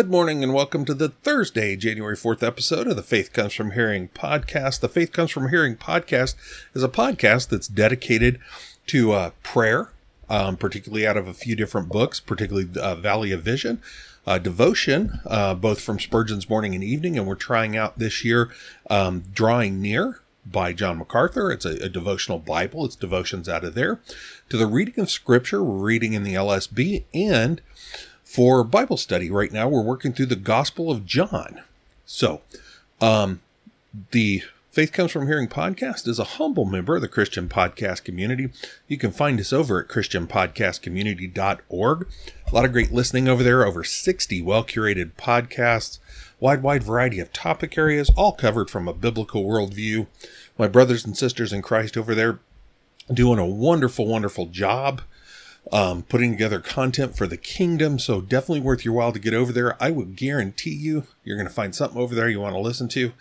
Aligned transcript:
Good 0.00 0.10
morning 0.10 0.42
and 0.42 0.54
welcome 0.54 0.86
to 0.86 0.94
the 0.94 1.10
Thursday, 1.10 1.76
January 1.76 2.16
4th 2.16 2.42
episode 2.42 2.86
of 2.86 2.96
the 2.96 3.02
Faith 3.02 3.34
Comes 3.34 3.52
From 3.52 3.72
Hearing 3.72 4.08
podcast. 4.08 4.80
The 4.80 4.88
Faith 4.88 5.12
Comes 5.12 5.30
From 5.30 5.50
Hearing 5.50 5.76
podcast 5.76 6.36
is 6.72 6.82
a 6.82 6.88
podcast 6.88 7.50
that's 7.50 7.68
dedicated 7.68 8.40
to 8.86 9.12
uh, 9.12 9.30
prayer, 9.42 9.90
um, 10.30 10.56
particularly 10.56 11.06
out 11.06 11.18
of 11.18 11.28
a 11.28 11.34
few 11.34 11.54
different 11.54 11.90
books, 11.90 12.18
particularly 12.18 12.70
uh, 12.80 12.94
Valley 12.94 13.30
of 13.30 13.42
Vision, 13.42 13.82
uh, 14.26 14.38
devotion, 14.38 15.20
uh, 15.26 15.54
both 15.54 15.82
from 15.82 16.00
Spurgeon's 16.00 16.48
Morning 16.48 16.74
and 16.74 16.82
Evening, 16.82 17.18
and 17.18 17.26
we're 17.26 17.34
trying 17.34 17.76
out 17.76 17.98
this 17.98 18.24
year 18.24 18.50
um, 18.88 19.24
Drawing 19.34 19.82
Near 19.82 20.22
by 20.46 20.72
John 20.72 20.96
MacArthur. 20.96 21.52
It's 21.52 21.66
a, 21.66 21.76
a, 21.84 21.88
devotional 21.90 22.38
Bible. 22.38 22.86
It's 22.86 22.96
devotions 22.96 23.50
out 23.50 23.64
of 23.64 23.74
there. 23.74 24.00
To 24.48 24.56
the 24.56 24.66
reading 24.66 24.98
of 24.98 25.10
Scripture, 25.10 25.62
we're 25.62 25.84
reading 25.84 26.14
in 26.14 26.22
the 26.22 26.34
LSB 26.34 27.04
and 27.12 27.60
for 28.30 28.62
Bible 28.62 28.96
study 28.96 29.28
right 29.28 29.50
now. 29.50 29.68
We're 29.68 29.82
working 29.82 30.12
through 30.12 30.26
the 30.26 30.36
Gospel 30.36 30.88
of 30.88 31.04
John. 31.04 31.62
So, 32.06 32.42
um, 33.00 33.40
the 34.12 34.44
Faith 34.70 34.92
Comes 34.92 35.10
From 35.10 35.26
Hearing 35.26 35.48
podcast 35.48 36.06
is 36.06 36.20
a 36.20 36.24
humble 36.24 36.64
member 36.64 36.94
of 36.94 37.02
the 37.02 37.08
Christian 37.08 37.48
podcast 37.48 38.04
community. 38.04 38.50
You 38.86 38.98
can 38.98 39.10
find 39.10 39.40
us 39.40 39.52
over 39.52 39.80
at 39.80 39.88
ChristianPodcastCommunity.org. 39.88 42.08
A 42.46 42.54
lot 42.54 42.64
of 42.64 42.72
great 42.72 42.92
listening 42.92 43.28
over 43.28 43.42
there, 43.42 43.66
over 43.66 43.82
60 43.82 44.42
well 44.42 44.62
curated 44.62 45.10
podcasts, 45.18 45.98
wide, 46.38 46.62
wide 46.62 46.84
variety 46.84 47.18
of 47.18 47.32
topic 47.32 47.76
areas, 47.76 48.12
all 48.16 48.30
covered 48.30 48.70
from 48.70 48.86
a 48.86 48.94
biblical 48.94 49.42
worldview. 49.42 50.06
My 50.56 50.68
brothers 50.68 51.04
and 51.04 51.18
sisters 51.18 51.52
in 51.52 51.62
Christ 51.62 51.96
over 51.96 52.14
there 52.14 52.38
doing 53.12 53.40
a 53.40 53.46
wonderful, 53.46 54.06
wonderful 54.06 54.46
job 54.46 55.02
um, 55.72 56.02
putting 56.02 56.32
together 56.32 56.60
content 56.60 57.16
for 57.16 57.26
the 57.26 57.36
kingdom. 57.36 57.98
So 57.98 58.20
definitely 58.20 58.60
worth 58.60 58.84
your 58.84 58.94
while 58.94 59.12
to 59.12 59.18
get 59.18 59.34
over 59.34 59.52
there. 59.52 59.80
I 59.82 59.90
would 59.90 60.16
guarantee 60.16 60.74
you, 60.74 61.04
you're 61.24 61.36
going 61.36 61.48
to 61.48 61.54
find 61.54 61.74
something 61.74 62.00
over 62.00 62.14
there 62.14 62.28
you 62.28 62.40
want 62.40 62.54
to 62.54 62.60
listen 62.60 62.88
to. 62.88 63.12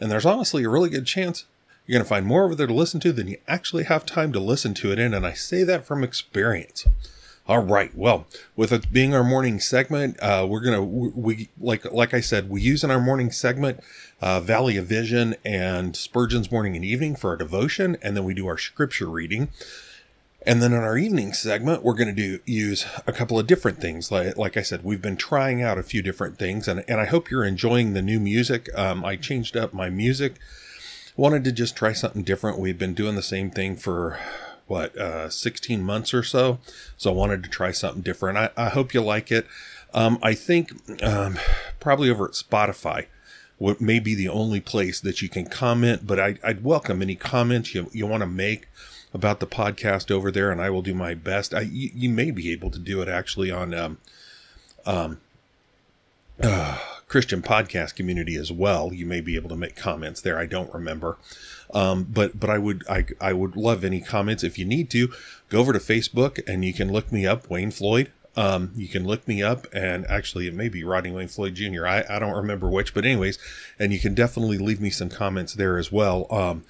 And 0.00 0.10
there's 0.10 0.26
honestly 0.26 0.64
a 0.64 0.70
really 0.70 0.90
good 0.90 1.06
chance 1.06 1.44
you're 1.86 1.98
going 1.98 2.04
to 2.04 2.08
find 2.08 2.24
more 2.24 2.44
over 2.44 2.54
there 2.54 2.68
to 2.68 2.72
listen 2.72 3.00
to 3.00 3.12
than 3.12 3.26
you 3.26 3.38
actually 3.48 3.84
have 3.84 4.06
time 4.06 4.32
to 4.32 4.38
listen 4.38 4.74
to 4.74 4.92
it 4.92 4.98
in. 5.00 5.12
And 5.12 5.26
I 5.26 5.32
say 5.32 5.64
that 5.64 5.84
from 5.84 6.04
experience. 6.04 6.86
All 7.48 7.64
right. 7.64 7.92
Well, 7.96 8.26
with 8.54 8.70
it 8.70 8.92
being 8.92 9.12
our 9.12 9.24
morning 9.24 9.58
segment, 9.58 10.16
uh, 10.22 10.46
we're 10.48 10.60
gonna 10.60 10.84
we 10.84 11.48
like 11.58 11.90
like 11.90 12.14
I 12.14 12.20
said, 12.20 12.48
we 12.48 12.60
use 12.60 12.84
in 12.84 12.92
our 12.92 13.00
morning 13.00 13.32
segment 13.32 13.80
uh, 14.20 14.38
Valley 14.38 14.76
of 14.76 14.86
Vision 14.86 15.34
and 15.44 15.96
Spurgeon's 15.96 16.52
morning 16.52 16.76
and 16.76 16.84
evening 16.84 17.16
for 17.16 17.30
our 17.30 17.36
devotion, 17.36 17.96
and 18.02 18.16
then 18.16 18.22
we 18.22 18.34
do 18.34 18.46
our 18.46 18.58
scripture 18.58 19.08
reading. 19.08 19.48
And 20.46 20.62
then 20.62 20.72
in 20.72 20.78
our 20.78 20.96
evening 20.96 21.34
segment, 21.34 21.82
we're 21.82 21.94
going 21.94 22.14
to 22.14 22.14
do 22.14 22.40
use 22.46 22.86
a 23.06 23.12
couple 23.12 23.38
of 23.38 23.46
different 23.46 23.78
things. 23.78 24.10
Like, 24.10 24.38
like 24.38 24.56
I 24.56 24.62
said, 24.62 24.82
we've 24.82 25.02
been 25.02 25.16
trying 25.16 25.62
out 25.62 25.76
a 25.76 25.82
few 25.82 26.00
different 26.00 26.38
things, 26.38 26.66
and, 26.66 26.82
and 26.88 26.98
I 27.00 27.04
hope 27.04 27.30
you're 27.30 27.44
enjoying 27.44 27.92
the 27.92 28.00
new 28.00 28.18
music. 28.18 28.68
Um, 28.74 29.04
I 29.04 29.16
changed 29.16 29.56
up 29.56 29.74
my 29.74 29.90
music. 29.90 30.36
Wanted 31.16 31.44
to 31.44 31.52
just 31.52 31.76
try 31.76 31.92
something 31.92 32.22
different. 32.22 32.58
We've 32.58 32.78
been 32.78 32.94
doing 32.94 33.16
the 33.16 33.22
same 33.22 33.50
thing 33.50 33.76
for 33.76 34.18
what 34.66 34.96
uh, 34.96 35.28
16 35.28 35.82
months 35.82 36.14
or 36.14 36.22
so, 36.22 36.58
so 36.96 37.10
I 37.10 37.14
wanted 37.14 37.42
to 37.42 37.50
try 37.50 37.72
something 37.72 38.02
different. 38.02 38.38
I, 38.38 38.50
I 38.56 38.68
hope 38.70 38.94
you 38.94 39.02
like 39.02 39.30
it. 39.30 39.46
Um, 39.92 40.18
I 40.22 40.34
think 40.34 41.02
um, 41.02 41.38
probably 41.80 42.08
over 42.08 42.24
at 42.24 42.32
Spotify 42.32 43.06
what 43.60 43.78
may 43.78 43.98
be 43.98 44.14
the 44.14 44.28
only 44.28 44.58
place 44.58 45.00
that 45.00 45.20
you 45.20 45.28
can 45.28 45.44
comment, 45.44 46.06
but 46.06 46.18
I, 46.18 46.38
would 46.42 46.64
welcome 46.64 47.02
any 47.02 47.14
comments 47.14 47.74
you, 47.74 47.90
you 47.92 48.06
want 48.06 48.22
to 48.22 48.26
make 48.26 48.68
about 49.12 49.40
the 49.40 49.46
podcast 49.46 50.10
over 50.10 50.30
there, 50.30 50.50
and 50.50 50.60
I 50.60 50.70
will 50.70 50.82
do 50.82 50.94
my 50.94 51.14
best. 51.14 51.52
I, 51.54 51.62
you, 51.62 51.90
you 51.94 52.10
may 52.10 52.30
be 52.30 52.52
able 52.52 52.70
to 52.70 52.78
do 52.78 53.02
it 53.02 53.08
actually 53.08 53.50
on 53.50 53.74
um, 53.74 53.98
um, 54.86 55.20
uh, 56.42 56.78
Christian 57.08 57.42
podcast 57.42 57.96
community 57.96 58.36
as 58.36 58.52
well. 58.52 58.92
You 58.92 59.04
may 59.04 59.20
be 59.20 59.34
able 59.36 59.48
to 59.48 59.56
make 59.56 59.74
comments 59.74 60.20
there. 60.20 60.38
I 60.38 60.46
don't 60.46 60.72
remember, 60.72 61.18
um, 61.74 62.04
but 62.04 62.38
but 62.38 62.48
I 62.48 62.58
would 62.58 62.84
I 62.88 63.04
I 63.20 63.32
would 63.32 63.56
love 63.56 63.84
any 63.84 64.00
comments 64.00 64.44
if 64.44 64.58
you 64.58 64.64
need 64.64 64.90
to. 64.90 65.12
Go 65.48 65.58
over 65.58 65.72
to 65.72 65.80
Facebook 65.80 66.40
and 66.46 66.64
you 66.64 66.72
can 66.72 66.92
look 66.92 67.10
me 67.10 67.26
up, 67.26 67.50
Wayne 67.50 67.72
Floyd. 67.72 68.12
Um, 68.36 68.70
you 68.76 68.86
can 68.86 69.04
look 69.04 69.26
me 69.26 69.42
up 69.42 69.66
and 69.72 70.06
actually 70.06 70.46
it 70.46 70.54
may 70.54 70.68
be 70.68 70.84
Rodney 70.84 71.10
Wayne 71.10 71.26
Floyd 71.26 71.56
Jr. 71.56 71.84
I, 71.84 72.04
I 72.08 72.20
don't 72.20 72.36
remember 72.36 72.70
which, 72.70 72.94
but 72.94 73.04
anyways, 73.04 73.40
and 73.76 73.92
you 73.92 73.98
can 73.98 74.14
definitely 74.14 74.56
leave 74.56 74.80
me 74.80 74.88
some 74.90 75.08
comments 75.08 75.54
there 75.54 75.78
as 75.78 75.90
well. 75.90 76.28
Um, 76.30 76.64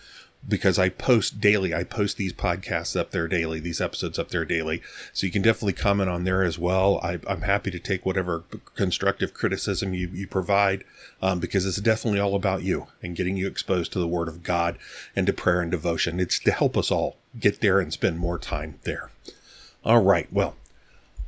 because 0.47 0.78
I 0.78 0.89
post 0.89 1.41
daily. 1.41 1.75
I 1.75 1.84
post 1.84 2.17
these 2.17 2.33
podcasts 2.33 2.99
up 2.99 3.11
there 3.11 3.28
daily, 3.28 3.61
these 3.61 3.81
episodes 3.81 4.19
up 4.19 4.31
there 4.31 4.45
daily. 4.45 4.83
So 5.12 5.27
you 5.27 5.33
can 5.33 5.43
definitely 5.43 5.75
comment 5.75 6.09
on 6.09 6.25
there 6.25 6.43
as 6.43 6.59
well. 6.59 6.99
I, 7.03 7.19
am 7.28 7.43
happy 7.43 7.71
to 7.71 7.78
take 7.78 8.06
whatever 8.06 8.45
constructive 8.75 9.34
criticism 9.34 9.93
you, 9.95 10.09
you 10.12 10.27
provide 10.27 10.84
um, 11.21 11.41
because 11.41 11.67
it's 11.67 11.81
definitely 11.81 12.21
all 12.21 12.34
about 12.34 12.62
you 12.62 12.87
and 13.03 13.17
getting 13.17 13.37
you 13.37 13.47
exposed 13.47 13.93
to 13.93 13.99
the 13.99 14.09
Word 14.09 14.28
of 14.28 14.43
God 14.43 14.78
and 15.15 15.27
to 15.27 15.33
prayer 15.33 15.61
and 15.61 15.71
devotion. 15.71 16.19
It's 16.19 16.39
to 16.41 16.53
help 16.53 16.77
us 16.77 16.91
all 16.91 17.17
get 17.39 17.61
there 17.61 17.78
and 17.78 17.93
spend 17.93 18.19
more 18.19 18.39
time 18.39 18.78
there. 18.84 19.11
All 19.84 20.03
right. 20.03 20.31
Well, 20.33 20.57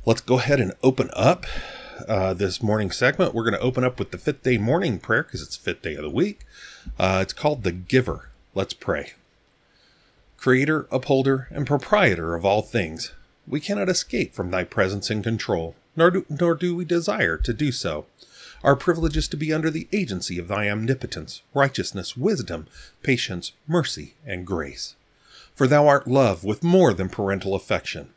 let's 0.05 0.21
go 0.21 0.39
ahead 0.39 0.59
and 0.59 0.73
open 0.83 1.09
up. 1.13 1.45
Uh, 2.07 2.33
this 2.33 2.61
morning 2.61 2.89
segment, 2.89 3.35
we're 3.35 3.43
going 3.43 3.53
to 3.53 3.59
open 3.59 3.83
up 3.83 3.99
with 3.99 4.09
the 4.11 4.17
fifth 4.17 4.41
day 4.41 4.57
morning 4.57 4.99
prayer 4.99 5.23
because 5.23 5.43
it's 5.43 5.55
fifth 5.55 5.83
day 5.83 5.95
of 5.95 6.01
the 6.01 6.09
week. 6.09 6.39
Uh, 6.99 7.19
it's 7.21 7.33
called 7.33 7.63
the 7.63 7.71
Giver. 7.71 8.31
Let's 8.55 8.73
pray. 8.73 9.13
Creator, 10.37 10.87
upholder, 10.91 11.47
and 11.49 11.65
proprietor 11.65 12.35
of 12.35 12.45
all 12.45 12.61
things, 12.61 13.13
we 13.47 13.59
cannot 13.59 13.89
escape 13.89 14.35
from 14.35 14.51
thy 14.51 14.63
presence 14.63 15.09
and 15.09 15.23
control, 15.23 15.75
nor 15.95 16.11
do, 16.11 16.25
nor 16.29 16.53
do 16.53 16.75
we 16.75 16.85
desire 16.85 17.37
to 17.37 17.53
do 17.53 17.71
so. 17.71 18.05
Our 18.63 18.75
privilege 18.75 19.17
is 19.17 19.27
to 19.29 19.37
be 19.37 19.51
under 19.51 19.71
the 19.71 19.87
agency 19.91 20.37
of 20.37 20.47
thy 20.47 20.69
omnipotence, 20.69 21.41
righteousness, 21.53 22.15
wisdom, 22.15 22.67
patience, 23.01 23.53
mercy, 23.67 24.13
and 24.25 24.45
grace. 24.45 24.95
For 25.55 25.67
thou 25.67 25.87
art 25.87 26.07
love 26.07 26.43
with 26.43 26.63
more 26.63 26.93
than 26.93 27.09
parental 27.09 27.55
affection. 27.55 28.09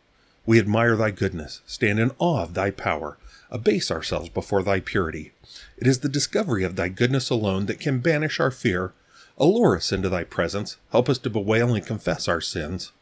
We 0.45 0.59
admire 0.59 0.97
thy 0.97 1.11
goodness, 1.13 1.63
stand 1.67 1.99
in 1.99 2.13
awe 2.19 2.43
of 2.43 2.55
thy 2.55 2.71
power, 2.71 3.19
abase 3.51 3.91
ourselves 3.91 4.29
before 4.29 4.63
thy 4.63 4.81
purity. 4.81 5.33
It 5.79 5.87
is 5.87 6.01
the 6.01 6.09
discovery 6.09 6.63
of 6.63 6.77
thy 6.77 6.89
goodness 6.89 7.31
alone 7.31 7.67
that 7.67 7.81
can 7.81 7.99
banish 7.99 8.39
our 8.39 8.51
fear 8.51 8.93
Allure 9.39 9.77
us 9.77 9.93
into 9.93 10.09
thy 10.09 10.25
presence, 10.25 10.79
help 10.93 11.11
us 11.11 11.19
to 11.19 11.29
bewail 11.29 11.75
and 11.75 11.85
confess 11.85 12.27
our 12.27 12.41
sins. 12.41 12.93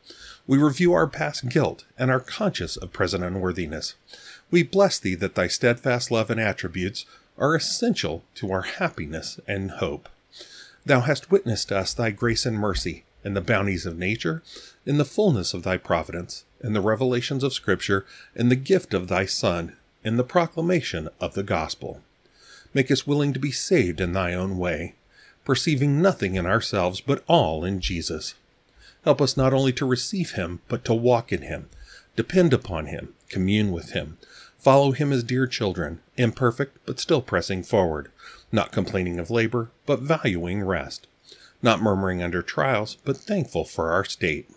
We 0.46 0.58
review 0.58 0.92
our 0.92 1.06
past 1.06 1.48
guilt 1.48 1.84
and 1.96 2.10
are 2.10 2.18
conscious 2.18 2.76
of 2.76 2.92
present 2.92 3.22
unworthiness. 3.22 3.94
We 4.50 4.64
bless 4.64 4.98
thee 4.98 5.14
that 5.14 5.36
thy 5.36 5.46
steadfast 5.46 6.10
love 6.10 6.30
and 6.30 6.40
attributes 6.40 7.06
are 7.38 7.54
essential 7.54 8.24
to 8.34 8.50
our 8.50 8.62
happiness 8.62 9.38
and 9.46 9.72
hope. 9.72 10.08
Thou 10.84 11.00
hast 11.00 11.30
witnessed 11.30 11.68
to 11.68 11.78
us 11.78 11.94
thy 11.94 12.10
grace 12.10 12.44
and 12.44 12.58
mercy 12.58 13.04
in 13.24 13.34
the 13.34 13.40
bounties 13.40 13.86
of 13.86 13.96
nature, 13.96 14.42
in 14.84 14.98
the 14.98 15.04
fullness 15.04 15.54
of 15.54 15.62
thy 15.62 15.76
providence, 15.76 16.44
in 16.62 16.72
the 16.72 16.80
revelations 16.80 17.42
of 17.42 17.54
Scripture, 17.54 18.04
in 18.34 18.48
the 18.48 18.56
gift 18.56 18.92
of 18.92 19.08
thy 19.08 19.24
Son, 19.24 19.76
in 20.02 20.16
the 20.16 20.24
proclamation 20.24 21.08
of 21.20 21.34
the 21.34 21.42
gospel. 21.42 22.02
Make 22.74 22.90
us 22.90 23.06
willing 23.06 23.32
to 23.32 23.38
be 23.38 23.52
saved 23.52 24.00
in 24.00 24.12
thy 24.12 24.34
own 24.34 24.58
way 24.58 24.94
perceiving 25.44 26.00
nothing 26.00 26.34
in 26.34 26.46
ourselves 26.46 27.00
but 27.00 27.22
all 27.26 27.64
in 27.64 27.80
Jesus. 27.80 28.34
Help 29.04 29.20
us 29.20 29.36
not 29.36 29.52
only 29.52 29.72
to 29.72 29.86
receive 29.86 30.32
him, 30.32 30.60
but 30.68 30.84
to 30.84 30.94
walk 30.94 31.32
in 31.32 31.42
him, 31.42 31.68
depend 32.16 32.52
upon 32.52 32.86
him, 32.86 33.14
commune 33.28 33.70
with 33.70 33.90
him, 33.90 34.16
follow 34.56 34.92
him 34.92 35.12
as 35.12 35.22
dear 35.22 35.46
children, 35.46 36.00
imperfect 36.16 36.78
but 36.86 36.98
still 36.98 37.20
pressing 37.20 37.62
forward, 37.62 38.10
not 38.50 38.72
complaining 38.72 39.18
of 39.18 39.30
labor, 39.30 39.70
but 39.84 40.00
valuing 40.00 40.62
rest, 40.62 41.06
not 41.62 41.82
murmuring 41.82 42.22
under 42.22 42.40
trials, 42.40 42.96
but 43.04 43.16
thankful 43.16 43.64
for 43.64 43.90
our 43.90 44.04
state. 44.04 44.48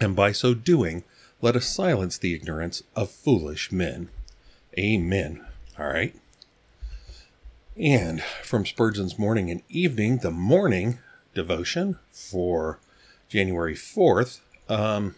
And 0.00 0.14
by 0.14 0.32
so 0.32 0.52
doing, 0.52 1.04
let 1.40 1.56
us 1.56 1.66
silence 1.66 2.18
the 2.18 2.34
ignorance 2.34 2.82
of 2.94 3.10
foolish 3.10 3.72
men. 3.72 4.10
Amen. 4.78 5.44
All 5.78 5.86
right. 5.86 6.14
And 7.78 8.22
from 8.42 8.66
Spurgeon's 8.66 9.20
morning 9.20 9.52
and 9.52 9.62
evening, 9.68 10.18
the 10.18 10.32
morning 10.32 10.98
devotion 11.32 11.96
for 12.10 12.80
January 13.28 13.76
4th, 13.76 14.40
um, 14.68 15.14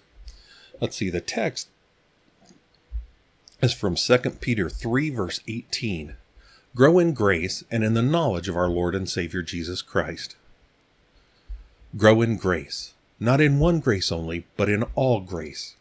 let's 0.79 0.97
see, 0.97 1.09
the 1.09 1.23
text 1.23 1.69
is 3.63 3.73
from 3.73 3.95
2 3.95 4.19
Peter 4.41 4.69
3, 4.69 5.09
verse 5.09 5.41
18. 5.49 6.17
Grow 6.77 6.99
in 6.99 7.15
grace 7.15 7.65
and 7.71 7.83
in 7.83 7.95
the 7.95 8.03
knowledge 8.03 8.49
of 8.49 8.57
our 8.59 8.69
Lord 8.69 8.95
and 8.95 9.09
Savior 9.09 9.41
Jesus 9.41 9.81
Christ. 9.81 10.37
Grow 11.97 12.21
in 12.21 12.37
grace, 12.37 12.93
not 13.19 13.41
in 13.41 13.59
one 13.59 13.81
grace 13.81 14.13
only, 14.13 14.45
but 14.59 14.69
in 14.69 14.83
all 14.95 15.21
grace. 15.21 15.77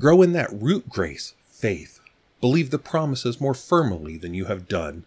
Grow 0.00 0.20
in 0.20 0.32
that 0.32 0.52
root 0.52 0.88
grace, 0.88 1.34
faith. 1.46 2.00
Believe 2.40 2.70
the 2.70 2.78
promises 2.80 3.40
more 3.40 3.54
firmly 3.54 4.16
than 4.16 4.34
you 4.34 4.46
have 4.46 4.66
done 4.66 5.04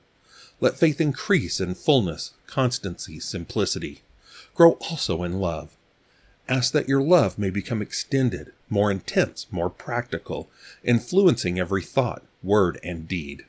let 0.59 0.77
faith 0.77 0.99
increase 0.99 1.59
in 1.59 1.75
fullness, 1.75 2.31
constancy, 2.47 3.19
simplicity. 3.19 4.01
Grow 4.55 4.71
also 4.89 5.23
in 5.23 5.39
love. 5.39 5.75
Ask 6.49 6.71
that 6.73 6.87
your 6.87 7.01
love 7.01 7.37
may 7.37 7.49
become 7.49 7.81
extended, 7.81 8.53
more 8.69 8.89
intense, 8.89 9.47
more 9.51 9.69
practical, 9.69 10.49
influencing 10.83 11.59
every 11.59 11.83
thought, 11.83 12.23
word, 12.41 12.79
and 12.83 13.07
deed. 13.07 13.45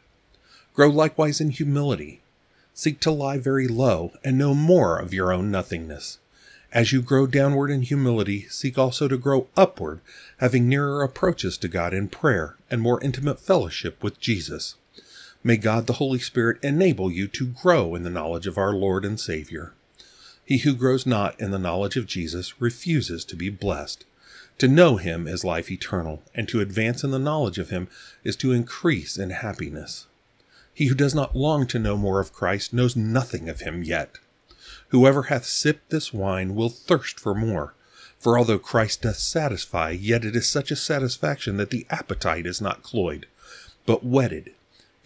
Grow 0.75 0.89
likewise 0.89 1.41
in 1.41 1.51
humility. 1.51 2.21
Seek 2.75 3.01
to 3.01 3.11
lie 3.11 3.39
very 3.39 3.67
low 3.67 4.13
and 4.23 4.37
know 4.37 4.55
more 4.55 4.99
of 4.99 5.15
your 5.15 5.33
own 5.33 5.51
nothingness. 5.51 6.19
As 6.73 6.93
you 6.93 7.01
grow 7.01 7.27
downward 7.27 7.71
in 7.71 7.83
humility, 7.83 8.47
seek 8.51 8.77
also 8.77 9.09
to 9.09 9.17
grow 9.17 9.49
upward, 9.57 10.01
having 10.39 10.69
nearer 10.69 11.03
approaches 11.03 11.57
to 11.59 11.69
God 11.69 11.95
in 11.95 12.09
prayer 12.09 12.57
and 12.71 12.83
more 12.83 13.03
intimate 13.03 13.41
fellowship 13.41 14.03
with 14.03 14.21
Jesus. 14.21 14.75
May 15.49 15.57
God 15.57 15.87
the 15.87 15.95
Holy 15.95 16.19
Spirit 16.19 16.59
enable 16.63 17.11
you 17.11 17.27
to 17.29 17.47
grow 17.47 17.95
in 17.95 18.03
the 18.03 18.11
knowledge 18.11 18.47
of 18.47 18.59
our 18.59 18.75
Lord 18.75 19.03
and 19.07 19.19
Savior. 19.19 19.73
He 20.45 20.59
who 20.59 20.75
grows 20.75 21.07
not 21.07 21.41
in 21.41 21.53
the 21.53 21.59
knowledge 21.59 21.97
of 21.97 22.05
Jesus 22.05 22.61
refuses 22.61 23.25
to 23.25 23.35
be 23.35 23.49
blessed. 23.49 24.05
To 24.59 24.69
know 24.69 24.99
him 24.99 25.27
is 25.27 25.47
life 25.47 25.71
eternal, 25.71 26.23
and 26.35 26.47
to 26.49 26.61
advance 26.61 27.03
in 27.03 27.13
the 27.13 27.19
knowledge 27.19 27.57
of 27.57 27.71
him 27.71 27.89
is 28.25 28.37
to 28.37 28.53
increase 28.53 29.17
in 29.17 29.31
happiness. 29.31 30.07
He 30.75 30.89
who 30.89 30.95
does 30.95 31.15
not 31.15 31.35
long 31.35 31.67
to 31.69 31.79
know 31.79 31.97
more 31.97 32.21
of 32.21 32.35
Christ 32.35 32.75
knows 32.75 32.95
nothing 32.95 33.49
of 33.49 33.61
him 33.61 33.83
yet. 33.83 34.19
Whoever 34.89 35.23
hath 35.23 35.47
sipped 35.47 35.89
this 35.89 36.13
wine 36.13 36.57
will 36.57 36.69
thirst 36.69 37.19
for 37.19 37.35
more. 37.35 37.73
For 38.19 38.37
although 38.37 38.59
Christ 38.59 39.01
doth 39.01 39.17
satisfy, 39.17 39.93
yet 39.93 40.27
it 40.27 40.37
is 40.37 40.47
such 40.47 40.71
a 40.71 40.77
satisfaction 40.77 41.57
that 41.57 41.71
the 41.71 41.87
appetite 41.89 42.45
is 42.45 42.61
not 42.61 42.83
cloyed, 42.83 43.25
but 43.87 44.05
whetted. 44.05 44.53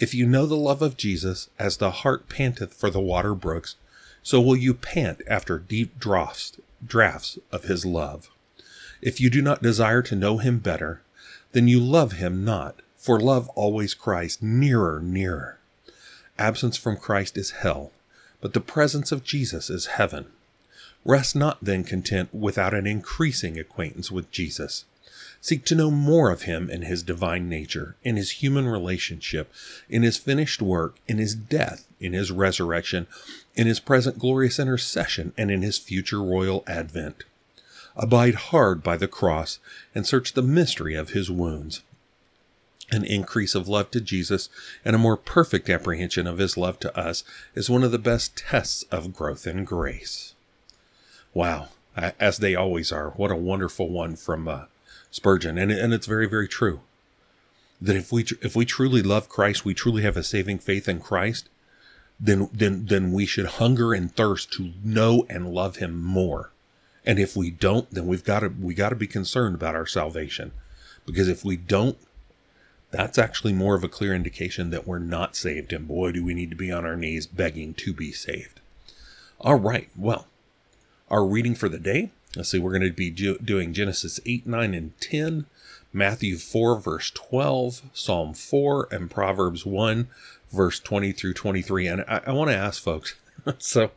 If 0.03 0.15
you 0.15 0.27
know 0.27 0.47
the 0.47 0.57
love 0.57 0.83
of 0.83 0.97
Jesus, 0.97 1.49
as 1.61 1.77
the 1.77 1.93
hart 1.93 2.29
panteth 2.29 2.75
for 2.75 2.91
the 2.91 2.99
water 2.99 3.37
brooks, 3.37 3.77
so 4.21 4.41
will 4.41 4.57
you 4.57 4.75
pant 4.75 5.23
after 5.29 5.61
deep 5.61 6.01
draughts, 6.01 6.55
draughts 6.85 7.39
of 7.53 7.67
his 7.67 7.87
love. 7.87 8.29
If 9.01 9.21
you 9.21 9.31
do 9.31 9.41
not 9.41 9.63
desire 9.63 10.03
to 10.03 10.17
know 10.17 10.39
him 10.39 10.59
better, 10.59 11.03
then 11.53 11.69
you 11.69 11.79
love 11.79 12.15
him 12.15 12.45
not, 12.45 12.81
for 12.97 13.21
love 13.21 13.49
always 13.51 13.95
cries, 13.95 14.39
Nearer, 14.43 14.99
nearer. 14.99 15.61
Absence 16.37 16.77
from 16.77 16.97
Christ 16.97 17.39
is 17.39 17.63
hell, 17.63 17.93
but 18.41 18.55
the 18.55 18.61
presence 18.61 19.13
of 19.13 19.23
Jesus 19.23 19.71
is 19.71 19.87
heaven. 19.87 20.27
Rest 21.05 21.37
not 21.37 21.59
then 21.63 21.85
content 21.85 22.35
without 22.35 22.75
an 22.75 22.89
increasing 22.89 23.57
acquaintance 23.57 24.11
with 24.11 24.33
Jesus. 24.33 24.85
Seek 25.43 25.65
to 25.67 25.75
know 25.75 25.91
more 25.91 26.31
of 26.31 26.43
him 26.43 26.71
in 26.71 26.83
his 26.83 27.03
divine 27.03 27.49
nature, 27.49 27.97
in 28.03 28.17
his 28.17 28.43
human 28.43 28.67
relationship, 28.67 29.53
in 29.91 30.03
his 30.03 30.17
finished 30.17 30.63
work, 30.63 30.97
in 31.07 31.19
his 31.19 31.35
death, 31.35 31.87
in 32.01 32.15
his 32.15 32.31
resurrection, 32.31 33.07
in 33.55 33.67
his 33.67 33.81
present 33.81 34.19
glorious 34.19 34.59
intercession, 34.59 35.35
and 35.37 35.51
in 35.51 35.61
his 35.61 35.79
future 35.79 36.23
royal 36.23 36.63
advent. 36.67 37.25
Abide 37.97 38.37
hard 38.37 38.83
by 38.83 38.97
the 38.97 39.09
cross 39.09 39.59
and 39.95 40.07
search 40.07 40.33
the 40.33 40.43
mystery 40.43 40.95
of 40.95 41.11
his 41.11 41.31
wounds 41.31 41.83
an 42.93 43.05
increase 43.05 43.55
of 43.55 43.69
love 43.69 43.91
to 43.91 44.01
Jesus 44.01 44.49
and 44.85 44.95
a 44.95 44.99
more 44.99 45.17
perfect 45.17 45.71
apprehension 45.71 46.27
of 46.27 46.39
his 46.39 46.57
love 46.57 46.79
to 46.81 46.97
us 46.99 47.25
is 47.55 47.71
one 47.71 47.83
of 47.83 47.91
the 47.91 47.99
best 47.99 48.37
tests 48.37 48.83
of 48.85 49.15
growth 49.15 49.47
in 49.47 49.65
grace. 49.65 50.35
Wow, 51.33 51.69
as 51.97 52.39
they 52.39 52.55
always 52.55 52.93
are. 52.93 53.11
What 53.11 53.31
a 53.31 53.37
wonderful 53.37 53.89
one 53.89 54.17
from 54.17 54.47
uh, 54.47 54.65
Spurgeon, 55.13 55.59
and 55.59 55.71
and 55.71 55.95
it's 55.95 56.07
very 56.07 56.27
very 56.27 56.49
true. 56.49 56.81
That 57.81 57.95
if 57.95 58.11
we 58.11 58.25
if 58.41 58.57
we 58.57 58.65
truly 58.65 59.03
love 59.03 59.29
Christ, 59.29 59.65
we 59.65 59.75
truly 59.75 60.03
have 60.03 60.17
a 60.17 60.25
saving 60.25 60.59
faith 60.59 60.89
in 60.89 60.99
Christ, 60.99 61.49
then 62.19 62.49
then 62.53 62.87
then 62.87 63.13
we 63.13 63.27
should 63.27 63.47
hunger 63.47 63.93
and 63.93 64.13
thirst 64.13 64.53
to 64.55 64.73
know 64.83 65.27
and 65.29 65.53
love 65.53 65.77
Him 65.77 66.03
more. 66.03 66.51
And 67.05 67.19
if 67.19 67.37
we 67.37 67.51
don't, 67.51 67.91
then 67.91 68.07
we've 68.07 68.25
got 68.25 68.41
to 68.41 68.49
we 68.49 68.75
got 68.75 68.89
to 68.89 68.97
be 68.97 69.07
concerned 69.07 69.55
about 69.55 69.77
our 69.77 69.87
salvation, 69.87 70.53
because 71.05 71.29
if 71.29 71.45
we 71.45 71.57
don't, 71.57 71.99
that's 72.91 73.19
actually 73.19 73.53
more 73.53 73.75
of 73.75 73.85
a 73.85 73.89
clear 73.89 74.15
indication 74.15 74.71
that 74.71 74.87
we're 74.87 74.99
not 74.99 75.37
saved. 75.37 75.73
And 75.73 75.87
boy, 75.87 76.13
do 76.13 76.25
we 76.25 76.35
need 76.35 76.51
to 76.51 76.57
be 76.57 76.73
on 76.73 76.87
our 76.87 76.97
knees 76.97 77.27
begging 77.27 77.75
to 77.75 77.93
be 77.93 78.13
saved. 78.13 78.61
All 79.41 79.59
right. 79.59 79.91
Well, 79.97 80.27
our 81.11 81.25
reading 81.25 81.55
for 81.55 81.69
the 81.69 81.79
day. 81.79 82.11
Let's 82.37 82.51
see, 82.51 82.59
we're 82.59 82.71
going 82.71 82.83
to 82.83 82.93
be 82.93 83.11
do- 83.11 83.39
doing 83.39 83.75
Genesis 83.75 84.21
8, 84.25 84.47
9, 84.47 84.75
and 84.75 85.01
10, 85.01 85.47
Matthew 85.93 86.37
4, 86.37 86.81
verse 86.81 87.11
12, 87.11 87.83
Psalm 87.93 88.33
4, 88.33 88.89
and 88.91 89.11
Proverbs 89.11 89.67
1, 89.67 90.09
verse 90.51 90.81
20 90.81 91.13
through 91.13 91.35
23. 91.35 91.87
And 91.87 92.05
I, 92.09 92.23
I 92.27 92.33
want 92.33 92.51
to 92.51 92.57
ask 92.57 92.83
folks, 92.83 93.17
so 93.59 93.91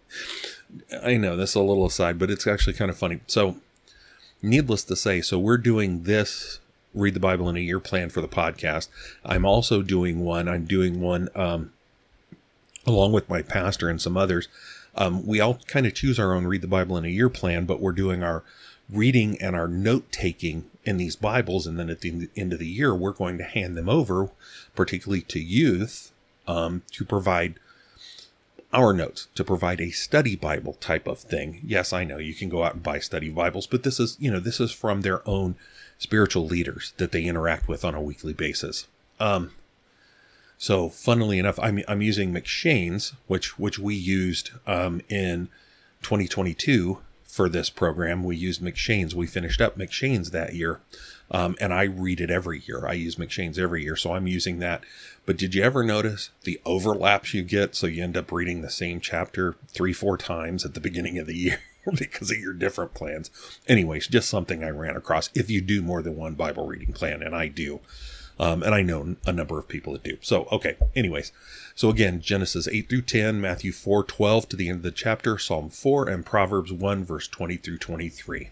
I 1.01 1.17
know 1.17 1.37
this 1.37 1.51
is 1.51 1.55
a 1.55 1.61
little 1.61 1.85
aside, 1.85 2.19
but 2.19 2.29
it's 2.29 2.47
actually 2.47 2.73
kind 2.73 2.91
of 2.91 2.97
funny. 2.97 3.21
So, 3.27 3.57
needless 4.41 4.83
to 4.85 4.95
say, 4.95 5.21
so 5.21 5.39
we're 5.39 5.57
doing 5.57 6.03
this 6.03 6.59
read 6.95 7.13
the 7.13 7.19
Bible 7.19 7.49
in 7.49 7.57
a 7.57 7.59
year 7.59 7.79
plan 7.79 8.09
for 8.09 8.21
the 8.21 8.27
podcast. 8.27 8.87
I'm 9.23 9.45
also 9.45 9.81
doing 9.81 10.21
one. 10.21 10.47
I'm 10.47 10.65
doing 10.65 11.01
one 11.01 11.29
um, 11.35 11.73
along 12.87 13.11
with 13.11 13.29
my 13.29 13.41
pastor 13.41 13.89
and 13.89 14.01
some 14.01 14.17
others. 14.17 14.47
Um, 14.95 15.25
we 15.25 15.39
all 15.39 15.59
kind 15.67 15.85
of 15.85 15.93
choose 15.93 16.19
our 16.19 16.33
own 16.33 16.47
read 16.47 16.61
the 16.61 16.67
Bible 16.67 16.97
in 16.97 17.05
a 17.05 17.09
year 17.09 17.29
plan, 17.29 17.65
but 17.65 17.81
we're 17.81 17.91
doing 17.91 18.23
our 18.23 18.43
reading 18.89 19.41
and 19.41 19.55
our 19.55 19.67
note 19.67 20.11
taking 20.11 20.69
in 20.83 20.97
these 20.97 21.15
Bibles. 21.15 21.67
And 21.67 21.79
then 21.79 21.89
at 21.89 22.01
the 22.01 22.29
end 22.35 22.53
of 22.53 22.59
the 22.59 22.67
year, 22.67 22.93
we're 22.93 23.11
going 23.11 23.37
to 23.37 23.43
hand 23.43 23.75
them 23.75 23.89
over, 23.89 24.29
particularly 24.75 25.21
to 25.23 25.39
youth, 25.39 26.11
um, 26.47 26.83
to 26.91 27.03
provide 27.03 27.55
our 28.71 28.93
notes, 28.93 29.27
to 29.35 29.43
provide 29.43 29.79
a 29.79 29.91
study 29.91 30.35
Bible 30.35 30.73
type 30.73 31.07
of 31.07 31.19
thing. 31.19 31.61
Yes, 31.65 31.93
I 31.93 32.03
know 32.03 32.17
you 32.17 32.33
can 32.33 32.49
go 32.49 32.63
out 32.63 32.73
and 32.73 32.83
buy 32.83 32.99
study 32.99 33.29
Bibles, 33.29 33.67
but 33.67 33.83
this 33.83 33.99
is, 33.99 34.17
you 34.19 34.29
know, 34.29 34.39
this 34.39 34.59
is 34.59 34.71
from 34.71 35.01
their 35.01 35.27
own 35.27 35.55
spiritual 35.97 36.45
leaders 36.45 36.93
that 36.97 37.11
they 37.11 37.23
interact 37.23 37.67
with 37.67 37.85
on 37.85 37.95
a 37.95 38.01
weekly 38.01 38.33
basis. 38.33 38.85
Um, 39.19 39.51
so, 40.57 40.89
funnily 40.89 41.39
enough, 41.39 41.59
I'm 41.59 41.81
I'm 41.87 42.01
using 42.01 42.33
M'Cheyne's, 42.33 43.13
which 43.27 43.59
which 43.59 43.77
we 43.77 43.95
used 43.95 44.51
um, 44.65 45.01
in 45.09 45.49
2022 46.01 46.99
for 47.23 47.49
this 47.49 47.69
program. 47.69 48.23
We 48.23 48.37
used 48.37 48.61
M'Cheyne's. 48.61 49.13
We 49.13 49.27
finished 49.27 49.59
up 49.59 49.77
M'Cheyne's 49.77 50.31
that 50.31 50.53
year, 50.53 50.79
um, 51.29 51.55
and 51.59 51.73
I 51.73 51.83
read 51.83 52.21
it 52.21 52.31
every 52.31 52.61
year. 52.65 52.87
I 52.87 52.93
use 52.93 53.17
M'Cheyne's 53.17 53.59
every 53.59 53.83
year, 53.83 53.95
so 53.95 54.13
I'm 54.13 54.27
using 54.27 54.59
that. 54.59 54.83
But 55.25 55.37
did 55.37 55.53
you 55.53 55.63
ever 55.63 55.83
notice 55.83 56.29
the 56.43 56.61
overlaps 56.65 57.33
you 57.33 57.43
get? 57.43 57.75
So 57.75 57.87
you 57.87 58.03
end 58.03 58.15
up 58.15 58.31
reading 58.31 58.61
the 58.61 58.69
same 58.69 59.01
chapter 59.01 59.55
three, 59.67 59.93
four 59.93 60.17
times 60.17 60.63
at 60.63 60.73
the 60.73 60.79
beginning 60.79 61.17
of 61.19 61.27
the 61.27 61.35
year. 61.35 61.59
because 61.97 62.31
of 62.31 62.39
your 62.39 62.53
different 62.53 62.95
plans. 62.95 63.29
Anyways, 63.67 64.07
just 64.07 64.29
something 64.29 64.63
I 64.63 64.69
ran 64.69 64.95
across. 64.95 65.29
If 65.35 65.51
you 65.51 65.61
do 65.61 65.83
more 65.83 66.01
than 66.01 66.15
one 66.15 66.33
Bible 66.33 66.65
reading 66.65 66.93
plan, 66.93 67.21
and 67.21 67.35
I 67.35 67.47
do, 67.47 67.79
um, 68.39 68.63
and 68.63 68.75
I 68.75 68.81
know 68.81 69.15
a 69.25 69.31
number 69.31 69.57
of 69.57 69.67
people 69.67 69.93
that 69.93 70.03
do. 70.03 70.17
So, 70.21 70.47
okay. 70.51 70.75
Anyways, 70.95 71.31
so 71.73 71.89
again, 71.89 72.21
Genesis 72.21 72.67
8 72.67 72.89
through 72.89 73.03
10, 73.03 73.39
Matthew 73.39 73.71
4 73.71 74.03
12 74.03 74.49
to 74.49 74.55
the 74.55 74.69
end 74.69 74.77
of 74.77 74.83
the 74.83 74.91
chapter, 74.91 75.37
Psalm 75.37 75.69
4, 75.69 76.09
and 76.09 76.25
Proverbs 76.25 76.71
1, 76.71 77.05
verse 77.05 77.27
20 77.27 77.57
through 77.57 77.77
23. 77.77 78.49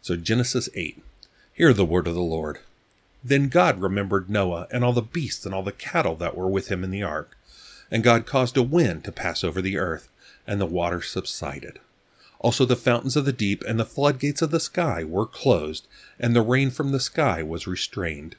So, 0.00 0.16
Genesis 0.16 0.68
8. 0.74 1.02
Hear 1.52 1.72
the 1.72 1.84
word 1.84 2.06
of 2.06 2.14
the 2.14 2.20
Lord. 2.20 2.60
Then 3.22 3.48
God 3.48 3.82
remembered 3.82 4.30
Noah 4.30 4.68
and 4.70 4.84
all 4.84 4.92
the 4.92 5.02
beasts 5.02 5.44
and 5.44 5.54
all 5.54 5.62
the 5.62 5.72
cattle 5.72 6.14
that 6.16 6.36
were 6.36 6.48
with 6.48 6.68
him 6.68 6.84
in 6.84 6.90
the 6.90 7.02
ark. 7.02 7.36
And 7.90 8.04
God 8.04 8.26
caused 8.26 8.56
a 8.56 8.62
wind 8.62 9.04
to 9.04 9.12
pass 9.12 9.42
over 9.42 9.60
the 9.60 9.76
earth, 9.76 10.08
and 10.46 10.60
the 10.60 10.66
water 10.66 11.02
subsided. 11.02 11.80
Also, 12.38 12.64
the 12.64 12.76
fountains 12.76 13.16
of 13.16 13.24
the 13.24 13.32
deep 13.32 13.64
and 13.64 13.80
the 13.80 13.84
floodgates 13.84 14.40
of 14.40 14.52
the 14.52 14.60
sky 14.60 15.02
were 15.02 15.26
closed, 15.26 15.88
and 16.20 16.34
the 16.34 16.42
rain 16.42 16.70
from 16.70 16.92
the 16.92 17.00
sky 17.00 17.42
was 17.42 17.66
restrained. 17.66 18.36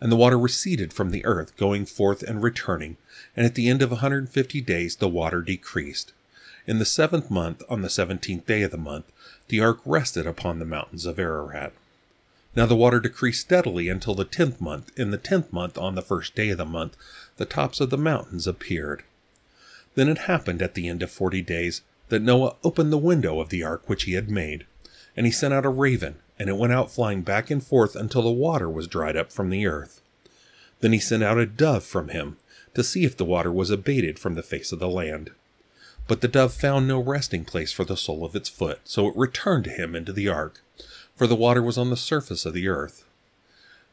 And 0.00 0.12
the 0.12 0.16
water 0.16 0.38
receded 0.38 0.92
from 0.92 1.10
the 1.10 1.24
earth, 1.24 1.56
going 1.56 1.86
forth 1.86 2.22
and 2.22 2.42
returning, 2.42 2.96
and 3.36 3.44
at 3.44 3.54
the 3.54 3.68
end 3.68 3.82
of 3.82 3.90
a 3.90 3.96
150 3.96 4.60
days 4.60 4.96
the 4.96 5.08
water 5.08 5.42
decreased. 5.42 6.12
In 6.66 6.78
the 6.78 6.84
seventh 6.84 7.30
month, 7.30 7.62
on 7.68 7.82
the 7.82 7.88
seventeenth 7.88 8.46
day 8.46 8.62
of 8.62 8.70
the 8.70 8.76
month, 8.76 9.06
the 9.48 9.60
ark 9.60 9.80
rested 9.86 10.26
upon 10.26 10.58
the 10.58 10.64
mountains 10.64 11.06
of 11.06 11.18
Ararat. 11.18 11.72
Now 12.54 12.66
the 12.66 12.76
water 12.76 13.00
decreased 13.00 13.40
steadily 13.40 13.88
until 13.88 14.14
the 14.14 14.24
tenth 14.24 14.60
month. 14.60 14.90
In 14.98 15.10
the 15.10 15.16
tenth 15.16 15.52
month, 15.52 15.78
on 15.78 15.94
the 15.94 16.02
first 16.02 16.34
day 16.34 16.50
of 16.50 16.58
the 16.58 16.64
month, 16.64 16.96
the 17.36 17.46
tops 17.46 17.80
of 17.80 17.90
the 17.90 17.96
mountains 17.96 18.46
appeared. 18.46 19.02
Then 19.94 20.08
it 20.08 20.18
happened 20.18 20.60
at 20.60 20.74
the 20.74 20.88
end 20.88 21.02
of 21.02 21.10
forty 21.10 21.40
days 21.40 21.82
that 22.08 22.22
Noah 22.22 22.56
opened 22.62 22.92
the 22.92 22.98
window 22.98 23.40
of 23.40 23.48
the 23.48 23.62
ark 23.62 23.88
which 23.88 24.04
he 24.04 24.12
had 24.12 24.30
made, 24.30 24.66
and 25.16 25.24
he 25.24 25.32
sent 25.32 25.54
out 25.54 25.64
a 25.64 25.70
raven, 25.70 26.16
and 26.38 26.48
it 26.48 26.56
went 26.56 26.72
out 26.72 26.90
flying 26.90 27.22
back 27.22 27.50
and 27.50 27.64
forth 27.64 27.96
until 27.96 28.22
the 28.22 28.30
water 28.30 28.68
was 28.68 28.86
dried 28.86 29.16
up 29.16 29.32
from 29.32 29.50
the 29.50 29.66
earth. 29.66 30.00
Then 30.80 30.92
he 30.92 30.98
sent 30.98 31.22
out 31.22 31.38
a 31.38 31.46
dove 31.46 31.84
from 31.84 32.08
him, 32.08 32.36
to 32.74 32.84
see 32.84 33.04
if 33.04 33.16
the 33.16 33.24
water 33.24 33.50
was 33.50 33.70
abated 33.70 34.18
from 34.18 34.34
the 34.34 34.42
face 34.42 34.70
of 34.70 34.78
the 34.78 34.88
land. 34.88 35.30
But 36.06 36.20
the 36.20 36.28
dove 36.28 36.54
found 36.54 36.86
no 36.86 37.00
resting 37.00 37.44
place 37.44 37.72
for 37.72 37.84
the 37.84 37.96
sole 37.96 38.24
of 38.24 38.36
its 38.36 38.48
foot, 38.48 38.80
so 38.84 39.08
it 39.08 39.16
returned 39.16 39.64
to 39.64 39.70
him 39.70 39.94
into 39.96 40.12
the 40.12 40.28
ark, 40.28 40.62
for 41.16 41.26
the 41.26 41.34
water 41.34 41.62
was 41.62 41.76
on 41.76 41.90
the 41.90 41.96
surface 41.96 42.46
of 42.46 42.54
the 42.54 42.68
earth. 42.68 43.04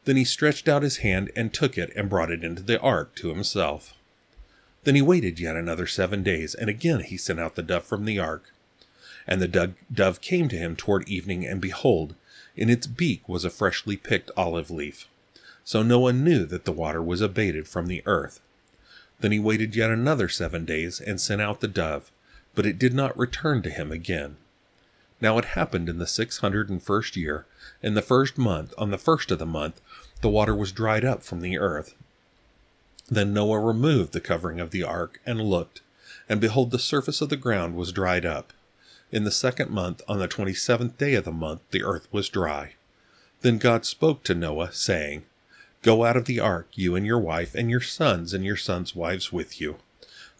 Then 0.04 0.16
he 0.16 0.24
stretched 0.24 0.68
out 0.68 0.84
his 0.84 0.98
hand 0.98 1.32
and 1.34 1.52
took 1.52 1.76
it 1.76 1.92
and 1.96 2.08
brought 2.08 2.30
it 2.30 2.44
into 2.44 2.62
the 2.62 2.80
ark 2.80 3.16
to 3.16 3.28
himself. 3.28 3.92
Then 4.84 4.94
he 4.94 5.02
waited 5.02 5.40
yet 5.40 5.56
another 5.56 5.88
seven 5.88 6.22
days, 6.22 6.54
and 6.54 6.70
again 6.70 7.00
he 7.00 7.16
sent 7.16 7.40
out 7.40 7.56
the 7.56 7.62
dove 7.62 7.84
from 7.84 8.04
the 8.04 8.20
ark. 8.20 8.52
And 9.26 9.42
the 9.42 9.74
dove 9.92 10.20
came 10.20 10.48
to 10.48 10.56
him 10.56 10.76
toward 10.76 11.08
evening, 11.08 11.44
and 11.44 11.60
behold, 11.60 12.14
in 12.56 12.70
its 12.70 12.86
beak 12.86 13.28
was 13.28 13.44
a 13.44 13.50
freshly 13.50 13.96
picked 13.96 14.30
olive 14.36 14.70
leaf. 14.70 15.06
So 15.64 15.82
Noah 15.82 16.12
knew 16.12 16.46
that 16.46 16.64
the 16.64 16.72
water 16.72 17.02
was 17.02 17.20
abated 17.20 17.68
from 17.68 17.86
the 17.86 18.02
earth. 18.06 18.40
Then 19.20 19.32
he 19.32 19.38
waited 19.38 19.74
yet 19.74 19.90
another 19.90 20.28
seven 20.28 20.64
days 20.64 21.00
and 21.00 21.20
sent 21.20 21.40
out 21.40 21.60
the 21.60 21.68
dove, 21.68 22.10
but 22.54 22.66
it 22.66 22.78
did 22.78 22.94
not 22.94 23.16
return 23.18 23.62
to 23.62 23.70
him 23.70 23.90
again. 23.90 24.36
Now 25.20 25.38
it 25.38 25.46
happened 25.46 25.88
in 25.88 25.98
the 25.98 26.06
six 26.06 26.38
hundred 26.38 26.68
and 26.68 26.82
first 26.82 27.16
year, 27.16 27.46
in 27.82 27.94
the 27.94 28.02
first 28.02 28.36
month, 28.38 28.74
on 28.76 28.90
the 28.90 28.98
first 28.98 29.30
of 29.30 29.38
the 29.38 29.46
month, 29.46 29.80
the 30.20 30.28
water 30.28 30.54
was 30.54 30.72
dried 30.72 31.04
up 31.04 31.22
from 31.22 31.40
the 31.40 31.58
earth. 31.58 31.94
Then 33.08 33.32
Noah 33.32 33.60
removed 33.60 34.12
the 34.12 34.20
covering 34.20 34.60
of 34.60 34.70
the 34.70 34.82
ark 34.82 35.20
and 35.24 35.40
looked, 35.40 35.80
and 36.28 36.40
behold, 36.40 36.70
the 36.70 36.78
surface 36.78 37.20
of 37.20 37.28
the 37.28 37.36
ground 37.36 37.76
was 37.76 37.92
dried 37.92 38.26
up. 38.26 38.52
In 39.12 39.22
the 39.22 39.30
second 39.30 39.70
month, 39.70 40.02
on 40.08 40.18
the 40.18 40.26
twenty 40.26 40.54
seventh 40.54 40.98
day 40.98 41.14
of 41.14 41.24
the 41.24 41.32
month, 41.32 41.60
the 41.70 41.84
earth 41.84 42.08
was 42.10 42.28
dry. 42.28 42.74
Then 43.42 43.58
God 43.58 43.84
spoke 43.84 44.24
to 44.24 44.34
Noah, 44.34 44.72
saying, 44.72 45.24
Go 45.82 46.04
out 46.04 46.16
of 46.16 46.24
the 46.24 46.40
ark, 46.40 46.68
you 46.74 46.96
and 46.96 47.06
your 47.06 47.20
wife, 47.20 47.54
and 47.54 47.70
your 47.70 47.80
sons 47.80 48.34
and 48.34 48.44
your 48.44 48.56
sons' 48.56 48.96
wives 48.96 49.32
with 49.32 49.60
you. 49.60 49.76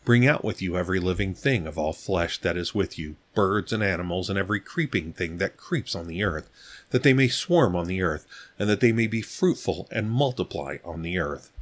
Bring 0.04 0.26
out 0.26 0.44
with 0.44 0.60
you 0.60 0.76
every 0.76 0.98
living 0.98 1.34
thing 1.34 1.66
of 1.66 1.78
all 1.78 1.92
flesh 1.92 2.38
that 2.38 2.56
is 2.56 2.74
with 2.74 2.98
you, 2.98 3.16
birds 3.34 3.72
and 3.72 3.82
animals, 3.82 4.28
and 4.28 4.38
every 4.38 4.58
creeping 4.58 5.12
thing 5.12 5.38
that 5.38 5.56
creeps 5.56 5.94
on 5.94 6.08
the 6.08 6.24
earth, 6.24 6.48
that 6.90 7.04
they 7.04 7.12
may 7.12 7.28
swarm 7.28 7.76
on 7.76 7.86
the 7.86 8.02
earth, 8.02 8.26
and 8.58 8.68
that 8.68 8.80
they 8.80 8.92
may 8.92 9.06
be 9.06 9.22
fruitful 9.22 9.86
and 9.92 10.10
multiply 10.10 10.78
on 10.84 11.02
the 11.02 11.18
earth. 11.18 11.52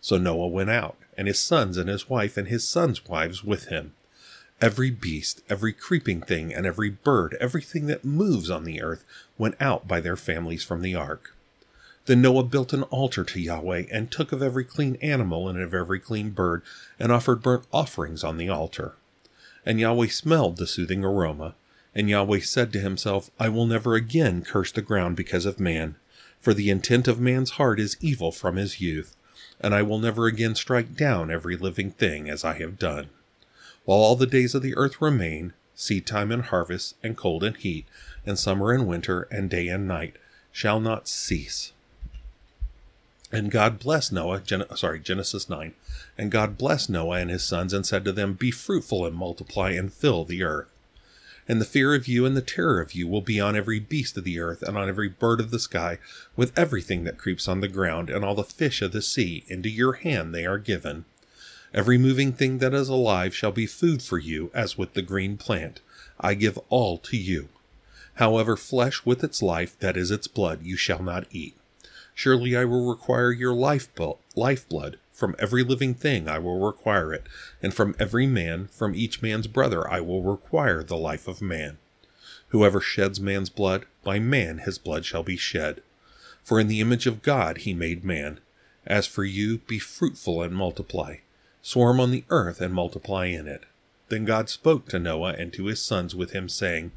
So 0.00 0.16
Noah 0.16 0.48
went 0.48 0.70
out, 0.70 0.96
and 1.18 1.28
his 1.28 1.38
sons 1.40 1.76
and 1.76 1.90
his 1.90 2.08
wife 2.08 2.38
and 2.38 2.48
his 2.48 2.66
sons' 2.66 3.06
wives 3.06 3.44
with 3.44 3.66
him. 3.66 3.92
Every 4.60 4.90
beast, 4.90 5.42
every 5.48 5.72
creeping 5.72 6.20
thing, 6.20 6.52
and 6.52 6.66
every 6.66 6.90
bird, 6.90 7.36
everything 7.40 7.86
that 7.86 8.04
moves 8.04 8.50
on 8.50 8.64
the 8.64 8.82
earth, 8.82 9.04
went 9.38 9.56
out 9.60 9.88
by 9.88 10.00
their 10.00 10.16
families 10.16 10.62
from 10.62 10.82
the 10.82 10.94
ark. 10.94 11.34
Then 12.06 12.20
Noah 12.20 12.44
built 12.44 12.72
an 12.72 12.82
altar 12.84 13.24
to 13.24 13.40
Yahweh, 13.40 13.84
and 13.90 14.10
took 14.10 14.32
of 14.32 14.42
every 14.42 14.64
clean 14.64 14.96
animal 14.96 15.48
and 15.48 15.58
of 15.58 15.72
every 15.72 15.98
clean 15.98 16.30
bird, 16.30 16.62
and 16.98 17.10
offered 17.10 17.42
burnt 17.42 17.64
offerings 17.72 18.22
on 18.22 18.36
the 18.36 18.48
altar. 18.48 18.94
And 19.64 19.80
Yahweh 19.80 20.08
smelled 20.08 20.56
the 20.56 20.66
soothing 20.66 21.04
aroma. 21.04 21.54
And 21.94 22.08
Yahweh 22.08 22.40
said 22.40 22.72
to 22.72 22.80
himself, 22.80 23.30
I 23.38 23.48
will 23.48 23.66
never 23.66 23.94
again 23.94 24.42
curse 24.42 24.72
the 24.72 24.82
ground 24.82 25.16
because 25.16 25.46
of 25.46 25.58
man, 25.58 25.96
for 26.40 26.54
the 26.54 26.70
intent 26.70 27.08
of 27.08 27.18
man's 27.20 27.52
heart 27.52 27.80
is 27.80 27.96
evil 28.00 28.32
from 28.32 28.56
his 28.56 28.80
youth 28.80 29.16
and 29.60 29.74
I 29.74 29.82
will 29.82 29.98
never 29.98 30.26
again 30.26 30.54
strike 30.54 30.96
down 30.96 31.30
every 31.30 31.56
living 31.56 31.90
thing 31.90 32.30
as 32.30 32.44
I 32.44 32.54
have 32.54 32.78
done. 32.78 33.10
While 33.84 33.98
all 33.98 34.16
the 34.16 34.26
days 34.26 34.54
of 34.54 34.62
the 34.62 34.76
earth 34.76 35.00
remain, 35.00 35.52
seed 35.74 36.06
time 36.06 36.30
and 36.30 36.42
harvest, 36.42 36.94
and 37.02 37.16
cold 37.16 37.42
and 37.42 37.56
heat, 37.56 37.86
and 38.26 38.38
summer 38.38 38.72
and 38.72 38.86
winter, 38.86 39.22
and 39.30 39.48
day 39.48 39.68
and 39.68 39.88
night, 39.88 40.16
shall 40.52 40.80
not 40.80 41.08
cease. 41.08 41.72
And 43.32 43.50
God 43.50 43.78
blessed 43.78 44.12
Noah, 44.12 44.40
Gen- 44.40 44.76
sorry, 44.76 44.98
Genesis 44.98 45.48
9. 45.48 45.72
And 46.18 46.30
God 46.30 46.58
blessed 46.58 46.90
Noah 46.90 47.18
and 47.18 47.30
his 47.30 47.44
sons 47.44 47.72
and 47.72 47.86
said 47.86 48.04
to 48.04 48.12
them, 48.12 48.34
Be 48.34 48.50
fruitful 48.50 49.06
and 49.06 49.14
multiply 49.14 49.70
and 49.70 49.92
fill 49.92 50.24
the 50.24 50.42
earth. 50.42 50.68
And 51.48 51.60
the 51.60 51.64
fear 51.66 51.94
of 51.94 52.06
you 52.06 52.26
and 52.26 52.36
the 52.36 52.42
terror 52.42 52.80
of 52.80 52.92
you 52.92 53.08
will 53.08 53.22
be 53.22 53.40
on 53.40 53.56
every 53.56 53.80
beast 53.80 54.16
of 54.16 54.24
the 54.24 54.38
earth, 54.38 54.62
and 54.62 54.76
on 54.76 54.88
every 54.88 55.08
bird 55.08 55.40
of 55.40 55.50
the 55.50 55.58
sky, 55.58 55.98
with 56.36 56.56
everything 56.58 57.04
that 57.04 57.18
creeps 57.18 57.48
on 57.48 57.60
the 57.60 57.68
ground, 57.68 58.10
and 58.10 58.24
all 58.24 58.34
the 58.34 58.44
fish 58.44 58.82
of 58.82 58.92
the 58.92 59.02
sea. 59.02 59.44
Into 59.48 59.68
your 59.68 59.94
hand 59.94 60.34
they 60.34 60.44
are 60.44 60.58
given. 60.58 61.06
Every 61.72 61.98
moving 61.98 62.32
thing 62.32 62.58
that 62.58 62.74
is 62.74 62.88
alive 62.88 63.34
shall 63.34 63.52
be 63.52 63.66
food 63.66 64.02
for 64.02 64.18
you, 64.18 64.50
as 64.52 64.76
with 64.76 64.94
the 64.94 65.02
green 65.02 65.36
plant. 65.36 65.80
I 66.18 66.34
give 66.34 66.58
all 66.68 66.98
to 66.98 67.16
you. 67.16 67.48
However, 68.14 68.56
flesh 68.56 69.06
with 69.06 69.22
its 69.22 69.40
life, 69.40 69.78
that 69.78 69.96
is 69.96 70.10
its 70.10 70.26
blood, 70.26 70.64
you 70.64 70.76
shall 70.76 71.02
not 71.02 71.26
eat. 71.30 71.56
Surely 72.12 72.56
I 72.56 72.64
will 72.64 72.90
require 72.90 73.30
your 73.30 73.54
life 73.54 73.88
lifeblood. 74.34 74.98
From 75.12 75.36
every 75.38 75.62
living 75.62 75.94
thing 75.94 76.28
I 76.28 76.38
will 76.38 76.58
require 76.58 77.14
it, 77.14 77.24
and 77.62 77.72
from 77.72 77.94
every 77.98 78.26
man, 78.26 78.68
from 78.72 78.94
each 78.94 79.22
man's 79.22 79.46
brother, 79.46 79.88
I 79.88 80.00
will 80.00 80.22
require 80.22 80.82
the 80.82 80.96
life 80.96 81.28
of 81.28 81.40
man. 81.40 81.78
Whoever 82.48 82.80
sheds 82.80 83.20
man's 83.20 83.48
blood, 83.48 83.86
by 84.02 84.18
man 84.18 84.58
his 84.58 84.78
blood 84.78 85.04
shall 85.04 85.22
be 85.22 85.36
shed. 85.36 85.82
For 86.42 86.58
in 86.58 86.66
the 86.66 86.80
image 86.80 87.06
of 87.06 87.22
God 87.22 87.58
he 87.58 87.74
made 87.74 88.04
man. 88.04 88.40
As 88.84 89.06
for 89.06 89.24
you, 89.24 89.58
be 89.58 89.78
fruitful 89.78 90.42
and 90.42 90.54
multiply. 90.54 91.16
Swarm 91.62 92.00
on 92.00 92.10
the 92.10 92.24
earth 92.30 92.60
and 92.60 92.72
multiply 92.72 93.26
in 93.26 93.46
it. 93.46 93.64
Then 94.08 94.24
God 94.24 94.48
spoke 94.48 94.88
to 94.88 94.98
Noah 94.98 95.34
and 95.34 95.52
to 95.52 95.66
his 95.66 95.82
sons 95.82 96.14
with 96.14 96.32
him, 96.32 96.48
saying, 96.48 96.92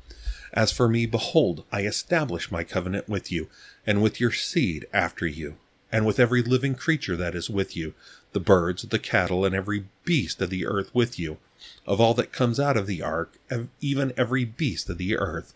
As 0.54 0.72
for 0.72 0.88
me, 0.88 1.06
behold, 1.06 1.64
I 1.72 1.82
establish 1.82 2.52
my 2.52 2.64
covenant 2.64 3.08
with 3.08 3.32
you, 3.32 3.50
and 3.86 4.02
with 4.02 4.20
your 4.20 4.32
seed 4.32 4.86
after 4.94 5.28
you 5.28 5.58
and 5.94 6.08
with 6.08 6.20
every 6.20 6.42
living 6.42 6.74
creature 6.74 7.16
that 7.16 7.36
is 7.36 7.52
with 7.52 7.78
you, 7.78 7.94
the 8.32 8.40
birds, 8.40 8.82
the 8.82 8.98
cattle, 8.98 9.46
and 9.46 9.54
every 9.54 9.86
beast 10.04 10.42
of 10.42 10.50
the 10.50 10.66
earth 10.66 10.90
with 10.94 11.20
you, 11.20 11.38
of 11.86 12.02
all 12.02 12.16
that 12.16 12.34
comes 12.34 12.60
out 12.60 12.76
of 12.76 12.88
the 12.88 13.04
ark, 13.04 13.38
even 13.80 14.12
every 14.18 14.44
beast 14.44 14.90
of 14.90 14.98
the 14.98 15.16
earth. 15.16 15.54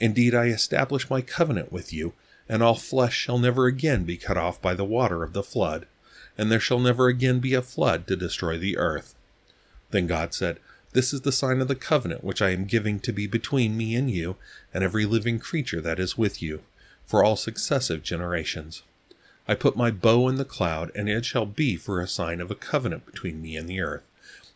Indeed, 0.00 0.34
I 0.34 0.46
establish 0.46 1.08
my 1.08 1.20
covenant 1.20 1.70
with 1.70 1.92
you, 1.92 2.12
and 2.48 2.60
all 2.60 2.74
flesh 2.74 3.16
shall 3.16 3.38
never 3.38 3.66
again 3.66 4.02
be 4.02 4.16
cut 4.16 4.36
off 4.36 4.60
by 4.60 4.74
the 4.74 4.84
water 4.84 5.22
of 5.22 5.32
the 5.32 5.44
flood, 5.44 5.86
and 6.38 6.50
there 6.50 6.60
shall 6.60 6.78
never 6.78 7.08
again 7.08 7.40
be 7.40 7.54
a 7.54 7.62
flood 7.62 8.06
to 8.06 8.16
destroy 8.16 8.58
the 8.58 8.76
earth. 8.76 9.14
Then 9.90 10.06
God 10.06 10.34
said, 10.34 10.58
This 10.92 11.12
is 11.12 11.20
the 11.20 11.32
sign 11.32 11.60
of 11.60 11.68
the 11.68 11.74
covenant 11.74 12.24
which 12.24 12.42
I 12.42 12.50
am 12.50 12.64
giving 12.64 12.98
to 13.00 13.12
be 13.12 13.26
between 13.26 13.76
me 13.76 13.94
and 13.94 14.10
you, 14.10 14.36
and 14.72 14.82
every 14.82 15.04
living 15.04 15.38
creature 15.38 15.80
that 15.80 15.98
is 15.98 16.18
with 16.18 16.42
you, 16.42 16.62
for 17.04 17.22
all 17.22 17.36
successive 17.36 18.02
generations. 18.02 18.82
I 19.46 19.54
put 19.54 19.76
my 19.76 19.90
bow 19.90 20.28
in 20.28 20.36
the 20.36 20.44
cloud, 20.44 20.90
and 20.94 21.08
it 21.08 21.24
shall 21.24 21.46
be 21.46 21.76
for 21.76 22.00
a 22.00 22.08
sign 22.08 22.40
of 22.40 22.50
a 22.50 22.54
covenant 22.54 23.06
between 23.06 23.42
me 23.42 23.56
and 23.56 23.68
the 23.68 23.80
earth. 23.80 24.04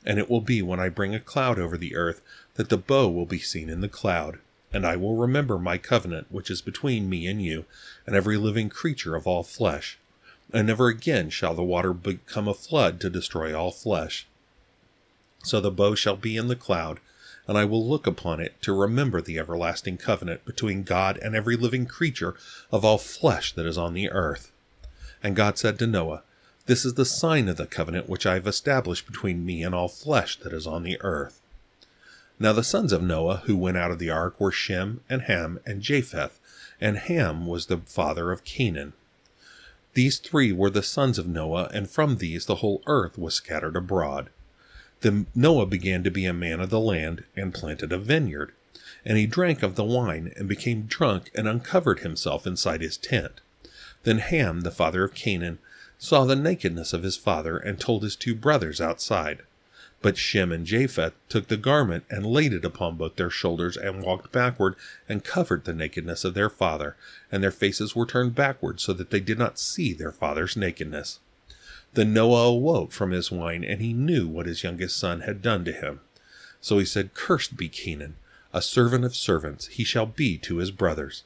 And 0.04 0.18
it 0.18 0.30
will 0.30 0.40
be 0.40 0.62
when 0.62 0.78
I 0.78 0.88
bring 0.88 1.14
a 1.14 1.20
cloud 1.20 1.58
over 1.58 1.76
the 1.76 1.96
earth 1.96 2.22
that 2.54 2.68
the 2.68 2.78
bow 2.78 3.08
will 3.08 3.26
be 3.26 3.40
seen 3.40 3.68
in 3.68 3.80
the 3.80 3.88
cloud. 3.88 4.38
And 4.72 4.86
I 4.86 4.96
will 4.96 5.16
remember 5.16 5.58
my 5.58 5.78
covenant 5.78 6.28
which 6.30 6.50
is 6.50 6.62
between 6.62 7.08
me 7.08 7.26
and 7.26 7.42
you, 7.42 7.64
and 8.06 8.14
every 8.14 8.36
living 8.36 8.68
creature 8.68 9.16
of 9.16 9.26
all 9.26 9.42
flesh. 9.42 9.98
And 10.52 10.66
never 10.66 10.88
again 10.88 11.30
shall 11.30 11.54
the 11.54 11.62
water 11.62 11.92
become 11.92 12.48
a 12.48 12.54
flood 12.54 13.00
to 13.00 13.10
destroy 13.10 13.54
all 13.54 13.72
flesh. 13.72 14.26
So 15.42 15.60
the 15.60 15.70
bow 15.70 15.94
shall 15.94 16.16
be 16.16 16.36
in 16.36 16.48
the 16.48 16.56
cloud, 16.56 17.00
and 17.46 17.56
I 17.56 17.64
will 17.64 17.86
look 17.86 18.06
upon 18.06 18.40
it 18.40 18.60
to 18.62 18.72
remember 18.72 19.20
the 19.20 19.38
everlasting 19.38 19.98
covenant 19.98 20.44
between 20.44 20.82
God 20.82 21.18
and 21.18 21.34
every 21.34 21.56
living 21.56 21.86
creature 21.86 22.34
of 22.72 22.84
all 22.84 22.98
flesh 22.98 23.52
that 23.52 23.66
is 23.66 23.78
on 23.78 23.94
the 23.94 24.10
earth. 24.10 24.50
And 25.22 25.36
God 25.36 25.58
said 25.58 25.78
to 25.78 25.86
Noah, 25.86 26.22
This 26.66 26.84
is 26.84 26.94
the 26.94 27.04
sign 27.04 27.48
of 27.48 27.56
the 27.56 27.66
covenant 27.66 28.08
which 28.08 28.26
I 28.26 28.34
have 28.34 28.46
established 28.46 29.06
between 29.06 29.46
me 29.46 29.62
and 29.62 29.74
all 29.74 29.88
flesh 29.88 30.36
that 30.40 30.52
is 30.52 30.66
on 30.66 30.82
the 30.82 31.00
earth. 31.00 31.40
Now 32.38 32.52
the 32.52 32.64
sons 32.64 32.92
of 32.92 33.02
Noah 33.02 33.42
who 33.46 33.56
went 33.56 33.76
out 33.76 33.90
of 33.90 33.98
the 33.98 34.10
ark 34.10 34.40
were 34.40 34.52
Shem 34.52 35.00
and 35.08 35.22
Ham 35.22 35.58
and 35.64 35.80
Japheth, 35.80 36.38
and 36.80 36.98
Ham 36.98 37.46
was 37.46 37.66
the 37.66 37.78
father 37.78 38.30
of 38.30 38.44
Canaan. 38.44 38.92
These 39.96 40.18
three 40.18 40.52
were 40.52 40.68
the 40.68 40.82
sons 40.82 41.18
of 41.18 41.26
Noah, 41.26 41.70
and 41.72 41.88
from 41.88 42.18
these 42.18 42.44
the 42.44 42.56
whole 42.56 42.82
earth 42.86 43.16
was 43.16 43.32
scattered 43.32 43.76
abroad. 43.76 44.28
Then 45.00 45.26
Noah 45.34 45.64
began 45.64 46.04
to 46.04 46.10
be 46.10 46.26
a 46.26 46.34
man 46.34 46.60
of 46.60 46.68
the 46.68 46.78
land, 46.78 47.24
and 47.34 47.54
planted 47.54 47.94
a 47.94 47.98
vineyard. 47.98 48.52
And 49.06 49.16
he 49.16 49.24
drank 49.24 49.62
of 49.62 49.74
the 49.74 49.84
wine, 49.84 50.34
and 50.36 50.46
became 50.46 50.82
drunk, 50.82 51.30
and 51.34 51.48
uncovered 51.48 52.00
himself 52.00 52.46
inside 52.46 52.82
his 52.82 52.98
tent. 52.98 53.40
Then 54.02 54.18
Ham, 54.18 54.60
the 54.60 54.70
father 54.70 55.02
of 55.02 55.14
Canaan, 55.14 55.60
saw 55.96 56.26
the 56.26 56.36
nakedness 56.36 56.92
of 56.92 57.02
his 57.02 57.16
father, 57.16 57.56
and 57.56 57.80
told 57.80 58.02
his 58.02 58.16
two 58.16 58.34
brothers 58.34 58.82
outside. 58.82 59.44
But 60.06 60.16
Shem 60.16 60.52
and 60.52 60.64
Japheth 60.64 61.14
took 61.28 61.48
the 61.48 61.56
garment 61.56 62.04
and 62.08 62.24
laid 62.24 62.52
it 62.52 62.64
upon 62.64 62.96
both 62.96 63.16
their 63.16 63.28
shoulders, 63.28 63.76
and 63.76 64.04
walked 64.04 64.30
backward, 64.30 64.76
and 65.08 65.24
covered 65.24 65.64
the 65.64 65.74
nakedness 65.74 66.24
of 66.24 66.34
their 66.34 66.48
father, 66.48 66.94
and 67.32 67.42
their 67.42 67.50
faces 67.50 67.96
were 67.96 68.06
turned 68.06 68.36
backward, 68.36 68.78
so 68.80 68.92
that 68.92 69.10
they 69.10 69.18
did 69.18 69.36
not 69.36 69.58
see 69.58 69.92
their 69.92 70.12
father's 70.12 70.56
nakedness. 70.56 71.18
Then 71.94 72.14
Noah 72.14 72.50
awoke 72.50 72.92
from 72.92 73.10
his 73.10 73.32
wine, 73.32 73.64
and 73.64 73.80
he 73.80 73.92
knew 73.92 74.28
what 74.28 74.46
his 74.46 74.62
youngest 74.62 74.96
son 74.96 75.22
had 75.22 75.42
done 75.42 75.64
to 75.64 75.72
him. 75.72 75.98
So 76.60 76.78
he 76.78 76.84
said, 76.84 77.14
Cursed 77.14 77.56
be 77.56 77.68
Canaan, 77.68 78.14
a 78.52 78.62
servant 78.62 79.04
of 79.04 79.16
servants, 79.16 79.66
he 79.66 79.82
shall 79.82 80.06
be 80.06 80.38
to 80.38 80.58
his 80.58 80.70
brothers. 80.70 81.24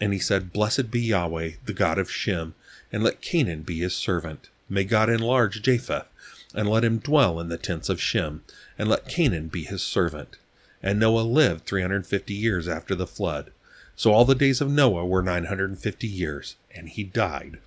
And 0.00 0.14
he 0.14 0.18
said, 0.18 0.54
Blessed 0.54 0.90
be 0.90 1.02
Yahweh, 1.02 1.50
the 1.66 1.74
God 1.74 1.98
of 1.98 2.10
Shem, 2.10 2.54
and 2.90 3.04
let 3.04 3.20
Canaan 3.20 3.60
be 3.60 3.80
his 3.80 3.94
servant. 3.94 4.48
May 4.70 4.84
God 4.84 5.10
enlarge 5.10 5.60
Japheth, 5.60 6.08
and 6.56 6.68
let 6.68 6.82
him 6.84 6.98
dwell 6.98 7.38
in 7.38 7.48
the 7.48 7.58
tents 7.58 7.88
of 7.88 8.00
Shem, 8.00 8.42
and 8.78 8.88
let 8.88 9.08
Canaan 9.08 9.48
be 9.48 9.62
his 9.62 9.82
servant. 9.82 10.38
And 10.82 10.98
Noah 10.98 11.20
lived 11.20 11.66
350 11.66 12.34
years 12.34 12.66
after 12.66 12.94
the 12.94 13.06
flood. 13.06 13.52
So 13.94 14.12
all 14.12 14.24
the 14.24 14.34
days 14.34 14.60
of 14.60 14.70
Noah 14.70 15.06
were 15.06 15.22
950 15.22 16.06
years, 16.06 16.56
and 16.74 16.88
he 16.88 17.04
died. 17.04 17.58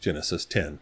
Genesis 0.00 0.44
10. 0.46 0.78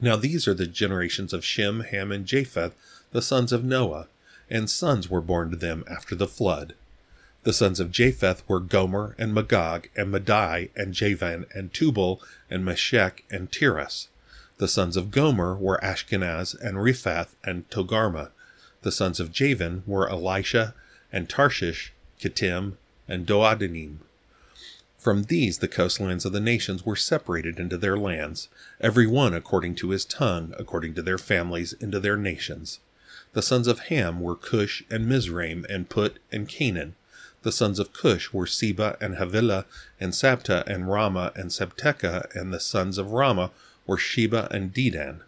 Now 0.00 0.16
these 0.16 0.48
are 0.48 0.54
the 0.54 0.66
generations 0.66 1.32
of 1.32 1.44
Shem, 1.44 1.80
Ham, 1.80 2.10
and 2.10 2.26
Japheth, 2.26 2.74
the 3.10 3.22
sons 3.22 3.52
of 3.52 3.64
Noah, 3.64 4.08
and 4.48 4.70
sons 4.70 5.10
were 5.10 5.20
born 5.20 5.50
to 5.50 5.56
them 5.56 5.84
after 5.90 6.14
the 6.14 6.26
flood. 6.26 6.74
The 7.44 7.52
sons 7.52 7.80
of 7.80 7.90
Japheth 7.90 8.42
were 8.48 8.60
Gomer 8.60 9.16
and 9.18 9.34
Magog 9.34 9.88
and 9.96 10.10
Madai 10.10 10.70
and 10.76 10.94
Javan 10.94 11.46
and 11.54 11.72
Tubal 11.72 12.22
and 12.48 12.64
Meshech 12.64 13.24
and 13.30 13.50
Tiras. 13.50 14.08
The 14.58 14.68
sons 14.68 14.96
of 14.96 15.10
Gomer 15.10 15.56
were 15.56 15.80
Ashkenaz 15.82 16.54
and 16.60 16.76
Riphath 16.76 17.34
and 17.42 17.68
Togarmah. 17.70 18.30
The 18.82 18.92
sons 18.92 19.18
of 19.18 19.32
Javan 19.32 19.82
were 19.86 20.08
Elisha 20.08 20.74
and 21.12 21.28
Tarshish, 21.28 21.92
Kittim, 22.20 22.76
and 23.08 23.26
Dodanim. 23.26 23.98
From 24.98 25.24
these 25.24 25.58
the 25.58 25.66
coastlands 25.66 26.24
of 26.24 26.32
the 26.32 26.40
nations 26.40 26.86
were 26.86 26.94
separated 26.94 27.58
into 27.58 27.76
their 27.76 27.96
lands, 27.96 28.48
every 28.80 29.06
one 29.06 29.34
according 29.34 29.74
to 29.76 29.90
his 29.90 30.04
tongue, 30.04 30.54
according 30.56 30.94
to 30.94 31.02
their 31.02 31.18
families, 31.18 31.72
into 31.72 31.98
their 31.98 32.16
nations. 32.16 32.78
The 33.32 33.42
sons 33.42 33.66
of 33.66 33.80
Ham 33.88 34.20
were 34.20 34.36
Cush 34.36 34.84
and 34.90 35.08
Mizraim 35.08 35.66
and 35.68 35.88
Put 35.88 36.18
and 36.30 36.48
Canaan. 36.48 36.94
The 37.42 37.50
sons 37.50 37.80
of 37.80 37.92
Cush 37.92 38.32
were 38.32 38.46
Seba 38.46 38.96
and 39.00 39.16
Havilah 39.16 39.64
and 39.98 40.12
Sabta 40.12 40.64
and 40.68 40.84
Raamah 40.84 41.34
and 41.34 41.50
Sabteca, 41.50 42.32
and 42.36 42.52
the 42.52 42.60
sons 42.60 42.96
of 42.98 43.08
Raamah 43.08 43.50
were 43.86 43.98
Sheba 43.98 44.48
and 44.50 44.72
Dedan. 44.72 45.20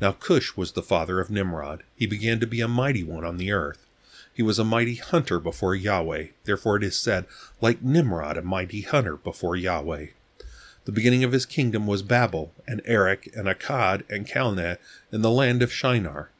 Now 0.00 0.12
Cush 0.12 0.56
was 0.56 0.72
the 0.72 0.82
father 0.82 1.20
of 1.20 1.30
Nimrod. 1.30 1.82
He 1.96 2.06
began 2.06 2.40
to 2.40 2.46
be 2.46 2.60
a 2.60 2.68
mighty 2.68 3.04
one 3.04 3.24
on 3.24 3.36
the 3.36 3.52
earth. 3.52 3.86
He 4.34 4.42
was 4.42 4.58
a 4.58 4.64
mighty 4.64 4.96
hunter 4.96 5.38
before 5.38 5.74
Yahweh. 5.74 6.28
Therefore 6.44 6.76
it 6.76 6.84
is 6.84 6.96
said, 6.96 7.26
like 7.60 7.82
Nimrod, 7.82 8.36
a 8.36 8.42
mighty 8.42 8.80
hunter 8.80 9.16
before 9.16 9.56
Yahweh. 9.56 10.06
The 10.84 10.92
beginning 10.92 11.22
of 11.22 11.32
his 11.32 11.46
kingdom 11.46 11.86
was 11.86 12.02
Babel, 12.02 12.52
and 12.66 12.82
Erech, 12.84 13.28
and 13.36 13.46
Akkad, 13.46 14.02
and 14.10 14.26
Calneh, 14.26 14.78
in 15.12 15.22
the 15.22 15.30
land 15.30 15.62
of 15.62 15.72
Shinar. 15.72 16.30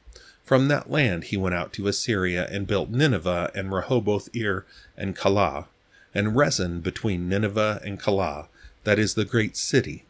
From 0.43 0.67
that 0.69 0.91
land 0.91 1.25
he 1.25 1.37
went 1.37 1.55
out 1.55 1.73
to 1.75 1.87
Assyria, 1.87 2.49
and 2.51 2.67
built 2.67 2.91
Nineveh, 2.91 3.53
and 3.55 3.71
Rehoboth 3.71 4.29
Ir, 4.35 4.67
and 4.97 5.15
Calah, 5.15 5.67
and 6.13 6.35
Resen 6.35 6.83
between 6.83 7.29
Nineveh 7.29 7.81
and 7.85 8.01
Calah, 8.01 8.49
that 8.83 8.99
is 8.99 9.15
the 9.15 9.25
great 9.25 9.57
city. 9.57 10.05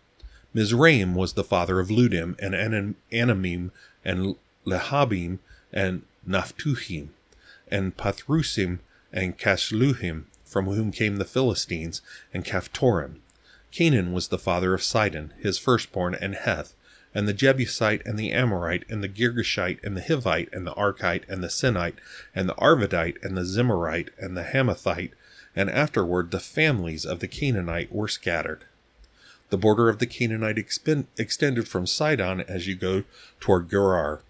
Mizraim 0.54 1.14
was 1.14 1.32
the 1.32 1.44
father 1.44 1.80
of 1.80 1.88
Ludim, 1.88 2.36
and 2.38 2.54
Anamim, 2.54 3.70
and 4.04 4.36
Lehabim, 4.66 5.38
and 5.72 6.02
Naphtuhim 6.28 7.08
and 7.72 7.96
Pathrusim, 7.96 8.80
and 9.12 9.38
Casluhim, 9.38 10.24
from 10.44 10.66
whom 10.66 10.92
came 10.92 11.16
the 11.16 11.24
Philistines, 11.24 12.02
and 12.34 12.44
Caphtorim. 12.44 13.20
Canaan 13.70 14.12
was 14.12 14.28
the 14.28 14.38
father 14.38 14.74
of 14.74 14.82
Sidon, 14.82 15.32
his 15.40 15.58
firstborn, 15.58 16.14
and 16.14 16.34
Heth, 16.34 16.74
and 17.14 17.26
the 17.26 17.32
Jebusite, 17.32 18.02
and 18.04 18.18
the 18.18 18.30
Amorite, 18.30 18.84
and 18.90 19.02
the 19.02 19.08
Girgashite, 19.08 19.82
and 19.82 19.96
the 19.96 20.02
Hivite, 20.02 20.52
and 20.52 20.66
the 20.66 20.74
Arkite, 20.74 21.26
and 21.28 21.42
the 21.42 21.48
Sinite, 21.48 21.96
and 22.34 22.46
the 22.46 22.54
Arvadite, 22.56 23.16
and 23.24 23.36
the 23.36 23.46
Zemarite, 23.46 24.10
and 24.18 24.36
the 24.36 24.44
Hamathite, 24.44 25.12
and 25.56 25.70
afterward 25.70 26.30
the 26.30 26.40
families 26.40 27.06
of 27.06 27.20
the 27.20 27.28
Canaanite 27.28 27.90
were 27.90 28.08
scattered. 28.08 28.66
The 29.52 29.58
border 29.58 29.90
of 29.90 29.98
the 29.98 30.06
Canaanite 30.06 30.56
expend- 30.56 31.08
extended 31.18 31.68
from 31.68 31.86
Sidon 31.86 32.40
as 32.40 32.66
you 32.66 32.74
go 32.74 33.04
toward 33.38 33.68
Gerar, 33.68 34.22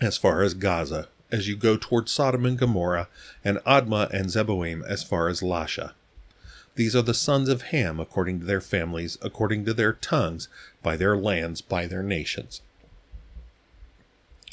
as 0.00 0.16
far 0.16 0.42
as 0.42 0.54
Gaza, 0.54 1.08
as 1.32 1.48
you 1.48 1.56
go 1.56 1.76
toward 1.76 2.08
Sodom 2.08 2.46
and 2.46 2.56
Gomorrah, 2.56 3.08
and 3.44 3.58
Admah 3.66 4.08
and 4.10 4.28
Zeboim 4.28 4.86
as 4.86 5.02
far 5.02 5.26
as 5.26 5.40
Lasha. 5.40 5.94
These 6.76 6.94
are 6.94 7.02
the 7.02 7.14
sons 7.14 7.48
of 7.48 7.62
Ham 7.62 7.98
according 7.98 8.38
to 8.38 8.46
their 8.46 8.60
families, 8.60 9.18
according 9.22 9.64
to 9.64 9.74
their 9.74 9.94
tongues, 9.94 10.48
by 10.84 10.96
their 10.96 11.16
lands, 11.16 11.60
by 11.60 11.88
their 11.88 12.04
nations. 12.04 12.60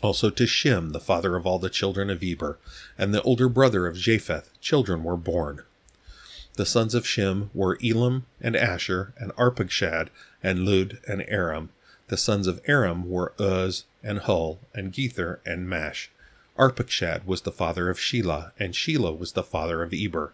Also 0.02 0.32
to 0.32 0.48
Shem, 0.48 0.94
the 0.94 1.00
father 1.00 1.36
of 1.36 1.46
all 1.46 1.60
the 1.60 1.70
children 1.70 2.10
of 2.10 2.24
Eber, 2.24 2.58
and 2.98 3.14
the 3.14 3.22
older 3.22 3.50
brother 3.50 3.86
of 3.86 3.98
Japheth, 3.98 4.50
children 4.62 5.04
were 5.04 5.16
born. 5.16 5.62
The 6.56 6.66
sons 6.68 6.94
of 6.94 7.08
Shem 7.08 7.50
were 7.56 7.80
Elam 7.84 8.28
and 8.40 8.54
Asshur 8.54 9.14
and 9.18 9.32
Arpachshad 9.36 10.10
and 10.44 10.66
Lud 10.66 11.00
and 11.08 11.26
Aram. 11.28 11.70
The 12.10 12.18
sons 12.18 12.46
of 12.46 12.62
Aram 12.68 13.10
were 13.10 13.34
Uz 13.40 13.86
and 14.04 14.20
Hul 14.20 14.60
and 14.76 14.94
Gether 14.94 15.40
and 15.48 15.68
Mash. 15.68 16.12
Arpachshad 16.56 17.26
was 17.26 17.42
the 17.42 17.52
father 17.52 17.90
of 17.90 17.98
Shelah, 17.98 18.52
and 18.60 18.76
Shelah 18.76 19.18
was 19.18 19.32
the 19.32 19.42
father 19.42 19.82
of 19.82 19.94
Eber. 19.94 20.34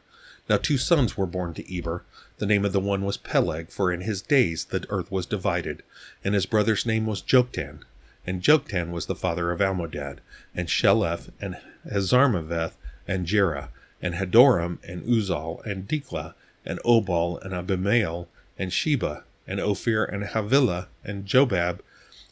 Now 0.50 0.58
two 0.58 0.78
sons 0.78 1.16
were 1.16 1.26
born 1.26 1.54
to 1.54 1.78
Eber. 1.78 2.04
The 2.40 2.46
name 2.46 2.66
of 2.66 2.74
the 2.74 2.82
one 2.82 3.06
was 3.06 3.16
Peleg, 3.16 3.70
for 3.70 3.90
in 3.90 4.02
his 4.02 4.22
days 4.22 4.66
the 4.66 4.86
earth 4.90 5.10
was 5.10 5.26
divided, 5.26 5.84
and 6.22 6.36
his 6.36 6.46
brother's 6.46 6.86
name 6.86 7.06
was 7.06 7.22
Joktan. 7.22 7.84
And 8.28 8.42
Joktan 8.42 8.92
was 8.92 9.06
the 9.06 9.16
father 9.16 9.52
of 9.52 9.62
Almodad, 9.62 10.18
and 10.54 10.68
Sheleph, 10.68 11.30
and 11.40 11.58
Hazarmaveth, 11.90 12.74
and 13.08 13.26
Jerah, 13.26 13.70
and 14.02 14.16
Hadoram, 14.16 14.80
and 14.88 15.04
Uzal, 15.04 15.66
and 15.66 15.88
Diklah, 15.88 16.34
and 16.66 16.80
Obal, 16.84 17.42
and 17.44 17.54
Abimael, 17.54 18.28
and 18.58 18.72
Sheba, 18.72 19.24
and 19.48 19.60
Ophir, 19.60 20.04
and 20.06 20.24
Havilah, 20.24 20.88
and 21.04 21.26
Jobab. 21.26 21.80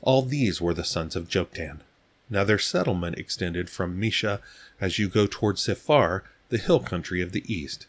All 0.01 0.21
these 0.21 0.61
were 0.61 0.73
the 0.73 0.83
sons 0.83 1.15
of 1.15 1.27
Joktan. 1.27 1.79
Now 2.29 2.43
their 2.43 2.59
settlement 2.59 3.17
extended 3.17 3.69
from 3.69 3.99
Mesha 3.99 4.39
as 4.79 4.99
you 4.99 5.07
go 5.09 5.27
toward 5.27 5.57
Sephar, 5.57 6.23
the 6.49 6.57
hill 6.57 6.79
country 6.79 7.21
of 7.21 7.31
the 7.31 7.43
east. 7.51 7.87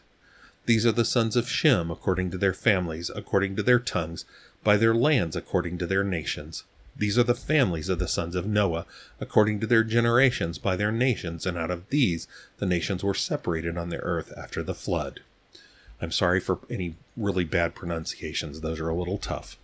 These 0.65 0.85
are 0.85 0.91
the 0.91 1.05
sons 1.05 1.35
of 1.35 1.49
Shem 1.49 1.89
according 1.91 2.31
to 2.31 2.37
their 2.37 2.53
families, 2.53 3.09
according 3.13 3.55
to 3.55 3.63
their 3.63 3.79
tongues, 3.79 4.25
by 4.63 4.77
their 4.77 4.93
lands 4.93 5.35
according 5.35 5.77
to 5.79 5.87
their 5.87 6.03
nations. 6.03 6.63
These 6.99 7.17
are 7.17 7.23
the 7.23 7.33
families 7.33 7.87
of 7.87 7.97
the 7.97 8.09
sons 8.09 8.35
of 8.35 8.45
Noah, 8.45 8.85
according 9.21 9.61
to 9.61 9.67
their 9.67 9.85
generations, 9.85 10.57
by 10.57 10.75
their 10.75 10.91
nations, 10.91 11.45
and 11.45 11.57
out 11.57 11.71
of 11.71 11.87
these 11.89 12.27
the 12.57 12.65
nations 12.65 13.03
were 13.03 13.13
separated 13.13 13.77
on 13.77 13.87
the 13.87 14.01
earth 14.01 14.33
after 14.37 14.61
the 14.61 14.75
flood. 14.75 15.21
I'm 16.01 16.11
sorry 16.11 16.41
for 16.41 16.59
any 16.69 16.95
really 17.15 17.45
bad 17.45 17.73
pronunciations, 17.73 18.59
those 18.59 18.81
are 18.81 18.89
a 18.89 18.95
little 18.95 19.17
tough. 19.17 19.57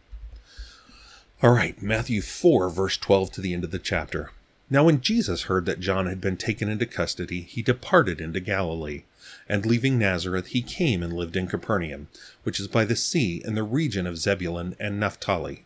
All 1.43 1.51
right, 1.51 1.81
Matthew 1.81 2.21
4, 2.21 2.69
verse 2.69 2.97
12 2.97 3.33
to 3.33 3.41
the 3.41 3.53
end 3.53 3.65
of 3.65 3.71
the 3.71 3.79
chapter. 3.79 4.31
Now, 4.69 4.85
when 4.85 5.01
Jesus 5.01 5.43
heard 5.43 5.65
that 5.65 5.81
John 5.81 6.07
had 6.07 6.21
been 6.21 6.37
taken 6.37 6.69
into 6.69 6.85
custody, 6.85 7.41
he 7.41 7.61
departed 7.61 8.21
into 8.21 8.39
Galilee. 8.39 9.03
And 9.49 9.65
leaving 9.65 9.99
Nazareth, 9.99 10.47
he 10.47 10.61
came 10.61 11.03
and 11.03 11.11
lived 11.11 11.35
in 11.35 11.47
Capernaum, 11.47 12.07
which 12.43 12.61
is 12.61 12.69
by 12.69 12.85
the 12.85 12.95
sea 12.95 13.41
in 13.45 13.55
the 13.55 13.63
region 13.63 14.07
of 14.07 14.17
Zebulun 14.17 14.75
and 14.79 14.99
Naphtali, 14.99 15.64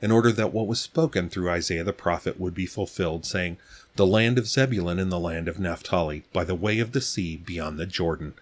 in 0.00 0.10
order 0.10 0.30
that 0.32 0.52
what 0.52 0.66
was 0.66 0.80
spoken 0.80 1.28
through 1.28 1.50
Isaiah 1.50 1.84
the 1.84 1.92
prophet 1.92 2.38
would 2.38 2.54
be 2.54 2.66
fulfilled, 2.66 3.24
saying, 3.24 3.56
The 3.96 4.06
land 4.06 4.38
of 4.38 4.46
Zebulun 4.46 4.98
and 4.98 5.10
the 5.10 5.18
land 5.18 5.48
of 5.48 5.58
Naphtali, 5.58 6.24
by 6.32 6.44
the 6.44 6.54
way 6.54 6.78
of 6.78 6.92
the 6.92 7.00
sea 7.00 7.36
beyond 7.36 7.78
the 7.78 7.86
Jordan, 7.86 8.34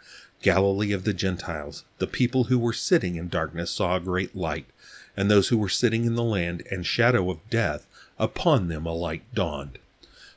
Galilee 0.42 0.92
of 0.92 1.04
the 1.04 1.14
Gentiles. 1.14 1.84
The 1.98 2.06
people 2.06 2.44
who 2.44 2.58
were 2.58 2.72
sitting 2.72 3.16
in 3.16 3.28
darkness 3.28 3.70
saw 3.70 3.96
a 3.96 4.00
great 4.00 4.34
light, 4.36 4.66
and 5.16 5.30
those 5.30 5.48
who 5.48 5.58
were 5.58 5.68
sitting 5.68 6.04
in 6.04 6.16
the 6.16 6.24
land 6.24 6.62
and 6.70 6.84
shadow 6.84 7.30
of 7.30 7.48
death, 7.50 7.86
upon 8.18 8.68
them 8.68 8.86
a 8.86 8.92
light 8.92 9.22
dawned. 9.34 9.78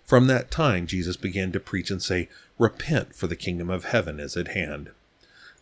From 0.05 0.27
that 0.27 0.49
time, 0.49 0.87
Jesus 0.87 1.17
began 1.17 1.51
to 1.51 1.59
preach 1.59 1.91
and 1.91 2.01
say, 2.01 2.29
Repent, 2.57 3.13
for 3.13 3.27
the 3.27 3.35
kingdom 3.35 3.69
of 3.69 3.85
heaven 3.85 4.19
is 4.19 4.37
at 4.37 4.49
hand. 4.49 4.91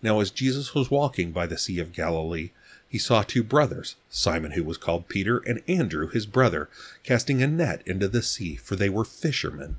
Now, 0.02 0.20
as 0.20 0.30
Jesus 0.30 0.76
was 0.76 0.92
walking 0.92 1.32
by 1.32 1.48
the 1.48 1.58
Sea 1.58 1.80
of 1.80 1.94
Galilee, 1.94 2.52
he 2.88 2.98
saw 2.98 3.24
two 3.24 3.44
brothers, 3.44 3.96
Simon, 4.10 4.52
who 4.52 4.64
was 4.64 4.78
called 4.78 5.10
Peter, 5.10 5.40
and 5.40 5.62
Andrew, 5.68 6.08
his 6.08 6.26
brother, 6.26 6.70
casting 7.04 7.42
a 7.42 7.48
net 7.48 7.82
into 7.86 8.08
the 8.08 8.22
sea, 8.22 8.56
for 8.56 8.76
they 8.76 8.90
were 8.90 9.04
fishermen. 9.04 9.78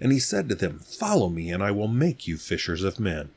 And 0.00 0.12
he 0.12 0.18
said 0.18 0.48
to 0.48 0.54
them, 0.54 0.78
Follow 0.78 1.28
me, 1.28 1.50
and 1.50 1.62
I 1.62 1.70
will 1.70 1.88
make 1.88 2.26
you 2.26 2.36
fishers 2.36 2.82
of 2.82 3.00
men. 3.00 3.30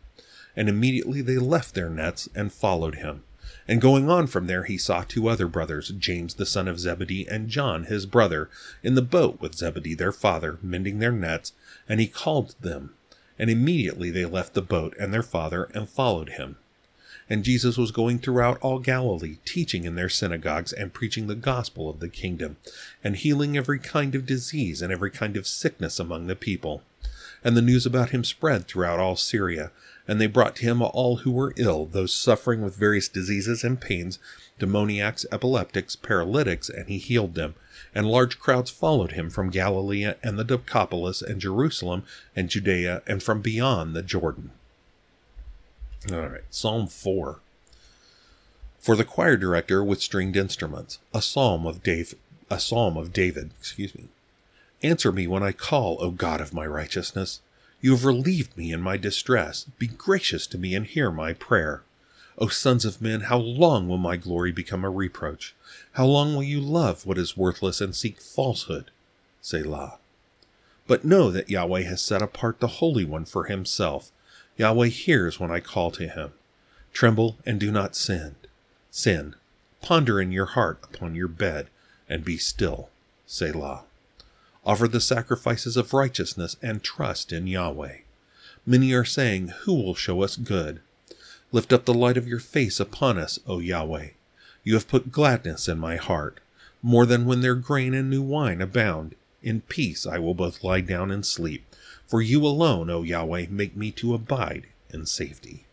And 0.56 0.70
immediately 0.70 1.22
they 1.22 1.38
left 1.38 1.74
their 1.74 1.90
nets 1.90 2.30
and 2.36 2.52
followed 2.52 2.96
him. 2.96 3.24
And 3.68 3.82
going 3.82 4.10
on 4.10 4.28
from 4.28 4.48
there, 4.48 4.64
he 4.64 4.78
saw 4.78 5.04
two 5.04 5.28
other 5.28 5.48
brothers, 5.48 5.90
James 5.90 6.36
the 6.36 6.46
son 6.46 6.68
of 6.68 6.80
Zebedee 6.80 7.28
and 7.28 7.50
John 7.50 7.86
his 7.86 8.06
brother, 8.06 8.50
in 8.84 8.96
the 8.96 9.02
boat 9.02 9.40
with 9.40 9.56
Zebedee 9.56 9.96
their 9.96 10.12
father, 10.12 10.60
mending 10.62 11.00
their 11.00 11.12
nets, 11.12 11.54
and 11.88 12.00
he 12.00 12.08
called 12.08 12.56
them. 12.62 12.96
And 13.38 13.50
immediately 13.50 14.12
they 14.12 14.26
left 14.26 14.54
the 14.54 14.62
boat 14.62 14.96
and 15.00 15.14
their 15.14 15.24
father 15.24 15.66
and 15.74 15.90
followed 15.90 16.30
him. 16.30 16.58
And 17.30 17.44
Jesus 17.44 17.78
was 17.78 17.92
going 17.92 18.20
throughout 18.20 18.58
all 18.62 18.80
Galilee, 18.80 19.38
teaching 19.46 19.84
in 19.84 19.96
their 19.96 20.10
synagogues 20.10 20.74
and 20.74 20.94
preaching 20.94 21.28
the 21.28 21.36
gospel 21.36 21.90
of 21.90 22.00
the 22.00 22.10
kingdom, 22.10 22.58
and 23.04 23.16
healing 23.16 23.56
every 23.56 23.78
kind 23.78 24.16
of 24.16 24.26
disease 24.26 24.82
and 24.82 24.92
every 24.92 25.12
kind 25.12 25.38
of 25.38 25.46
sickness 25.46 26.00
among 26.00 26.26
the 26.26 26.36
people. 26.36 26.82
And 27.44 27.56
the 27.56 27.62
news 27.62 27.86
about 27.86 28.10
him 28.10 28.24
spread 28.24 28.68
throughout 28.68 29.00
all 29.00 29.16
Syria, 29.16 29.72
and 30.08 30.20
they 30.20 30.28
brought 30.28 30.56
to 30.58 30.64
him 30.64 30.82
all 30.82 31.18
who 31.18 31.32
were 31.32 31.54
ill, 31.56 31.86
those 31.86 32.14
suffering 32.14 32.64
with 32.64 32.76
various 32.76 33.08
diseases 33.08 33.64
and 33.64 33.80
pains, 33.80 34.18
demoniacs, 34.58 35.26
epileptics, 35.32 35.96
paralytics, 35.96 36.68
and 36.68 36.90
he 36.90 36.98
healed 36.98 37.36
them. 37.36 37.54
And 37.94 38.08
large 38.08 38.40
crowds 38.40 38.72
followed 38.72 39.12
him 39.12 39.30
from 39.30 39.52
Galilee 39.52 40.12
and 40.24 40.38
the 40.38 40.44
Decapolis 40.44 41.22
and 41.22 41.40
Jerusalem 41.40 42.04
and 42.36 42.50
Judea 42.50 43.04
and 43.08 43.22
from 43.22 43.42
beyond 43.42 43.96
the 43.96 44.04
Jordan. 44.04 44.52
All 46.08 46.30
right, 46.30 46.42
Psalm 46.50 46.88
4. 46.88 47.40
For 48.80 48.96
the 48.96 49.04
choir 49.04 49.36
director 49.36 49.84
with 49.84 50.02
stringed 50.02 50.38
instruments, 50.38 50.98
a 51.14 51.22
psalm 51.22 51.68
of 51.68 51.84
Dave, 51.84 52.16
a 52.50 52.60
psalm 52.60 52.96
of 52.96 53.12
David, 53.12 53.52
excuse 53.60 53.94
me. 53.94 54.06
Answer 54.82 55.12
me 55.12 55.28
when 55.28 55.44
I 55.44 55.52
call, 55.52 55.98
O 56.00 56.12
God 56.12 56.40
of 56.40 56.54
my 56.54 56.66
righteousness. 56.66 57.42
You 57.82 57.92
have 57.92 58.06
relieved 58.06 58.58
me 58.58 58.72
in 58.72 58.82
my 58.82 58.96
distress. 58.96 59.66
Be 59.78 59.88
gracious 59.88 60.48
to 60.48 60.58
me 60.58 60.74
and 60.74 60.86
hear 60.86 61.12
my 61.12 61.34
prayer. 61.34 61.84
O 62.38 62.48
sons 62.48 62.86
of 62.86 63.02
men, 63.02 63.22
how 63.22 63.38
long 63.38 63.90
will 63.90 63.98
my 63.98 64.16
glory 64.16 64.54
become 64.54 64.86
a 64.86 64.90
reproach? 64.90 65.54
How 65.94 66.06
long 66.06 66.34
will 66.34 66.44
you 66.44 66.62
love 66.62 67.06
what 67.06 67.18
is 67.18 67.36
worthless 67.36 67.82
and 67.82 67.94
seek 67.94 68.22
falsehood? 68.22 68.90
Selah. 69.42 69.98
But 70.88 71.04
know 71.04 71.30
that 71.30 71.50
Yahweh 71.50 71.84
has 71.84 72.02
set 72.02 72.22
apart 72.22 72.62
the 72.62 72.68
Holy 72.68 73.04
One 73.04 73.26
for 73.26 73.44
himself. 73.44 74.12
Yahweh 74.60 74.88
hears 74.88 75.40
when 75.40 75.50
I 75.50 75.62
call 75.62 75.90
to 75.92 76.10
him. 76.10 76.34
Tremble 76.92 77.38
and 77.46 77.62
do 77.62 77.72
not 77.72 77.96
sin. 77.96 78.36
Sin. 78.92 79.36
Ponder 79.82 80.20
in 80.20 80.34
your 80.34 80.48
heart 80.48 80.80
upon 80.84 81.16
your 81.16 81.30
bed 81.30 81.68
and 82.10 82.26
be 82.26 82.38
still. 82.38 82.90
Selah. 83.26 83.84
Offer 84.66 84.90
the 84.90 85.00
sacrifices 85.00 85.78
of 85.78 85.94
righteousness 85.94 86.58
and 86.62 86.84
trust 86.84 87.32
in 87.32 87.48
Yahweh. 87.48 88.00
Many 88.66 88.92
are 88.92 89.06
saying, 89.06 89.54
Who 89.62 89.76
will 89.76 89.96
show 89.96 90.24
us 90.24 90.36
good? 90.36 90.82
Lift 91.54 91.72
up 91.72 91.86
the 91.86 91.94
light 91.94 92.18
of 92.18 92.28
your 92.28 92.40
face 92.40 92.82
upon 92.82 93.18
us, 93.18 93.40
O 93.48 93.60
Yahweh. 93.60 94.10
You 94.66 94.74
have 94.74 94.90
put 94.90 95.10
gladness 95.10 95.70
in 95.70 95.80
my 95.80 95.96
heart, 95.96 96.42
more 96.84 97.06
than 97.06 97.26
when 97.26 97.40
their 97.40 97.56
grain 97.56 97.94
and 97.94 98.10
new 98.10 98.22
wine 98.22 98.62
abound. 98.62 99.16
In 99.42 99.62
peace 99.62 100.06
I 100.06 100.20
will 100.20 100.34
both 100.34 100.66
lie 100.66 100.82
down 100.82 101.12
and 101.12 101.26
sleep, 101.26 101.64
for 102.10 102.24
you 102.24 102.44
alone, 102.44 102.90
O 102.90 103.04
Yahweh, 103.04 103.46
make 103.52 103.76
me 103.76 103.92
to 103.92 104.16
abide 104.16 104.66
in 104.90 105.06
safety. 105.06 105.66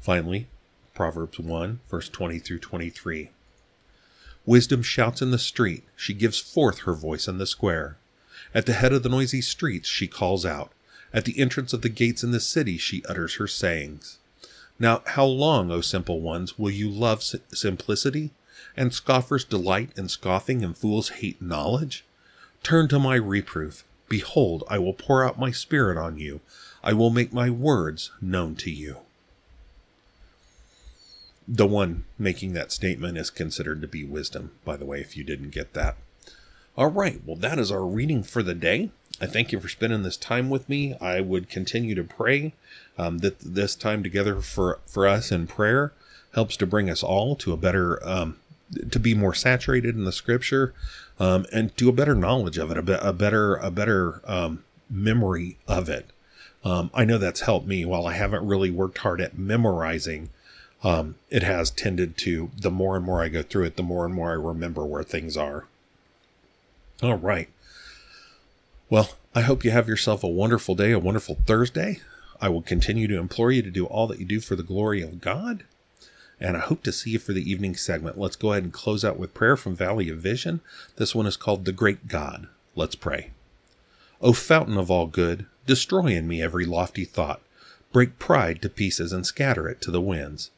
Finally, 0.00 0.46
Proverbs 0.94 1.40
1, 1.40 1.80
verse 1.90 2.08
20 2.08 2.38
through 2.38 2.60
23. 2.60 3.30
Wisdom 4.46 4.80
shouts 4.80 5.20
in 5.20 5.32
the 5.32 5.38
street, 5.38 5.82
she 5.96 6.14
gives 6.14 6.38
forth 6.38 6.80
her 6.80 6.94
voice 6.94 7.26
in 7.26 7.38
the 7.38 7.46
square. 7.46 7.96
At 8.54 8.66
the 8.66 8.74
head 8.74 8.92
of 8.92 9.02
the 9.02 9.08
noisy 9.08 9.40
streets 9.40 9.88
she 9.88 10.06
calls 10.06 10.46
out. 10.46 10.70
At 11.12 11.24
the 11.24 11.40
entrance 11.40 11.72
of 11.72 11.82
the 11.82 11.88
gates 11.88 12.22
in 12.22 12.30
the 12.30 12.40
city 12.40 12.78
she 12.78 13.04
utters 13.06 13.34
her 13.34 13.48
sayings. 13.48 14.18
Now, 14.78 15.02
how 15.04 15.24
long, 15.24 15.72
O 15.72 15.80
simple 15.80 16.20
ones, 16.20 16.60
will 16.60 16.70
you 16.70 16.88
love 16.88 17.24
simplicity? 17.24 18.30
And 18.76 18.94
scoffers 18.94 19.44
delight 19.44 19.90
in 19.96 20.08
scoffing, 20.08 20.64
and 20.64 20.76
fools 20.76 21.08
hate 21.10 21.42
knowledge? 21.42 22.04
Turn 22.62 22.86
to 22.88 23.00
my 23.00 23.16
reproof. 23.16 23.84
Behold, 24.12 24.62
I 24.68 24.78
will 24.78 24.92
pour 24.92 25.24
out 25.24 25.38
my 25.38 25.50
spirit 25.50 25.96
on 25.96 26.18
you. 26.18 26.42
I 26.84 26.92
will 26.92 27.08
make 27.08 27.32
my 27.32 27.48
words 27.48 28.10
known 28.20 28.56
to 28.56 28.70
you. 28.70 28.98
The 31.48 31.66
one 31.66 32.04
making 32.18 32.52
that 32.52 32.72
statement 32.72 33.16
is 33.16 33.30
considered 33.30 33.80
to 33.80 33.88
be 33.88 34.04
wisdom, 34.04 34.50
by 34.66 34.76
the 34.76 34.84
way, 34.84 35.00
if 35.00 35.16
you 35.16 35.24
didn't 35.24 35.48
get 35.48 35.72
that. 35.72 35.96
All 36.76 36.90
right, 36.90 37.22
well, 37.24 37.36
that 37.36 37.58
is 37.58 37.72
our 37.72 37.86
reading 37.86 38.22
for 38.22 38.42
the 38.42 38.54
day. 38.54 38.90
I 39.18 39.24
thank 39.24 39.50
you 39.50 39.58
for 39.58 39.70
spending 39.70 40.02
this 40.02 40.18
time 40.18 40.50
with 40.50 40.68
me. 40.68 40.94
I 41.00 41.22
would 41.22 41.48
continue 41.48 41.94
to 41.94 42.04
pray 42.04 42.52
um, 42.98 43.20
that 43.20 43.38
this 43.38 43.74
time 43.74 44.02
together 44.02 44.42
for, 44.42 44.80
for 44.84 45.06
us 45.06 45.32
in 45.32 45.46
prayer 45.46 45.94
helps 46.34 46.58
to 46.58 46.66
bring 46.66 46.90
us 46.90 47.02
all 47.02 47.34
to 47.36 47.54
a 47.54 47.56
better, 47.56 48.06
um, 48.06 48.36
to 48.90 48.98
be 48.98 49.14
more 49.14 49.32
saturated 49.32 49.96
in 49.96 50.04
the 50.04 50.12
scripture 50.12 50.74
um, 51.18 51.46
and 51.52 51.76
to 51.76 51.88
a 51.88 51.92
better 51.92 52.14
knowledge 52.14 52.58
of 52.58 52.70
it, 52.70 52.78
a, 52.78 52.82
be, 52.82 52.92
a 52.92 53.12
better, 53.12 53.56
a 53.56 53.70
better 53.70 54.20
um, 54.24 54.64
memory 54.90 55.58
of 55.68 55.88
it. 55.88 56.10
Um, 56.64 56.90
I 56.94 57.04
know 57.04 57.18
that's 57.18 57.40
helped 57.40 57.66
me. 57.66 57.84
While 57.84 58.06
I 58.06 58.14
haven't 58.14 58.46
really 58.46 58.70
worked 58.70 58.98
hard 58.98 59.20
at 59.20 59.36
memorizing, 59.36 60.30
um, 60.84 61.16
it 61.30 61.42
has 61.42 61.70
tended 61.70 62.16
to, 62.18 62.50
the 62.56 62.70
more 62.70 62.96
and 62.96 63.04
more 63.04 63.22
I 63.22 63.28
go 63.28 63.42
through 63.42 63.64
it, 63.64 63.76
the 63.76 63.82
more 63.82 64.04
and 64.04 64.14
more 64.14 64.30
I 64.30 64.34
remember 64.34 64.84
where 64.84 65.02
things 65.02 65.36
are. 65.36 65.66
All 67.02 67.18
right. 67.18 67.48
Well, 68.88 69.10
I 69.34 69.40
hope 69.40 69.64
you 69.64 69.70
have 69.70 69.88
yourself 69.88 70.22
a 70.22 70.28
wonderful 70.28 70.74
day, 70.74 70.92
a 70.92 70.98
wonderful 70.98 71.38
Thursday. 71.46 72.00
I 72.40 72.48
will 72.48 72.62
continue 72.62 73.08
to 73.08 73.18
implore 73.18 73.50
you 73.50 73.62
to 73.62 73.70
do 73.70 73.86
all 73.86 74.06
that 74.08 74.18
you 74.18 74.24
do 74.24 74.40
for 74.40 74.56
the 74.56 74.62
glory 74.62 75.02
of 75.02 75.20
God. 75.20 75.64
And 76.42 76.56
I 76.56 76.60
hope 76.60 76.82
to 76.82 76.92
see 76.92 77.10
you 77.10 77.20
for 77.20 77.32
the 77.32 77.48
evening 77.48 77.76
segment. 77.76 78.18
Let's 78.18 78.34
go 78.34 78.50
ahead 78.50 78.64
and 78.64 78.72
close 78.72 79.04
out 79.04 79.16
with 79.16 79.32
prayer 79.32 79.56
from 79.56 79.76
Valley 79.76 80.08
of 80.08 80.18
Vision. 80.18 80.60
This 80.96 81.14
one 81.14 81.26
is 81.26 81.36
called 81.36 81.64
The 81.64 81.70
Great 81.70 82.08
God. 82.08 82.48
Let's 82.74 82.96
pray. 82.96 83.30
O 84.20 84.32
fountain 84.32 84.76
of 84.76 84.90
all 84.90 85.06
good, 85.06 85.46
destroy 85.66 86.06
in 86.06 86.26
me 86.26 86.42
every 86.42 86.66
lofty 86.66 87.04
thought. 87.04 87.40
Break 87.92 88.18
pride 88.18 88.60
to 88.62 88.68
pieces 88.68 89.12
and 89.12 89.24
scatter 89.24 89.68
it 89.68 89.80
to 89.82 89.92
the 89.92 90.00
winds. 90.00 90.50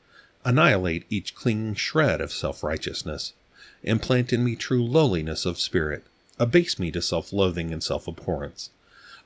Annihilate 0.42 1.04
each 1.10 1.34
clinging 1.34 1.74
shred 1.74 2.22
of 2.22 2.32
self 2.32 2.62
righteousness. 2.62 3.34
Implant 3.82 4.32
in 4.32 4.42
me 4.42 4.56
true 4.56 4.82
lowliness 4.82 5.44
of 5.44 5.60
spirit 5.60 6.04
abase 6.38 6.78
me 6.78 6.90
to 6.90 7.02
self 7.02 7.30
loathing 7.30 7.72
and 7.72 7.82
self 7.82 8.08
abhorrence. 8.08 8.70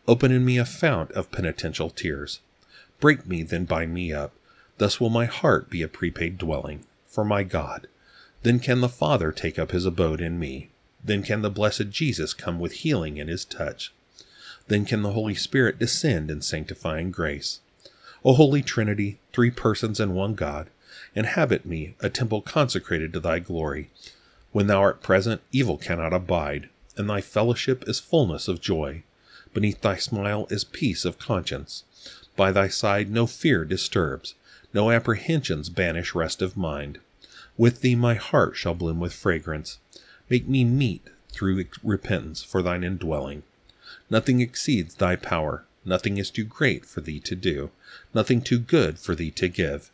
Open 0.08 0.32
in 0.32 0.44
me 0.44 0.58
a 0.58 0.64
fount 0.64 1.12
of 1.12 1.30
penitential 1.30 1.88
tears. 1.88 2.40
Break 2.98 3.26
me, 3.26 3.44
then 3.44 3.64
bind 3.64 3.94
me 3.94 4.12
up. 4.12 4.32
Thus 4.78 5.00
will 5.00 5.10
my 5.10 5.26
heart 5.26 5.70
be 5.70 5.82
a 5.82 5.88
prepaid 5.88 6.38
dwelling 6.38 6.84
for 7.06 7.24
my 7.24 7.42
God. 7.42 7.88
Then 8.42 8.60
can 8.60 8.80
the 8.80 8.88
Father 8.88 9.32
take 9.32 9.58
up 9.58 9.72
his 9.72 9.84
abode 9.84 10.20
in 10.20 10.38
me. 10.38 10.70
Then 11.04 11.22
can 11.22 11.42
the 11.42 11.50
blessed 11.50 11.90
Jesus 11.90 12.34
come 12.34 12.58
with 12.58 12.72
healing 12.72 13.16
in 13.16 13.28
his 13.28 13.44
touch. 13.44 13.92
Then 14.68 14.84
can 14.84 15.02
the 15.02 15.12
Holy 15.12 15.34
Spirit 15.34 15.78
descend 15.78 16.30
in 16.30 16.42
sanctifying 16.42 17.10
grace. 17.10 17.60
O 18.24 18.34
Holy 18.34 18.62
Trinity, 18.62 19.18
three 19.32 19.50
persons 19.50 20.00
and 20.00 20.14
one 20.14 20.34
God, 20.34 20.68
inhabit 21.14 21.66
me, 21.66 21.94
a 22.00 22.10
temple 22.10 22.42
consecrated 22.42 23.12
to 23.12 23.20
thy 23.20 23.38
glory. 23.38 23.90
When 24.52 24.66
thou 24.66 24.80
art 24.80 25.02
present, 25.02 25.40
evil 25.52 25.76
cannot 25.76 26.12
abide 26.12 26.68
and 26.98 27.08
thy 27.08 27.20
fellowship 27.20 27.88
is 27.88 28.00
fullness 28.00 28.48
of 28.48 28.60
joy. 28.60 29.04
Beneath 29.54 29.80
thy 29.80 29.96
smile 29.96 30.46
is 30.50 30.64
peace 30.64 31.04
of 31.04 31.18
conscience. 31.18 31.84
By 32.36 32.52
thy 32.52 32.68
side 32.68 33.10
no 33.10 33.26
fear 33.26 33.64
disturbs, 33.64 34.34
no 34.72 34.90
apprehensions 34.90 35.68
banish 35.68 36.14
rest 36.14 36.42
of 36.42 36.56
mind. 36.56 36.98
With 37.56 37.80
thee 37.80 37.94
my 37.94 38.14
heart 38.14 38.56
shall 38.56 38.74
bloom 38.74 39.00
with 39.00 39.12
fragrance. 39.12 39.78
Make 40.28 40.46
me 40.46 40.64
meet 40.64 41.08
through 41.32 41.64
repentance 41.82 42.42
for 42.42 42.62
thine 42.62 42.84
indwelling. 42.84 43.42
Nothing 44.10 44.40
exceeds 44.40 44.94
thy 44.94 45.16
power, 45.16 45.64
nothing 45.84 46.18
is 46.18 46.30
too 46.30 46.44
great 46.44 46.84
for 46.84 47.00
thee 47.00 47.20
to 47.20 47.34
do, 47.34 47.70
nothing 48.12 48.40
too 48.40 48.58
good 48.58 48.98
for 48.98 49.14
thee 49.14 49.30
to 49.32 49.48
give. 49.48 49.90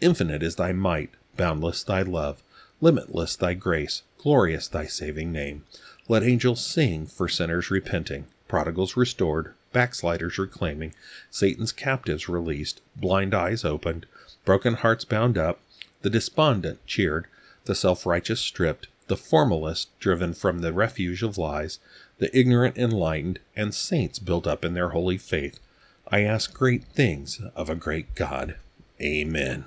Infinite 0.00 0.42
is 0.42 0.56
thy 0.56 0.72
might, 0.72 1.10
boundless 1.36 1.82
thy 1.82 2.02
love, 2.02 2.42
limitless 2.80 3.36
thy 3.36 3.54
grace, 3.54 4.02
glorious 4.18 4.68
thy 4.68 4.86
saving 4.86 5.32
name. 5.32 5.64
Let 6.08 6.22
angels 6.22 6.64
sing 6.64 7.06
for 7.06 7.28
sinners 7.28 7.70
repenting, 7.70 8.26
prodigals 8.48 8.96
restored, 8.96 9.54
backsliders 9.72 10.38
reclaiming, 10.38 10.94
Satan's 11.30 11.72
captives 11.72 12.28
released, 12.28 12.80
blind 12.96 13.34
eyes 13.34 13.64
opened, 13.64 14.06
broken 14.44 14.74
hearts 14.74 15.04
bound 15.04 15.38
up, 15.38 15.60
the 16.02 16.10
despondent 16.10 16.84
cheered, 16.86 17.26
the 17.64 17.74
self 17.74 18.04
righteous 18.06 18.40
stripped, 18.40 18.88
the 19.06 19.16
formalist 19.16 19.88
driven 19.98 20.34
from 20.34 20.60
the 20.60 20.72
refuge 20.72 21.22
of 21.22 21.38
lies, 21.38 21.78
the 22.18 22.36
ignorant 22.36 22.76
enlightened, 22.76 23.40
and 23.56 23.74
saints 23.74 24.18
built 24.18 24.46
up 24.46 24.64
in 24.64 24.74
their 24.74 24.90
holy 24.90 25.18
faith. 25.18 25.58
I 26.08 26.22
ask 26.22 26.52
great 26.52 26.84
things 26.84 27.40
of 27.54 27.70
a 27.70 27.74
great 27.74 28.14
God. 28.14 28.56
Amen. 29.00 29.64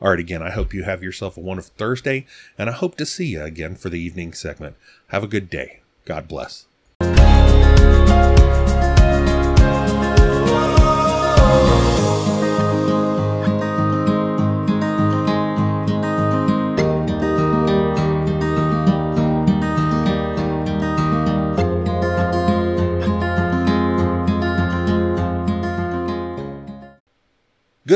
All 0.00 0.10
right, 0.10 0.18
again, 0.18 0.42
I 0.42 0.50
hope 0.50 0.74
you 0.74 0.82
have 0.82 1.02
yourself 1.02 1.36
a 1.36 1.40
wonderful 1.40 1.72
Thursday, 1.76 2.26
and 2.58 2.68
I 2.68 2.72
hope 2.72 2.96
to 2.96 3.06
see 3.06 3.26
you 3.26 3.42
again 3.42 3.74
for 3.76 3.88
the 3.88 4.00
evening 4.00 4.32
segment. 4.34 4.76
Have 5.08 5.24
a 5.24 5.28
good 5.28 5.48
day. 5.48 5.80
God 6.04 6.28
bless. 6.28 6.66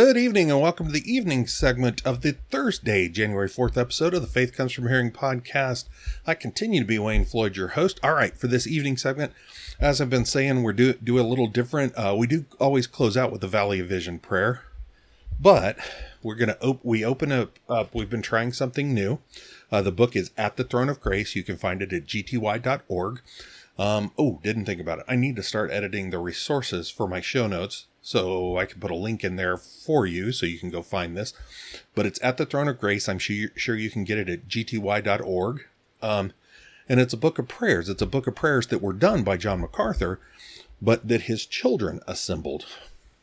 Good 0.00 0.16
evening 0.16 0.48
and 0.48 0.60
welcome 0.60 0.86
to 0.86 0.92
the 0.92 1.12
evening 1.12 1.48
segment 1.48 2.06
of 2.06 2.20
the 2.20 2.36
Thursday, 2.52 3.08
January 3.08 3.48
4th 3.48 3.76
episode 3.76 4.14
of 4.14 4.22
the 4.22 4.28
Faith 4.28 4.52
Comes 4.52 4.70
From 4.70 4.86
Hearing 4.86 5.10
podcast. 5.10 5.86
I 6.24 6.34
continue 6.34 6.78
to 6.78 6.86
be 6.86 7.00
Wayne 7.00 7.24
Floyd, 7.24 7.56
your 7.56 7.68
host. 7.70 7.98
All 8.00 8.14
right, 8.14 8.38
for 8.38 8.46
this 8.46 8.64
evening 8.64 8.96
segment, 8.96 9.32
as 9.80 10.00
I've 10.00 10.08
been 10.08 10.24
saying, 10.24 10.62
we're 10.62 10.72
do, 10.72 10.92
do 10.92 11.18
a 11.18 11.26
little 11.26 11.48
different. 11.48 11.94
Uh, 11.96 12.14
we 12.16 12.28
do 12.28 12.44
always 12.60 12.86
close 12.86 13.16
out 13.16 13.32
with 13.32 13.40
the 13.40 13.48
Valley 13.48 13.80
of 13.80 13.88
Vision 13.88 14.20
prayer, 14.20 14.62
but 15.40 15.76
we're 16.22 16.36
going 16.36 16.50
to, 16.50 16.64
op- 16.64 16.84
we 16.84 17.04
open 17.04 17.32
up, 17.32 17.58
up, 17.68 17.92
we've 17.92 18.08
been 18.08 18.22
trying 18.22 18.52
something 18.52 18.94
new. 18.94 19.18
Uh, 19.72 19.82
the 19.82 19.90
book 19.90 20.14
is 20.14 20.30
At 20.38 20.56
the 20.56 20.62
Throne 20.62 20.88
of 20.88 21.00
Grace. 21.00 21.34
You 21.34 21.42
can 21.42 21.56
find 21.56 21.82
it 21.82 21.92
at 21.92 22.06
gty.org. 22.06 23.20
Um, 23.76 24.12
oh, 24.16 24.38
didn't 24.44 24.66
think 24.66 24.80
about 24.80 25.00
it. 25.00 25.06
I 25.08 25.16
need 25.16 25.34
to 25.34 25.42
start 25.42 25.72
editing 25.72 26.10
the 26.10 26.20
resources 26.20 26.88
for 26.88 27.08
my 27.08 27.20
show 27.20 27.48
notes 27.48 27.86
so 28.02 28.56
I 28.56 28.66
can 28.66 28.80
put 28.80 28.90
a 28.90 28.96
link 28.96 29.24
in 29.24 29.36
there 29.36 29.56
for 29.56 30.06
you 30.06 30.32
so 30.32 30.46
you 30.46 30.58
can 30.58 30.70
go 30.70 30.82
find 30.82 31.16
this. 31.16 31.34
But 31.94 32.06
it's 32.06 32.22
at 32.22 32.36
the 32.36 32.46
Throne 32.46 32.68
of 32.68 32.80
Grace. 32.80 33.08
I'm 33.08 33.18
sure, 33.18 33.48
sure 33.54 33.76
you 33.76 33.90
can 33.90 34.04
get 34.04 34.18
it 34.18 34.28
at 34.28 34.48
gty.org. 34.48 35.66
Um, 36.00 36.32
and 36.88 37.00
it's 37.00 37.12
a 37.12 37.18
book 37.18 37.38
of 37.38 37.48
prayers. 37.48 37.88
It's 37.88 38.02
a 38.02 38.06
book 38.06 38.26
of 38.26 38.34
prayers 38.34 38.68
that 38.68 38.82
were 38.82 38.92
done 38.92 39.24
by 39.24 39.36
John 39.36 39.60
MacArthur, 39.60 40.20
but 40.80 41.06
that 41.08 41.22
his 41.22 41.44
children 41.44 42.00
assembled 42.06 42.64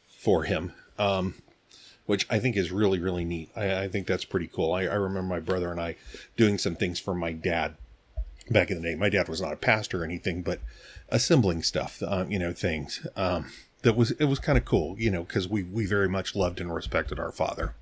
for 0.08 0.44
him. 0.44 0.74
Um, 1.00 1.36
which 2.06 2.28
I 2.30 2.40
think 2.40 2.56
is 2.56 2.72
really, 2.72 3.00
really 3.00 3.26
neat. 3.26 3.50
I, 3.56 3.84
I 3.84 3.88
think 3.88 4.08
that's 4.08 4.26
pretty 4.26 4.48
cool. 4.48 4.74
I, 4.74 4.82
I 4.84 4.96
remember 4.96 5.24
my 5.24 5.40
brother 5.40 5.72
and 5.72 5.82
I 5.82 5.96
doing 6.38 6.58
some 6.58 6.76
things 6.76 7.00
for 7.00 7.16
my 7.16 7.32
dad 7.32 7.76
back 8.50 8.70
in 8.70 8.82
the 8.82 8.90
day. 8.90 8.96
My 8.96 9.10
dad 9.10 9.28
was 9.28 9.42
not 9.42 9.54
a 9.54 9.58
pastor 9.58 10.02
or 10.02 10.06
anything, 10.06 10.42
but 10.42 10.60
assembling 11.10 11.64
stuff, 11.64 12.02
um, 12.04 12.32
you 12.32 12.40
know, 12.40 12.54
things. 12.54 13.06
Um, 13.16 13.52
that 13.86 13.96
was 13.96 14.12
it 14.12 14.26
was 14.26 14.40
kind 14.40 14.58
of 14.58 14.66
cool, 14.66 14.96
you 14.98 15.12
know, 15.12 15.24
because 15.24 15.48
we 15.48 15.62
we 15.62 15.86
very 15.86 16.10
much 16.10 16.36
loved 16.36 16.60
and 16.60 16.74
respected 16.74 17.20
our 17.20 17.32
father, 17.32 17.76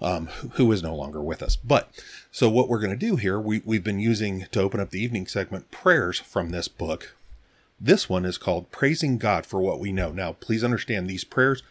um, 0.00 0.26
who 0.52 0.72
is 0.72 0.82
no 0.82 0.96
longer 0.96 1.22
with 1.22 1.42
us. 1.42 1.54
But 1.54 1.90
so 2.32 2.48
what 2.48 2.66
we're 2.66 2.80
going 2.80 2.98
to 2.98 3.06
do 3.06 3.16
here, 3.16 3.38
we 3.38 3.60
we've 3.64 3.84
been 3.84 4.00
using 4.00 4.46
to 4.50 4.60
open 4.62 4.80
up 4.80 4.88
the 4.88 5.02
evening 5.02 5.26
segment 5.26 5.70
prayers 5.70 6.18
from 6.18 6.48
this 6.48 6.66
book. 6.66 7.14
This 7.78 8.08
one 8.08 8.24
is 8.24 8.38
called 8.38 8.70
"Praising 8.70 9.18
God 9.18 9.44
for 9.44 9.60
What 9.60 9.78
We 9.78 9.92
Know." 9.92 10.12
Now, 10.12 10.32
please 10.32 10.64
understand 10.64 11.08
these 11.08 11.24
prayers 11.24 11.62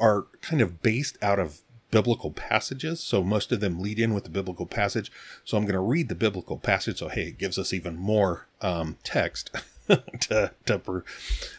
are 0.00 0.26
kind 0.42 0.60
of 0.60 0.82
based 0.82 1.16
out 1.22 1.38
of 1.38 1.60
biblical 1.92 2.32
passages. 2.32 2.98
So 2.98 3.22
most 3.22 3.52
of 3.52 3.60
them 3.60 3.80
lead 3.80 4.00
in 4.00 4.12
with 4.12 4.24
the 4.24 4.30
biblical 4.30 4.66
passage. 4.66 5.12
So 5.44 5.56
I'm 5.56 5.64
going 5.64 5.74
to 5.74 5.80
read 5.80 6.08
the 6.08 6.14
biblical 6.16 6.58
passage. 6.58 6.98
So 6.98 7.08
hey, 7.08 7.28
it 7.28 7.38
gives 7.38 7.58
us 7.58 7.72
even 7.72 7.96
more 7.96 8.48
um, 8.60 8.96
text 9.04 9.50
to 10.20 10.52
to 10.66 11.02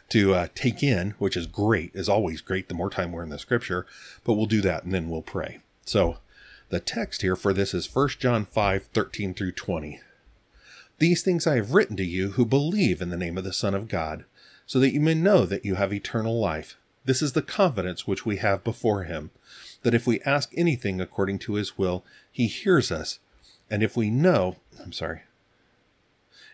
to 0.09 0.33
uh, 0.33 0.47
take 0.55 0.83
in, 0.83 1.11
which 1.17 1.35
is 1.37 1.47
great. 1.47 1.91
Is 1.93 2.09
always 2.09 2.41
great. 2.41 2.67
The 2.67 2.73
more 2.73 2.89
time 2.89 3.11
we're 3.11 3.23
in 3.23 3.29
the 3.29 3.39
scripture, 3.39 3.85
but 4.23 4.33
we'll 4.33 4.45
do 4.45 4.61
that 4.61 4.83
and 4.83 4.93
then 4.93 5.09
we'll 5.09 5.21
pray. 5.21 5.59
So 5.85 6.17
the 6.69 6.79
text 6.79 7.21
here 7.21 7.35
for 7.35 7.53
this 7.53 7.73
is 7.73 7.93
1 7.93 8.09
John 8.19 8.45
5, 8.45 8.87
13 8.93 9.33
through 9.33 9.51
20. 9.51 9.99
These 10.99 11.23
things 11.23 11.47
I 11.47 11.55
have 11.55 11.73
written 11.73 11.97
to 11.97 12.05
you 12.05 12.31
who 12.31 12.45
believe 12.45 13.01
in 13.01 13.09
the 13.09 13.17
name 13.17 13.37
of 13.37 13.43
the 13.43 13.53
Son 13.53 13.73
of 13.73 13.87
God, 13.87 14.25
so 14.65 14.79
that 14.79 14.93
you 14.93 15.01
may 15.01 15.15
know 15.15 15.45
that 15.45 15.65
you 15.65 15.75
have 15.75 15.91
eternal 15.91 16.39
life. 16.39 16.77
This 17.03 17.21
is 17.21 17.33
the 17.33 17.41
confidence 17.41 18.07
which 18.07 18.25
we 18.25 18.37
have 18.37 18.63
before 18.63 19.03
him 19.03 19.31
that 19.83 19.93
if 19.95 20.05
we 20.05 20.21
ask 20.21 20.51
anything 20.55 21.01
according 21.01 21.39
to 21.39 21.55
his 21.55 21.77
will, 21.77 22.05
he 22.31 22.47
hears 22.47 22.91
us. 22.91 23.19
And 23.69 23.81
if 23.81 23.97
we 23.97 24.09
know, 24.09 24.57
I'm 24.81 24.91
sorry, 24.91 25.21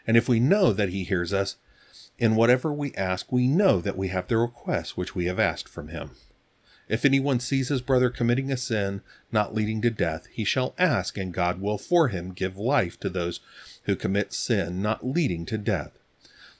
and 0.06 0.16
if 0.16 0.30
we 0.30 0.40
know 0.40 0.72
that 0.72 0.90
he 0.90 1.04
hears 1.04 1.34
us, 1.34 1.58
in 2.18 2.36
whatever 2.36 2.74
we 2.74 2.94
ask, 2.96 3.32
we 3.32 3.48
know 3.48 3.80
that 3.80 3.98
we 3.98 4.08
have 4.08 4.28
the 4.28 4.38
request 4.38 4.98
which 4.98 5.16
we 5.16 5.26
have 5.26 5.40
asked 5.40 5.70
from 5.70 5.90
him. 5.90 6.12
If 6.90 7.04
anyone 7.04 7.40
sees 7.40 7.68
his 7.68 7.82
brother 7.82 8.10
committing 8.10 8.52
a 8.52 8.58
sin 8.58 9.02
not 9.32 9.54
leading 9.54 9.82
to 9.82 9.90
death, 9.90 10.28
he 10.32 10.44
shall 10.44 10.74
ask, 10.78 11.18
and 11.18 11.34
God 11.34 11.62
will 11.62 11.78
for 11.78 12.08
him 12.08 12.32
give 12.32 12.58
life 12.58 13.00
to 13.02 13.10
those 13.10 13.42
who 13.84 13.96
commit 13.96 14.34
sin 14.34 14.82
not 14.82 15.06
leading 15.06 15.46
to 15.48 15.58
death. 15.58 16.00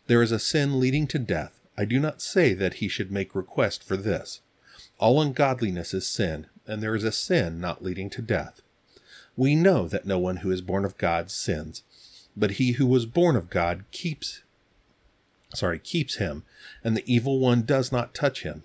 There 0.08 0.22
is 0.22 0.32
a 0.32 0.40
sin 0.40 0.80
leading 0.80 1.08
to 1.08 1.20
death. 1.20 1.60
I 1.78 1.86
do 1.86 2.00
not 2.00 2.22
say 2.22 2.54
that 2.54 2.76
he 2.76 2.88
should 2.88 3.12
make 3.12 3.36
request 3.36 3.84
for 3.84 3.96
this. 3.96 4.42
All 5.00 5.22
ungodliness 5.22 5.94
is 5.94 6.08
sin, 6.08 6.48
and 6.66 6.84
there 6.84 6.96
is 6.96 7.04
a 7.04 7.12
sin 7.12 7.62
not 7.62 7.84
leading 7.84 8.10
to 8.12 8.22
death. 8.22 8.62
We 9.36 9.56
know 9.56 9.88
that 9.88 10.06
no 10.06 10.20
one 10.20 10.38
who 10.38 10.52
is 10.52 10.62
born 10.62 10.84
of 10.84 10.98
God 10.98 11.32
sins, 11.32 11.84
but 12.36 12.52
he 12.52 12.74
who 12.74 12.86
was 12.86 13.06
born 13.06 13.36
of 13.36 13.50
God 13.50 13.86
keeps 13.92 14.42
sorry, 15.54 15.80
keeps 15.80 16.16
him, 16.16 16.44
and 16.84 16.96
the 16.96 17.12
evil 17.12 17.40
one 17.40 17.64
does 17.64 17.92
not 17.92 18.14
touch 18.14 18.44
him. 18.44 18.64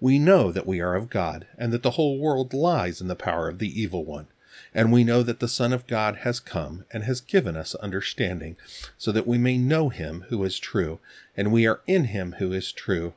We 0.00 0.18
know 0.18 0.52
that 0.52 0.66
we 0.66 0.80
are 0.80 0.94
of 0.94 1.10
God, 1.10 1.46
and 1.56 1.72
that 1.72 1.82
the 1.82 1.92
whole 1.92 2.18
world 2.18 2.52
lies 2.52 3.00
in 3.00 3.08
the 3.08 3.16
power 3.16 3.48
of 3.48 3.58
the 3.58 3.80
evil 3.80 4.04
one. 4.04 4.28
And 4.72 4.92
we 4.92 5.04
know 5.04 5.22
that 5.22 5.40
the 5.40 5.48
Son 5.48 5.72
of 5.72 5.86
God 5.86 6.16
has 6.18 6.40
come 6.40 6.84
and 6.92 7.04
has 7.04 7.20
given 7.20 7.56
us 7.56 7.74
understanding, 7.76 8.56
so 8.98 9.12
that 9.12 9.26
we 9.26 9.38
may 9.38 9.56
know 9.56 9.88
him 9.88 10.26
who 10.28 10.42
is 10.44 10.58
true, 10.58 11.00
and 11.36 11.52
we 11.52 11.66
are 11.66 11.80
in 11.86 12.04
him 12.04 12.36
who 12.38 12.52
is 12.52 12.72
true. 12.72 13.14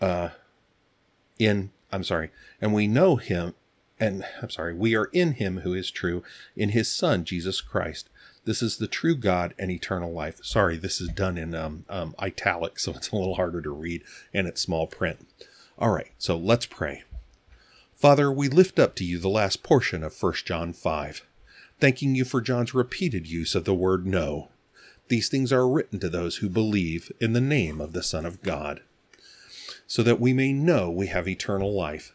Uh, 0.00 0.30
in 1.38 1.70
I'm 1.92 2.04
sorry, 2.04 2.30
and 2.60 2.74
we 2.74 2.86
know 2.86 3.16
him, 3.16 3.54
and 4.00 4.24
I'm 4.42 4.50
sorry, 4.50 4.74
we 4.74 4.94
are 4.96 5.06
in 5.12 5.32
him 5.32 5.58
who 5.58 5.72
is 5.72 5.90
true, 5.90 6.22
in 6.56 6.70
his 6.70 6.90
Son, 6.90 7.24
Jesus 7.24 7.60
Christ. 7.60 8.08
This 8.46 8.62
is 8.62 8.78
the 8.78 8.86
true 8.86 9.14
God 9.14 9.54
and 9.58 9.70
eternal 9.70 10.12
life. 10.12 10.42
Sorry, 10.42 10.76
this 10.78 11.00
is 11.00 11.08
done 11.08 11.36
in 11.36 11.54
um, 11.54 11.84
um, 11.88 12.14
italic, 12.18 12.78
so 12.78 12.92
it's 12.92 13.10
a 13.10 13.16
little 13.16 13.34
harder 13.34 13.60
to 13.60 13.70
read, 13.70 14.02
and 14.32 14.46
it's 14.46 14.62
small 14.62 14.86
print. 14.86 15.26
All 15.78 15.90
right, 15.90 16.12
so 16.16 16.36
let's 16.36 16.64
pray. 16.64 17.02
Father, 17.92 18.32
we 18.32 18.48
lift 18.48 18.78
up 18.78 18.94
to 18.96 19.04
you 19.04 19.18
the 19.18 19.28
last 19.28 19.62
portion 19.62 20.02
of 20.02 20.16
1 20.18 20.32
John 20.44 20.72
5, 20.72 21.26
thanking 21.80 22.14
you 22.14 22.24
for 22.24 22.40
John's 22.40 22.72
repeated 22.72 23.26
use 23.26 23.54
of 23.54 23.64
the 23.64 23.74
word 23.74 24.06
know. 24.06 24.48
These 25.08 25.28
things 25.28 25.52
are 25.52 25.68
written 25.68 25.98
to 26.00 26.08
those 26.08 26.36
who 26.36 26.48
believe 26.48 27.12
in 27.20 27.34
the 27.34 27.40
name 27.40 27.80
of 27.80 27.92
the 27.92 28.02
Son 28.02 28.24
of 28.24 28.42
God 28.42 28.80
so 29.86 30.02
that 30.02 30.20
we 30.20 30.32
may 30.32 30.52
know 30.52 30.90
we 30.90 31.06
have 31.06 31.28
eternal 31.28 31.72
life. 31.72 32.14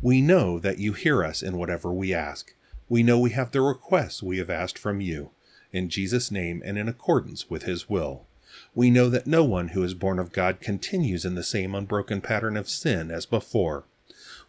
We 0.00 0.22
know 0.22 0.58
that 0.58 0.78
you 0.78 0.92
hear 0.94 1.24
us 1.24 1.42
in 1.42 1.56
whatever 1.56 1.92
we 1.92 2.14
ask. 2.14 2.54
We 2.88 3.02
know 3.02 3.18
we 3.18 3.30
have 3.30 3.50
the 3.50 3.60
requests 3.60 4.22
we 4.22 4.38
have 4.38 4.50
asked 4.50 4.78
from 4.78 5.00
you, 5.00 5.30
in 5.72 5.88
Jesus' 5.88 6.30
name 6.30 6.62
and 6.64 6.78
in 6.78 6.88
accordance 6.88 7.48
with 7.48 7.64
his 7.64 7.88
will. 7.88 8.26
We 8.74 8.90
know 8.90 9.08
that 9.08 9.26
no 9.26 9.44
one 9.44 9.68
who 9.68 9.82
is 9.82 9.94
born 9.94 10.18
of 10.18 10.32
God 10.32 10.60
continues 10.60 11.24
in 11.24 11.34
the 11.34 11.42
same 11.42 11.74
unbroken 11.74 12.20
pattern 12.20 12.56
of 12.56 12.68
sin 12.68 13.10
as 13.10 13.26
before. 13.26 13.84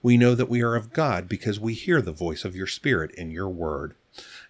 We 0.03 0.17
know 0.17 0.33
that 0.35 0.49
we 0.49 0.61
are 0.61 0.75
of 0.75 0.93
God 0.93 1.29
because 1.29 1.59
we 1.59 1.73
hear 1.73 2.01
the 2.01 2.11
voice 2.11 2.43
of 2.43 2.55
your 2.55 2.67
Spirit 2.67 3.11
in 3.11 3.29
your 3.29 3.49
word. 3.49 3.93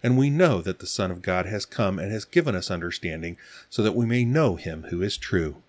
And 0.02 0.16
we 0.16 0.30
know 0.30 0.60
that 0.62 0.78
the 0.78 0.86
Son 0.86 1.10
of 1.10 1.22
God 1.22 1.46
has 1.46 1.66
come 1.66 1.98
and 1.98 2.10
has 2.10 2.24
given 2.24 2.56
us 2.56 2.70
understanding 2.70 3.36
so 3.68 3.82
that 3.82 3.94
we 3.94 4.06
may 4.06 4.24
know 4.24 4.56
him 4.56 4.84
who 4.84 5.02
is 5.02 5.16
true. 5.16 5.62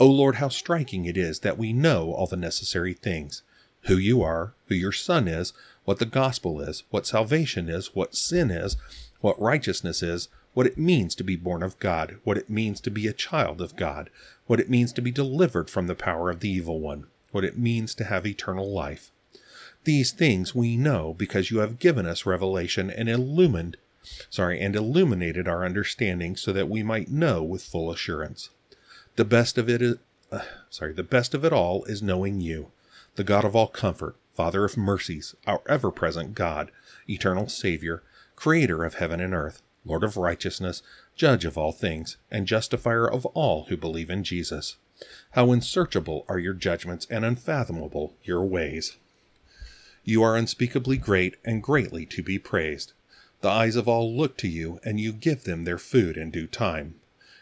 O 0.00 0.06
Lord, 0.06 0.36
how 0.36 0.48
striking 0.48 1.04
it 1.04 1.16
is 1.16 1.40
that 1.40 1.58
we 1.58 1.72
know 1.72 2.12
all 2.12 2.26
the 2.26 2.36
necessary 2.36 2.94
things 2.94 3.42
who 3.82 3.96
you 3.96 4.22
are, 4.22 4.54
who 4.66 4.74
your 4.74 4.92
Son 4.92 5.26
is, 5.26 5.52
what 5.84 5.98
the 5.98 6.06
gospel 6.06 6.60
is, 6.60 6.84
what 6.90 7.06
salvation 7.06 7.68
is, 7.68 7.94
what 7.94 8.14
sin 8.14 8.50
is, 8.50 8.76
what 9.20 9.40
righteousness 9.40 10.02
is, 10.02 10.28
what 10.54 10.66
it 10.66 10.78
means 10.78 11.14
to 11.14 11.24
be 11.24 11.36
born 11.36 11.62
of 11.62 11.78
God, 11.78 12.16
what 12.24 12.36
it 12.36 12.50
means 12.50 12.80
to 12.80 12.90
be 12.90 13.06
a 13.06 13.12
child 13.12 13.60
of 13.60 13.76
God, 13.76 14.10
what 14.46 14.60
it 14.60 14.70
means 14.70 14.92
to 14.92 15.02
be 15.02 15.10
delivered 15.10 15.70
from 15.70 15.86
the 15.86 15.94
power 15.94 16.30
of 16.30 16.40
the 16.40 16.48
evil 16.48 16.80
one, 16.80 17.06
what 17.30 17.44
it 17.44 17.58
means 17.58 17.94
to 17.94 18.04
have 18.04 18.26
eternal 18.26 18.70
life. 18.70 19.10
These 19.84 20.12
things 20.12 20.54
we 20.54 20.76
know 20.76 21.14
because 21.14 21.50
you 21.50 21.58
have 21.58 21.78
given 21.78 22.06
us 22.06 22.26
revelation 22.26 22.90
and 22.90 23.08
illumined, 23.08 23.76
sorry, 24.28 24.60
and 24.60 24.74
illuminated 24.74 25.46
our 25.46 25.64
understanding 25.64 26.36
so 26.36 26.52
that 26.52 26.68
we 26.68 26.82
might 26.82 27.10
know 27.10 27.42
with 27.42 27.62
full 27.62 27.90
assurance. 27.90 28.50
The 29.16 29.24
best 29.24 29.58
of 29.58 29.68
it 29.68 29.80
is, 29.80 29.96
uh, 30.30 30.40
sorry, 30.70 30.92
the 30.92 31.02
best 31.02 31.34
of 31.34 31.44
it 31.44 31.52
all 31.52 31.84
is 31.84 32.02
knowing 32.02 32.40
you, 32.40 32.72
the 33.16 33.24
God 33.24 33.44
of 33.44 33.54
all 33.56 33.68
comfort, 33.68 34.16
Father 34.34 34.64
of 34.64 34.76
mercies, 34.76 35.34
our 35.46 35.60
ever 35.68 35.90
present 35.90 36.34
God, 36.34 36.70
eternal 37.08 37.48
Savior, 37.48 38.02
Creator 38.38 38.84
of 38.84 38.94
heaven 38.94 39.18
and 39.18 39.34
earth, 39.34 39.62
Lord 39.84 40.04
of 40.04 40.16
righteousness, 40.16 40.80
Judge 41.16 41.44
of 41.44 41.58
all 41.58 41.72
things, 41.72 42.18
and 42.30 42.46
Justifier 42.46 43.04
of 43.04 43.26
all 43.26 43.64
who 43.64 43.76
believe 43.76 44.10
in 44.10 44.22
Jesus. 44.22 44.76
How 45.32 45.50
unsearchable 45.50 46.24
are 46.28 46.38
your 46.38 46.54
judgments 46.54 47.04
and 47.10 47.24
unfathomable 47.24 48.14
your 48.22 48.44
ways. 48.44 48.96
You 50.04 50.22
are 50.22 50.36
unspeakably 50.36 50.98
great 50.98 51.34
and 51.44 51.60
greatly 51.60 52.06
to 52.06 52.22
be 52.22 52.38
praised. 52.38 52.92
The 53.40 53.48
eyes 53.48 53.74
of 53.74 53.88
all 53.88 54.16
look 54.16 54.36
to 54.36 54.48
you, 54.48 54.78
and 54.84 55.00
you 55.00 55.12
give 55.12 55.42
them 55.42 55.64
their 55.64 55.76
food 55.76 56.16
in 56.16 56.30
due 56.30 56.46
time. 56.46 56.94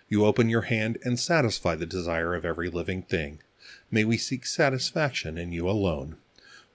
You 0.09 0.25
open 0.25 0.49
your 0.49 0.63
hand 0.63 0.97
and 1.05 1.21
satisfy 1.21 1.75
the 1.75 1.85
desire 1.85 2.35
of 2.35 2.47
every 2.47 2.71
living 2.71 3.03
thing. 3.03 3.41
May 3.91 4.05
we 4.05 4.17
seek 4.17 4.47
satisfaction 4.47 5.37
in 5.37 5.53
you 5.53 5.69
alone. 5.69 6.17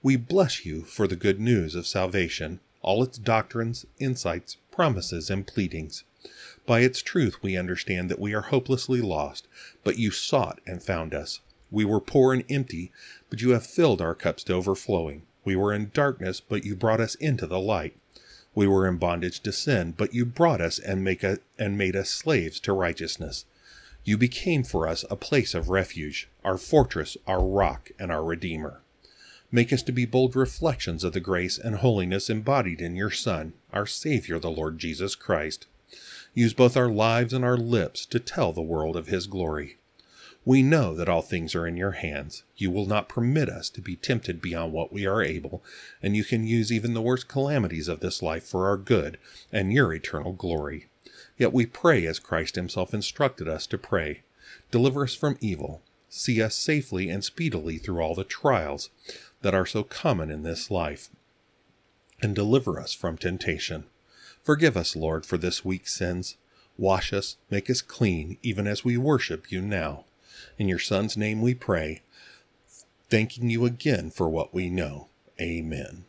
We 0.00 0.14
bless 0.14 0.64
you 0.64 0.82
for 0.82 1.08
the 1.08 1.16
good 1.16 1.40
news 1.40 1.74
of 1.74 1.88
salvation, 1.88 2.60
all 2.82 3.02
its 3.02 3.18
doctrines, 3.18 3.86
insights, 3.98 4.56
promises, 4.70 5.30
and 5.30 5.46
pleadings. 5.46 6.04
By 6.66 6.80
its 6.80 7.02
truth 7.02 7.42
we 7.42 7.56
understand 7.56 8.08
that 8.10 8.20
we 8.20 8.34
are 8.34 8.42
hopelessly 8.42 9.00
lost, 9.00 9.48
but 9.82 9.98
you 9.98 10.10
sought 10.10 10.60
and 10.66 10.82
found 10.82 11.14
us. 11.14 11.40
We 11.70 11.84
were 11.84 12.00
poor 12.00 12.34
and 12.34 12.44
empty, 12.50 12.92
but 13.30 13.40
you 13.40 13.50
have 13.50 13.66
filled 13.66 14.00
our 14.00 14.14
cups 14.14 14.44
to 14.44 14.52
overflowing. 14.52 15.22
We 15.44 15.56
were 15.56 15.72
in 15.72 15.90
darkness, 15.92 16.40
but 16.40 16.64
you 16.64 16.76
brought 16.76 17.00
us 17.00 17.14
into 17.16 17.46
the 17.46 17.58
light. 17.58 17.96
We 18.54 18.66
were 18.66 18.86
in 18.86 18.98
bondage 18.98 19.40
to 19.40 19.52
sin, 19.52 19.94
but 19.96 20.12
you 20.12 20.26
brought 20.26 20.60
us 20.60 20.78
and 20.78 21.02
make 21.02 21.24
a, 21.24 21.38
and 21.58 21.78
made 21.78 21.96
us 21.96 22.10
slaves 22.10 22.60
to 22.60 22.72
righteousness. 22.72 23.46
You 24.04 24.18
became 24.18 24.62
for 24.62 24.86
us 24.86 25.04
a 25.10 25.16
place 25.16 25.54
of 25.54 25.70
refuge, 25.70 26.28
our 26.44 26.58
fortress, 26.58 27.16
our 27.26 27.42
rock, 27.42 27.90
and 27.98 28.12
our 28.12 28.22
redeemer. 28.22 28.81
Make 29.54 29.70
us 29.70 29.82
to 29.82 29.92
be 29.92 30.06
bold 30.06 30.34
reflections 30.34 31.04
of 31.04 31.12
the 31.12 31.20
grace 31.20 31.58
and 31.58 31.76
holiness 31.76 32.30
embodied 32.30 32.80
in 32.80 32.96
your 32.96 33.10
Son, 33.10 33.52
our 33.70 33.84
Savior, 33.84 34.38
the 34.38 34.50
Lord 34.50 34.78
Jesus 34.78 35.14
Christ. 35.14 35.66
Use 36.32 36.54
both 36.54 36.74
our 36.74 36.88
lives 36.88 37.34
and 37.34 37.44
our 37.44 37.58
lips 37.58 38.06
to 38.06 38.18
tell 38.18 38.54
the 38.54 38.62
world 38.62 38.96
of 38.96 39.08
his 39.08 39.26
glory. 39.26 39.76
We 40.46 40.62
know 40.62 40.94
that 40.94 41.08
all 41.10 41.20
things 41.20 41.54
are 41.54 41.66
in 41.66 41.76
your 41.76 41.92
hands. 41.92 42.44
You 42.56 42.70
will 42.70 42.86
not 42.86 43.10
permit 43.10 43.50
us 43.50 43.68
to 43.70 43.82
be 43.82 43.94
tempted 43.94 44.40
beyond 44.40 44.72
what 44.72 44.90
we 44.90 45.04
are 45.04 45.22
able, 45.22 45.62
and 46.02 46.16
you 46.16 46.24
can 46.24 46.46
use 46.46 46.72
even 46.72 46.94
the 46.94 47.02
worst 47.02 47.28
calamities 47.28 47.88
of 47.88 48.00
this 48.00 48.22
life 48.22 48.44
for 48.44 48.66
our 48.66 48.78
good 48.78 49.18
and 49.52 49.70
your 49.70 49.92
eternal 49.92 50.32
glory. 50.32 50.86
Yet 51.36 51.52
we 51.52 51.66
pray 51.66 52.06
as 52.06 52.18
Christ 52.18 52.56
himself 52.56 52.94
instructed 52.94 53.48
us 53.48 53.66
to 53.66 53.76
pray. 53.76 54.22
Deliver 54.70 55.04
us 55.04 55.14
from 55.14 55.36
evil. 55.42 55.82
See 56.08 56.42
us 56.42 56.54
safely 56.54 57.08
and 57.08 57.22
speedily 57.22 57.78
through 57.78 58.00
all 58.00 58.14
the 58.14 58.24
trials, 58.24 58.90
that 59.42 59.54
are 59.54 59.66
so 59.66 59.82
common 59.82 60.30
in 60.30 60.42
this 60.42 60.70
life, 60.70 61.10
and 62.20 62.34
deliver 62.34 62.80
us 62.80 62.92
from 62.92 63.18
temptation. 63.18 63.84
Forgive 64.42 64.76
us, 64.76 64.96
Lord, 64.96 65.26
for 65.26 65.36
this 65.36 65.64
week's 65.64 65.94
sins. 65.94 66.36
Wash 66.78 67.12
us, 67.12 67.36
make 67.50 67.68
us 67.68 67.82
clean, 67.82 68.38
even 68.42 68.66
as 68.66 68.84
we 68.84 68.96
worship 68.96 69.52
you 69.52 69.60
now. 69.60 70.04
In 70.58 70.68
your 70.68 70.78
Son's 70.78 71.16
name 71.16 71.42
we 71.42 71.54
pray, 71.54 72.02
thanking 73.10 73.50
you 73.50 73.66
again 73.66 74.10
for 74.10 74.28
what 74.28 74.54
we 74.54 74.70
know. 74.70 75.08
Amen. 75.40 76.04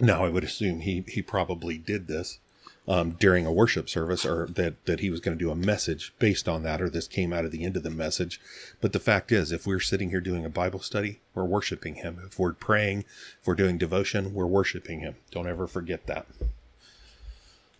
Now, 0.00 0.24
I 0.24 0.28
would 0.28 0.44
assume 0.44 0.80
he, 0.80 1.04
he 1.08 1.22
probably 1.22 1.78
did 1.78 2.06
this 2.06 2.38
um, 2.86 3.12
during 3.12 3.46
a 3.46 3.52
worship 3.52 3.88
service 3.88 4.26
or 4.26 4.46
that, 4.46 4.84
that 4.84 5.00
he 5.00 5.10
was 5.10 5.20
going 5.20 5.36
to 5.36 5.42
do 5.42 5.50
a 5.50 5.56
message 5.56 6.12
based 6.18 6.48
on 6.48 6.62
that, 6.64 6.82
or 6.82 6.90
this 6.90 7.08
came 7.08 7.32
out 7.32 7.44
of 7.44 7.50
the 7.50 7.64
end 7.64 7.76
of 7.76 7.82
the 7.82 7.90
message. 7.90 8.40
But 8.80 8.92
the 8.92 8.98
fact 8.98 9.32
is, 9.32 9.52
if 9.52 9.66
we're 9.66 9.80
sitting 9.80 10.10
here 10.10 10.20
doing 10.20 10.44
a 10.44 10.50
Bible 10.50 10.80
study, 10.80 11.20
we're 11.34 11.44
worshiping 11.44 11.96
him. 11.96 12.20
If 12.26 12.38
we're 12.38 12.52
praying, 12.52 13.04
if 13.40 13.46
we're 13.46 13.54
doing 13.54 13.78
devotion, 13.78 14.34
we're 14.34 14.46
worshiping 14.46 15.00
him. 15.00 15.16
Don't 15.30 15.48
ever 15.48 15.66
forget 15.66 16.06
that. 16.06 16.26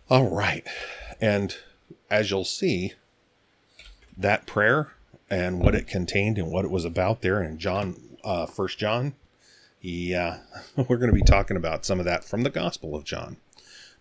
All 0.09 0.29
right. 0.29 0.65
And 1.21 1.55
as 2.09 2.31
you'll 2.31 2.45
see, 2.45 2.93
that 4.17 4.47
prayer 4.47 4.93
and 5.29 5.59
what 5.59 5.75
it 5.75 5.87
contained 5.87 6.37
and 6.37 6.51
what 6.51 6.65
it 6.65 6.71
was 6.71 6.85
about 6.85 7.21
there 7.21 7.43
in 7.43 7.57
John, 7.57 8.17
uh, 8.23 8.45
First 8.45 8.77
John, 8.77 9.13
yeah, 9.81 10.39
we're 10.75 10.97
going 10.97 11.11
to 11.11 11.15
be 11.15 11.21
talking 11.21 11.57
about 11.57 11.85
some 11.85 11.99
of 11.99 12.05
that 12.05 12.23
from 12.23 12.41
the 12.41 12.49
Gospel 12.49 12.95
of 12.95 13.03
John. 13.03 13.37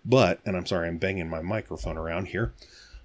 But, 0.05 0.41
and 0.45 0.57
I'm 0.57 0.67
sorry, 0.67 0.89
I'm 0.89 0.99
banging 0.99 1.29
my 1.29 1.41
microphone 1.41 1.97
around 1.97 2.27
here, 2.27 2.53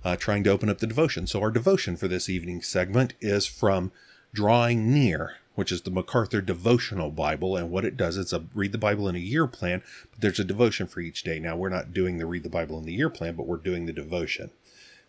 uh, 0.04 0.16
trying 0.16 0.44
to 0.44 0.50
open 0.50 0.70
up 0.70 0.80
the 0.80 0.88
devotion. 0.88 1.28
So, 1.28 1.42
our 1.42 1.52
devotion 1.52 1.96
for 1.96 2.08
this 2.08 2.30
evening 2.30 2.62
segment 2.62 3.14
is 3.22 3.46
from 3.46 3.92
Drawing 4.34 4.94
Near, 4.94 5.38
which 5.56 5.72
is 5.72 5.82
the 5.82 5.92
MacArthur 5.92 6.42
Devotional 6.42 7.10
Bible. 7.10 7.56
And 7.56 7.72
what 7.72 7.86
it 7.86 7.96
does 7.96 8.18
is 8.18 8.34
a 8.34 8.44
read 8.54 8.74
the 8.74 8.78
Bible 8.78 9.08
in 9.08 9.16
a 9.16 9.20
year 9.20 9.48
plan, 9.48 9.82
but 10.12 10.20
there's 10.20 10.40
a 10.40 10.44
devotion 10.44 10.88
for 10.88 11.00
each 11.00 11.24
day. 11.24 11.40
Now, 11.40 11.56
we're 11.56 11.70
not 11.70 11.94
doing 11.94 12.18
the 12.18 12.26
read 12.26 12.44
the 12.44 12.50
Bible 12.50 12.78
in 12.78 12.86
the 12.86 12.94
year 12.94 13.10
plan, 13.10 13.36
but 13.36 13.48
we're 13.48 13.58
doing 13.58 13.86
the 13.86 13.94
devotion. 13.94 14.52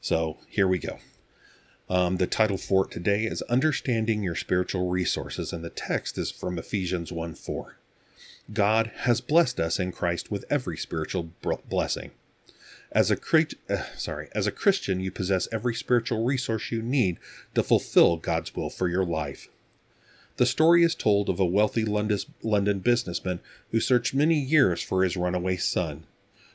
So, 0.00 0.38
here 0.48 0.68
we 0.68 0.78
go. 0.78 0.98
Um, 1.88 2.18
the 2.18 2.28
title 2.28 2.56
for 2.56 2.84
it 2.84 2.92
today 2.92 3.24
is 3.24 3.42
Understanding 3.42 4.22
Your 4.22 4.36
Spiritual 4.36 4.88
Resources, 4.88 5.52
and 5.52 5.64
the 5.64 5.70
text 5.70 6.16
is 6.18 6.30
from 6.30 6.56
Ephesians 6.56 7.10
1 7.10 7.34
4. 7.34 7.79
God 8.52 8.90
has 8.98 9.20
blessed 9.20 9.60
us 9.60 9.78
in 9.78 9.92
Christ 9.92 10.30
with 10.30 10.44
every 10.50 10.76
spiritual 10.76 11.30
blessing. 11.68 12.10
As 12.90 13.10
a 13.10 13.16
uh, 13.68 13.84
sorry, 13.96 14.28
as 14.34 14.48
a 14.48 14.52
Christian, 14.52 14.98
you 14.98 15.12
possess 15.12 15.46
every 15.52 15.74
spiritual 15.74 16.24
resource 16.24 16.72
you 16.72 16.82
need 16.82 17.18
to 17.54 17.62
fulfill 17.62 18.16
God's 18.16 18.56
will 18.56 18.70
for 18.70 18.88
your 18.88 19.04
life. 19.04 19.48
The 20.38 20.46
story 20.46 20.82
is 20.82 20.94
told 20.96 21.28
of 21.28 21.38
a 21.38 21.44
wealthy 21.44 21.84
London 21.84 22.78
businessman 22.80 23.40
who 23.70 23.78
searched 23.78 24.14
many 24.14 24.40
years 24.40 24.82
for 24.82 25.04
his 25.04 25.16
runaway 25.16 25.56
son. 25.56 26.06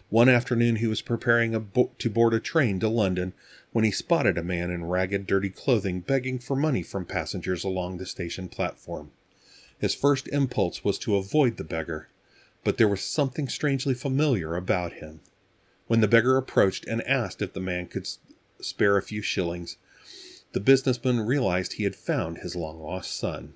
One 0.09 0.27
afternoon, 0.27 0.77
he 0.77 0.87
was 0.87 1.01
preparing 1.01 1.57
bo- 1.59 1.91
to 1.99 2.09
board 2.09 2.33
a 2.33 2.39
train 2.39 2.79
to 2.81 2.89
London 2.89 3.33
when 3.71 3.85
he 3.85 3.91
spotted 3.91 4.37
a 4.37 4.43
man 4.43 4.69
in 4.71 4.85
ragged, 4.85 5.27
dirty 5.27 5.49
clothing 5.49 6.01
begging 6.01 6.39
for 6.39 6.55
money 6.55 6.83
from 6.83 7.05
passengers 7.05 7.63
along 7.63 7.97
the 7.97 8.05
station 8.05 8.49
platform. 8.49 9.11
His 9.85 9.93
first 9.93 10.27
impulse 10.29 10.83
was 10.83 10.97
to 10.97 11.15
avoid 11.15 11.57
the 11.57 11.63
beggar, 11.63 12.09
but 12.63 12.77
there 12.77 12.87
was 12.87 13.01
something 13.01 13.47
strangely 13.47 13.93
familiar 13.93 14.55
about 14.55 14.93
him. 14.93 15.19
When 15.85 16.01
the 16.01 16.07
beggar 16.07 16.37
approached 16.37 16.87
and 16.87 17.03
asked 17.03 17.39
if 17.39 17.53
the 17.53 17.59
man 17.59 17.85
could 17.85 18.07
spare 18.59 18.97
a 18.97 19.03
few 19.03 19.21
shillings, 19.21 19.77
the 20.53 20.59
businessman 20.59 21.19
realized 21.19 21.73
he 21.73 21.83
had 21.83 21.95
found 21.95 22.39
his 22.39 22.55
long 22.55 22.81
lost 22.81 23.15
son. 23.15 23.53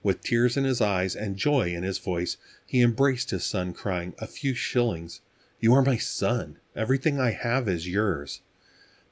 With 0.00 0.22
tears 0.22 0.56
in 0.56 0.62
his 0.62 0.80
eyes 0.80 1.16
and 1.16 1.36
joy 1.36 1.74
in 1.74 1.82
his 1.82 1.98
voice, 1.98 2.36
he 2.64 2.80
embraced 2.80 3.30
his 3.30 3.44
son, 3.44 3.72
crying, 3.72 4.14
A 4.20 4.28
few 4.28 4.54
shillings. 4.54 5.22
You 5.58 5.74
are 5.74 5.82
my 5.82 5.96
son. 5.96 6.60
Everything 6.76 7.18
I 7.18 7.32
have 7.32 7.68
is 7.68 7.88
yours. 7.88 8.42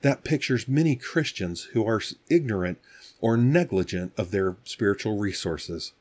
That 0.02 0.22
pictures 0.22 0.68
many 0.68 0.94
Christians 0.94 1.70
who 1.72 1.84
are 1.88 2.00
ignorant 2.30 2.78
or 3.20 3.36
negligent 3.36 4.12
of 4.16 4.30
their 4.30 4.58
spiritual 4.62 5.18
resources. 5.18 5.92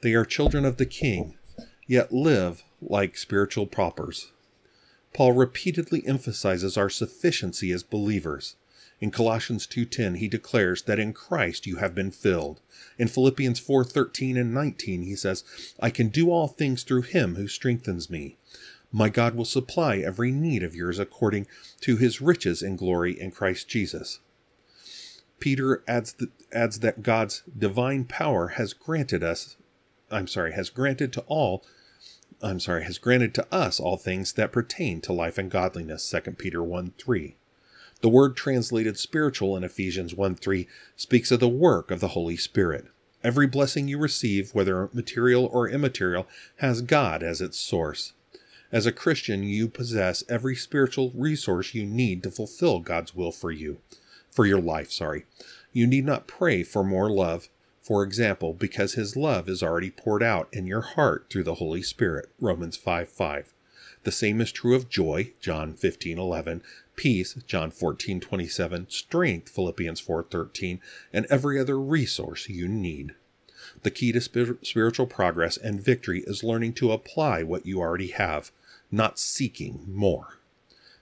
They 0.00 0.14
are 0.14 0.24
children 0.24 0.64
of 0.64 0.76
the 0.76 0.86
King, 0.86 1.36
yet 1.86 2.12
live 2.12 2.62
like 2.80 3.16
spiritual 3.16 3.66
paupers. 3.66 4.30
Paul 5.12 5.32
repeatedly 5.32 6.06
emphasizes 6.06 6.76
our 6.76 6.88
sufficiency 6.88 7.72
as 7.72 7.82
believers. 7.82 8.54
In 9.00 9.10
Colossians 9.10 9.66
2:10 9.66 10.16
he 10.16 10.28
declares 10.28 10.82
that 10.82 10.98
in 10.98 11.12
Christ 11.12 11.66
you 11.66 11.76
have 11.76 11.94
been 11.94 12.10
filled. 12.10 12.60
In 12.98 13.08
Philippians 13.08 13.58
4:13 13.58 14.36
and 14.36 14.54
19 14.54 15.02
he 15.02 15.16
says, 15.16 15.42
"I 15.80 15.90
can 15.90 16.08
do 16.08 16.30
all 16.30 16.46
things 16.46 16.84
through 16.84 17.02
him 17.02 17.34
who 17.34 17.48
strengthens 17.48 18.08
me." 18.08 18.36
My 18.92 19.08
God 19.08 19.34
will 19.34 19.44
supply 19.44 19.98
every 19.98 20.30
need 20.30 20.62
of 20.62 20.74
yours 20.74 20.98
according 20.98 21.46
to 21.80 21.96
his 21.96 22.20
riches 22.20 22.62
in 22.62 22.76
glory 22.76 23.18
in 23.18 23.30
Christ 23.30 23.68
Jesus. 23.68 24.20
Peter 25.40 25.82
adds, 25.86 26.14
adds 26.52 26.80
that 26.80 27.02
God's 27.02 27.42
divine 27.56 28.04
power 28.04 28.48
has 28.48 28.72
granted 28.72 29.22
us 29.22 29.56
I'm 30.10 30.26
sorry, 30.26 30.52
has 30.52 30.70
granted 30.70 31.12
to 31.14 31.24
all 31.26 31.64
I'm 32.40 32.60
sorry, 32.60 32.84
has 32.84 32.98
granted 32.98 33.34
to 33.34 33.46
us 33.52 33.80
all 33.80 33.96
things 33.96 34.34
that 34.34 34.52
pertain 34.52 35.00
to 35.00 35.12
life 35.12 35.38
and 35.38 35.50
godliness, 35.50 36.08
2 36.08 36.32
Peter 36.32 36.62
1 36.62 36.92
3. 36.96 37.36
The 38.00 38.08
word 38.08 38.36
translated 38.36 38.96
spiritual 38.96 39.56
in 39.56 39.64
Ephesians 39.64 40.14
1 40.14 40.36
3 40.36 40.68
speaks 40.94 41.32
of 41.32 41.40
the 41.40 41.48
work 41.48 41.90
of 41.90 41.98
the 41.98 42.08
Holy 42.08 42.36
Spirit. 42.36 42.86
Every 43.24 43.48
blessing 43.48 43.88
you 43.88 43.98
receive, 43.98 44.54
whether 44.54 44.88
material 44.92 45.46
or 45.52 45.68
immaterial, 45.68 46.28
has 46.58 46.80
God 46.80 47.24
as 47.24 47.40
its 47.40 47.58
source. 47.58 48.12
As 48.70 48.86
a 48.86 48.92
Christian, 48.92 49.42
you 49.42 49.66
possess 49.66 50.22
every 50.28 50.54
spiritual 50.54 51.10
resource 51.16 51.74
you 51.74 51.84
need 51.84 52.22
to 52.22 52.30
fulfill 52.30 52.78
God's 52.78 53.16
will 53.16 53.32
for 53.32 53.50
you, 53.50 53.78
for 54.30 54.46
your 54.46 54.60
life, 54.60 54.92
sorry. 54.92 55.24
You 55.72 55.88
need 55.88 56.04
not 56.04 56.28
pray 56.28 56.62
for 56.62 56.84
more 56.84 57.10
love, 57.10 57.48
for 57.88 58.02
example, 58.02 58.52
because 58.52 58.92
his 58.92 59.16
love 59.16 59.48
is 59.48 59.62
already 59.62 59.90
poured 59.90 60.22
out 60.22 60.46
in 60.52 60.66
your 60.66 60.82
heart 60.82 61.24
through 61.30 61.44
the 61.44 61.54
Holy 61.54 61.80
Spirit. 61.80 62.28
Romans 62.38 62.76
5 62.76 63.08
5. 63.08 63.54
The 64.04 64.12
same 64.12 64.42
is 64.42 64.52
true 64.52 64.76
of 64.76 64.90
joy, 64.90 65.32
John 65.40 65.72
15 65.72 66.18
11, 66.18 66.62
peace, 66.96 67.32
John 67.46 67.70
14 67.70 68.20
27, 68.20 68.90
strength, 68.90 69.48
Philippians 69.48 70.00
4 70.00 70.22
13, 70.24 70.82
and 71.14 71.24
every 71.30 71.58
other 71.58 71.80
resource 71.80 72.50
you 72.50 72.68
need. 72.68 73.14
The 73.84 73.90
key 73.90 74.12
to 74.12 74.20
spiritual 74.20 75.06
progress 75.06 75.56
and 75.56 75.80
victory 75.80 76.24
is 76.26 76.44
learning 76.44 76.74
to 76.74 76.92
apply 76.92 77.42
what 77.42 77.64
you 77.64 77.80
already 77.80 78.08
have, 78.08 78.52
not 78.90 79.18
seeking 79.18 79.86
more. 79.88 80.36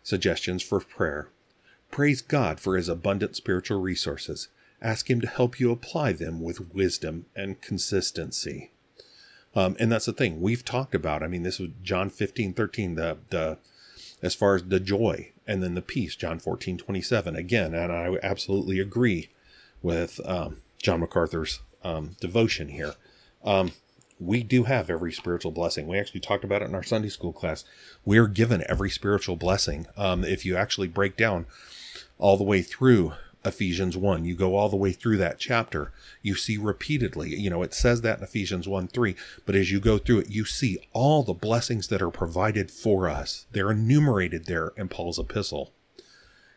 Suggestions 0.04 0.62
for 0.62 0.78
prayer. 0.78 1.30
Praise 1.90 2.22
God 2.22 2.60
for 2.60 2.76
his 2.76 2.88
abundant 2.88 3.34
spiritual 3.34 3.80
resources. 3.80 4.50
Ask 4.82 5.10
Him 5.10 5.20
to 5.20 5.26
help 5.26 5.58
you 5.58 5.70
apply 5.72 6.12
them 6.12 6.40
with 6.40 6.74
wisdom 6.74 7.26
and 7.34 7.60
consistency. 7.60 8.70
Um, 9.54 9.74
and 9.80 9.90
that's 9.90 10.04
the 10.04 10.12
thing 10.12 10.40
we've 10.40 10.64
talked 10.64 10.94
about. 10.94 11.22
I 11.22 11.28
mean, 11.28 11.42
this 11.42 11.58
was 11.58 11.70
John 11.82 12.10
15, 12.10 12.52
13, 12.52 12.94
the, 12.94 13.18
the, 13.30 13.58
as 14.22 14.34
far 14.34 14.54
as 14.54 14.64
the 14.64 14.80
joy 14.80 15.32
and 15.46 15.62
then 15.62 15.74
the 15.74 15.82
peace, 15.82 16.14
John 16.14 16.38
14, 16.38 16.76
27. 16.76 17.36
Again, 17.36 17.74
and 17.74 17.90
I 17.90 18.16
absolutely 18.22 18.78
agree 18.80 19.30
with 19.82 20.20
um, 20.26 20.60
John 20.82 21.00
MacArthur's 21.00 21.60
um, 21.82 22.16
devotion 22.20 22.68
here. 22.68 22.94
Um, 23.44 23.72
we 24.18 24.42
do 24.42 24.64
have 24.64 24.90
every 24.90 25.12
spiritual 25.12 25.52
blessing. 25.52 25.86
We 25.86 25.98
actually 25.98 26.20
talked 26.20 26.44
about 26.44 26.62
it 26.62 26.66
in 26.68 26.74
our 26.74 26.82
Sunday 26.82 27.08
school 27.08 27.32
class. 27.32 27.64
We're 28.04 28.28
given 28.28 28.64
every 28.68 28.90
spiritual 28.90 29.36
blessing. 29.36 29.86
Um, 29.96 30.24
if 30.24 30.44
you 30.44 30.56
actually 30.56 30.88
break 30.88 31.16
down 31.16 31.46
all 32.18 32.36
the 32.36 32.44
way 32.44 32.62
through 32.62 33.12
Ephesians 33.46 33.96
1. 33.96 34.24
You 34.24 34.34
go 34.34 34.56
all 34.56 34.68
the 34.68 34.76
way 34.76 34.92
through 34.92 35.16
that 35.18 35.38
chapter, 35.38 35.92
you 36.22 36.34
see 36.34 36.56
repeatedly, 36.56 37.30
you 37.30 37.48
know, 37.48 37.62
it 37.62 37.72
says 37.72 38.00
that 38.02 38.18
in 38.18 38.24
Ephesians 38.24 38.66
1 38.66 38.88
3, 38.88 39.16
but 39.44 39.54
as 39.54 39.70
you 39.70 39.80
go 39.80 39.98
through 39.98 40.20
it, 40.20 40.30
you 40.30 40.44
see 40.44 40.78
all 40.92 41.22
the 41.22 41.32
blessings 41.32 41.88
that 41.88 42.02
are 42.02 42.10
provided 42.10 42.70
for 42.70 43.08
us. 43.08 43.46
They're 43.52 43.70
enumerated 43.70 44.46
there 44.46 44.72
in 44.76 44.88
Paul's 44.88 45.18
epistle. 45.18 45.72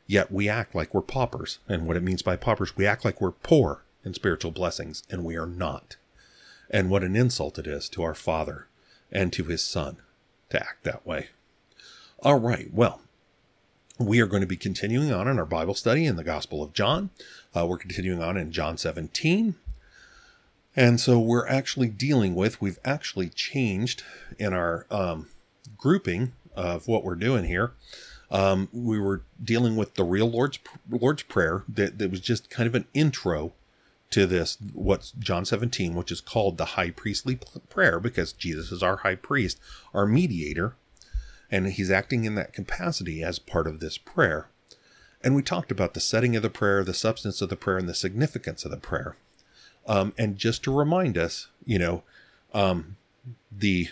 Yet 0.08 0.32
we 0.32 0.50
act 0.50 0.74
like 0.74 0.94
we're 0.94 1.02
paupers. 1.02 1.60
And 1.68 1.86
what 1.86 1.96
it 1.96 2.04
means 2.04 2.24
by 2.24 2.36
paupers, 2.36 2.76
we 2.76 2.88
act 2.88 3.06
like 3.06 3.22
we're 3.22 3.32
poor 3.32 3.84
in 4.04 4.16
spiritual 4.16 4.52
blessings, 4.52 5.04
and 5.10 5.24
we 5.24 5.36
are 5.36 5.46
not. 5.46 5.98
And 6.70 6.90
what 6.90 7.04
an 7.04 7.16
insult 7.16 7.60
it 7.60 7.68
is 7.68 7.88
to 7.90 8.02
our 8.02 8.16
Father 8.16 8.68
and 9.12 9.32
to 9.34 9.44
his 9.44 9.64
Son 9.64 9.98
to 10.50 10.60
act 10.60 10.84
that 10.84 11.06
way. 11.06 11.30
All 12.22 12.40
right, 12.40 12.74
well, 12.74 13.02
we 14.00 14.22
are 14.22 14.26
going 14.26 14.42
to 14.42 14.48
be 14.48 14.56
continuing 14.56 15.12
on 15.12 15.28
in 15.28 15.38
our 15.38 15.46
Bible 15.46 15.74
study 15.74 16.06
in 16.06 16.16
the 16.16 16.24
Gospel 16.24 16.64
of 16.64 16.74
John. 16.74 17.10
Uh, 17.56 17.68
we're 17.68 17.78
continuing 17.78 18.24
on 18.24 18.38
in 18.38 18.52
John 18.52 18.78
17. 18.78 19.56
And 20.76 21.00
so 21.00 21.20
we're 21.20 21.48
actually 21.48 21.90
dealing 21.90 22.34
with, 22.34 22.62
we've 22.62 22.80
actually 22.86 23.28
changed 23.28 24.04
in 24.38 24.54
our 24.54 24.86
um, 24.90 25.28
grouping 25.78 26.32
of 26.56 26.88
what 26.88 27.04
we're 27.04 27.16
doing 27.16 27.44
here. 27.44 27.74
Um, 28.32 28.70
we 28.72 29.00
were 29.00 29.24
dealing 29.44 29.76
with 29.76 29.96
the 29.96 30.04
real 30.04 30.30
Lord's 30.30 30.60
Lord's 30.90 31.24
Prayer 31.24 31.64
that, 31.68 31.98
that 31.98 32.12
was 32.12 32.22
just 32.22 32.50
kind 32.50 32.68
of 32.68 32.76
an 32.76 32.86
intro 32.94 33.54
to 34.12 34.26
this 34.26 34.58
what's 34.74 35.12
John 35.12 35.46
17, 35.46 35.94
which 35.96 36.12
is 36.12 36.22
called 36.22 36.58
the 36.58 36.66
high 36.66 36.92
priestly 36.92 37.40
prayer 37.70 38.00
because 38.00 38.32
Jesus 38.32 38.72
is 38.72 38.82
our 38.82 38.98
high 38.98 39.16
priest, 39.16 39.60
our 39.94 40.06
mediator, 40.06 40.76
and 41.52 41.68
he's 41.68 41.92
acting 41.92 42.26
in 42.26 42.36
that 42.36 42.54
capacity 42.54 43.24
as 43.24 43.40
part 43.40 43.68
of 43.68 43.80
this 43.80 43.98
prayer. 43.98 44.48
And 45.22 45.36
we 45.36 45.42
talked 45.42 45.72
about 45.72 45.94
the 45.94 46.00
setting 46.00 46.36
of 46.36 46.44
the 46.44 46.50
prayer, 46.50 46.84
the 46.84 46.94
substance 46.94 47.42
of 47.42 47.50
the 47.50 47.56
prayer, 47.56 47.78
and 47.78 47.90
the 47.90 47.94
significance 47.94 48.64
of 48.64 48.72
the 48.72 48.78
prayer. 48.78 49.18
Um, 49.88 50.14
and 50.18 50.38
just 50.38 50.64
to 50.64 50.76
remind 50.76 51.18
us, 51.18 51.48
you 51.66 51.80
know, 51.80 52.04
um, 52.54 52.96
the 53.52 53.90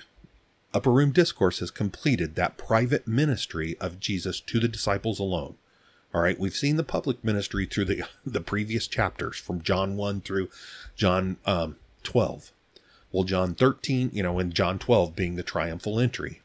Upper 0.74 0.92
Room 0.92 1.12
Discourse 1.12 1.60
has 1.60 1.72
completed 1.72 2.36
that 2.36 2.58
private 2.58 3.08
ministry 3.08 3.78
of 3.80 4.00
Jesus 4.00 4.40
to 4.42 4.60
the 4.60 4.68
disciples 4.68 5.20
alone. 5.20 5.56
All 6.14 6.22
right, 6.22 6.40
we've 6.40 6.56
seen 6.56 6.78
the 6.78 6.84
public 6.84 7.24
ministry 7.24 7.66
through 7.66 7.86
the 7.86 8.04
the 8.26 8.42
previous 8.42 8.88
chapters 8.88 9.38
from 9.38 9.62
John 9.62 9.98
1 9.98 10.22
through 10.22 10.50
John 10.96 11.38
um, 11.46 11.78
12. 12.04 12.52
Well, 13.12 13.24
John 13.24 13.56
13, 13.56 14.12
you 14.14 14.24
know, 14.24 14.40
and 14.40 14.54
John 14.54 14.80
12 14.80 15.16
being 15.16 15.36
the 15.36 15.44
triumphal 15.44 16.00
entry. 16.00 16.42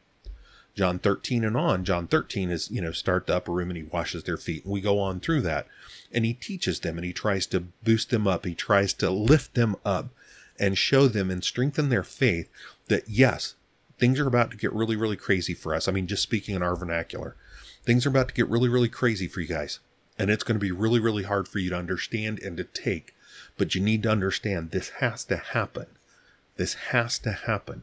John 0.75 0.99
13 0.99 1.45
and 1.45 1.57
on, 1.57 1.85
John 1.85 2.07
13 2.07 2.51
is, 2.51 2.71
you 2.71 2.81
know, 2.81 2.93
start 2.93 3.27
the 3.27 3.37
upper 3.37 3.53
room 3.53 3.69
and 3.69 3.77
he 3.77 3.83
washes 3.83 4.25
their 4.25 4.39
feet. 4.39 4.65
And 4.65 4.73
we 4.73 4.81
go 4.81 4.99
on 4.99 5.21
through 5.21 5.43
that. 5.43 5.67
And 6.13 6.25
he 6.25 6.33
teaches 6.33 6.81
them 6.81 6.97
and 6.97 7.05
he 7.05 7.13
tries 7.13 7.47
to 7.49 7.61
boost 7.61 8.11
them 8.11 8.27
up. 8.27 8.47
He 8.47 8.55
tries 8.55 8.93
to 8.95 9.11
lift 9.11 9.55
them 9.55 9.77
up 9.85 10.09
and 10.59 10.79
show 10.79 11.09
them 11.09 11.31
and 11.31 11.45
strengthen 11.45 11.89
their 11.89 12.05
faith 12.05 12.51
that 12.89 13.09
yes, 13.09 13.55
things 13.99 14.19
are 14.19 14.27
about 14.27 14.51
to 14.51 14.57
get 14.57 14.73
really, 14.73 14.97
really 14.97 15.17
crazy 15.17 15.55
for 15.55 15.75
us. 15.75 15.89
I 15.89 15.93
mean, 15.93 16.07
just 16.07 16.23
speaking 16.23 16.55
in 16.55 16.63
our 16.63 16.77
vernacular, 16.77 17.37
things 17.85 18.07
are 18.07 18.11
about 18.11 18.29
to 18.29 18.35
get 18.35 18.49
really, 18.49 18.69
really 18.69 18.89
crazy 18.89 19.29
for 19.29 19.41
you 19.41 19.49
guys. 19.49 19.81
And 20.19 20.31
it's 20.31 20.45
going 20.45 20.57
to 20.57 20.61
be 20.61 20.73
really, 20.73 21.01
really 21.01 21.25
hard 21.25 21.49
for 21.49 21.59
you 21.59 21.71
to 21.71 21.77
understand 21.77 22.39
and 22.41 22.57
to 22.57 22.65
take. 22.65 23.15
But 23.57 23.75
you 23.75 23.81
need 23.81 24.03
to 24.05 24.11
understand 24.11 24.71
this 24.71 24.91
has 25.01 25.25
to 25.27 25.37
happen. 25.37 25.87
This 26.57 26.75
has 26.75 27.19
to 27.21 27.33
happen. 27.33 27.83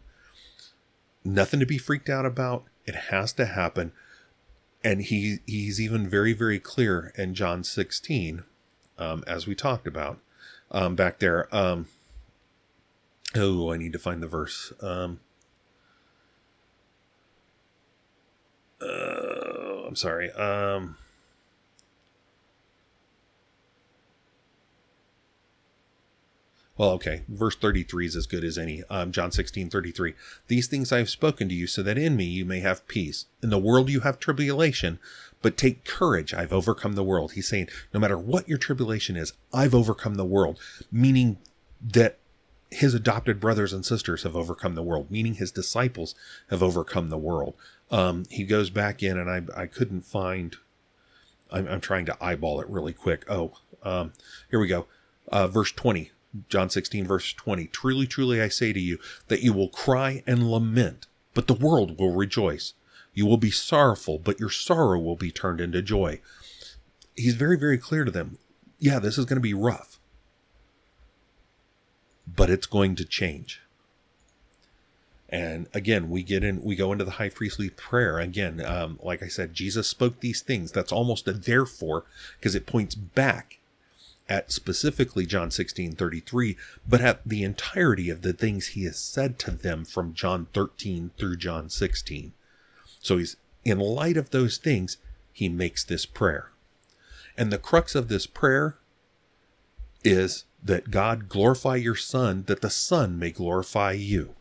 Nothing 1.23 1.59
to 1.59 1.65
be 1.65 1.77
freaked 1.77 2.09
out 2.09 2.25
about. 2.25 2.63
It 2.89 2.95
has 2.95 3.33
to 3.33 3.45
happen. 3.45 3.91
And 4.83 5.03
he 5.03 5.39
he's 5.45 5.79
even 5.79 6.09
very, 6.09 6.33
very 6.33 6.59
clear 6.59 7.13
in 7.15 7.35
John 7.35 7.63
16, 7.63 8.43
um, 8.97 9.23
as 9.27 9.45
we 9.45 9.53
talked 9.53 9.85
about 9.85 10.17
um, 10.71 10.95
back 10.95 11.19
there. 11.19 11.53
Um, 11.55 11.85
oh, 13.35 13.71
I 13.71 13.77
need 13.77 13.93
to 13.93 13.99
find 13.99 14.23
the 14.23 14.27
verse. 14.27 14.73
Um, 14.81 15.19
uh, 18.81 19.85
I'm 19.85 19.95
sorry. 19.95 20.31
Um, 20.31 20.97
well, 26.79 26.91
okay. 26.91 27.23
Verse 27.27 27.57
33 27.57 28.05
is 28.05 28.15
as 28.15 28.25
good 28.25 28.45
as 28.45 28.57
any. 28.57 28.83
Um, 28.89 29.11
John 29.11 29.33
16, 29.33 29.69
33. 29.69 30.13
These 30.47 30.67
things 30.67 30.93
I 30.93 30.99
have 30.99 31.09
spoken 31.09 31.49
to 31.49 31.53
you 31.53 31.67
so 31.67 31.83
that 31.83 31.97
in 31.97 32.15
me 32.15 32.23
you 32.23 32.45
may 32.45 32.61
have 32.61 32.87
peace. 32.87 33.25
In 33.43 33.49
the 33.49 33.59
world 33.59 33.89
you 33.89 33.99
have 33.99 34.17
tribulation, 34.17 34.97
but 35.41 35.57
take 35.57 35.83
courage. 35.83 36.33
I've 36.33 36.53
overcome 36.53 36.93
the 36.93 37.03
world. 37.03 37.33
He's 37.33 37.49
saying, 37.49 37.67
no 37.93 37.99
matter 37.99 38.17
what 38.17 38.47
your 38.47 38.57
tribulation 38.57 39.17
is, 39.17 39.33
I've 39.53 39.75
overcome 39.75 40.15
the 40.15 40.23
world, 40.23 40.57
meaning 40.89 41.37
that 41.81 42.17
his 42.71 42.93
adopted 42.93 43.41
brothers 43.41 43.73
and 43.73 43.85
sisters 43.85 44.23
have 44.23 44.37
overcome 44.37 44.75
the 44.75 44.83
world, 44.83 45.11
meaning 45.11 45.33
his 45.33 45.51
disciples 45.51 46.15
have 46.49 46.63
overcome 46.63 47.09
the 47.09 47.17
world. 47.17 47.55
Um, 47.91 48.23
he 48.29 48.45
goes 48.45 48.69
back 48.69 49.03
in, 49.03 49.17
and 49.17 49.29
I, 49.29 49.63
I 49.63 49.65
couldn't 49.65 50.05
find. 50.05 50.55
I'm, 51.51 51.67
I'm 51.67 51.81
trying 51.81 52.05
to 52.05 52.23
eyeball 52.23 52.61
it 52.61 52.69
really 52.69 52.93
quick. 52.93 53.25
Oh, 53.29 53.57
um, 53.83 54.13
here 54.49 54.61
we 54.61 54.67
go. 54.67 54.85
Uh, 55.29 55.47
verse 55.47 55.73
20, 55.73 56.11
John 56.47 56.69
16, 56.69 57.07
verse 57.07 57.33
20. 57.33 57.67
Truly, 57.67 58.07
truly, 58.07 58.41
I 58.41 58.49
say 58.49 58.73
to 58.73 58.79
you 58.79 58.99
that 59.27 59.41
you 59.41 59.53
will 59.53 59.69
cry 59.69 60.23
and 60.27 60.51
lament, 60.51 61.07
but 61.33 61.47
the 61.47 61.53
world 61.53 61.99
will 61.99 62.13
rejoice. 62.13 62.73
You 63.13 63.25
will 63.25 63.37
be 63.37 63.51
sorrowful, 63.51 64.19
but 64.19 64.39
your 64.39 64.49
sorrow 64.49 64.99
will 64.99 65.15
be 65.15 65.31
turned 65.31 65.59
into 65.59 65.81
joy. 65.81 66.21
He's 67.15 67.35
very, 67.35 67.57
very 67.57 67.77
clear 67.77 68.05
to 68.05 68.11
them. 68.11 68.37
Yeah, 68.77 68.99
this 68.99 69.17
is 69.17 69.25
going 69.25 69.37
to 69.37 69.41
be 69.41 69.53
rough, 69.53 69.99
but 72.27 72.49
it's 72.49 72.67
going 72.67 72.95
to 72.95 73.05
change. 73.05 73.61
And 75.27 75.67
again, 75.73 76.09
we 76.09 76.23
get 76.23 76.43
in, 76.43 76.63
we 76.63 76.75
go 76.75 76.91
into 76.91 77.05
the 77.05 77.11
high 77.11 77.29
priestly 77.29 77.69
prayer. 77.69 78.19
Again, 78.19 78.63
um, 78.65 78.99
like 79.03 79.21
I 79.21 79.27
said, 79.27 79.53
Jesus 79.53 79.87
spoke 79.87 80.19
these 80.19 80.41
things. 80.41 80.71
That's 80.71 80.91
almost 80.91 81.27
a 81.27 81.33
therefore 81.33 82.05
because 82.39 82.55
it 82.55 82.65
points 82.65 82.95
back 82.95 83.58
at 84.29 84.51
specifically 84.51 85.25
John 85.25 85.49
16 85.49 85.93
33, 85.93 86.55
but 86.87 87.01
at 87.01 87.27
the 87.27 87.43
entirety 87.43 88.09
of 88.09 88.21
the 88.21 88.31
things 88.31 88.67
he 88.67 88.85
has 88.85 88.99
said 88.99 89.39
to 89.39 89.51
them 89.51 89.83
from 89.83 90.13
John 90.13 90.47
13 90.53 91.11
through 91.17 91.37
John 91.37 91.69
16. 91.69 92.31
So 93.01 93.17
he's 93.17 93.35
in 93.65 93.79
light 93.79 94.15
of 94.15 94.29
those 94.29 94.57
things, 94.57 94.97
he 95.33 95.49
makes 95.49 95.83
this 95.83 96.05
prayer. 96.05 96.51
And 97.37 97.51
the 97.51 97.57
crux 97.57 97.95
of 97.95 98.07
this 98.07 98.27
prayer 98.27 98.77
is 100.03 100.45
that 100.63 100.91
God 100.91 101.29
glorify 101.29 101.75
your 101.75 101.95
Son, 101.95 102.43
that 102.47 102.61
the 102.61 102.69
Son 102.69 103.17
may 103.17 103.31
glorify 103.31 103.93
you. 103.93 104.35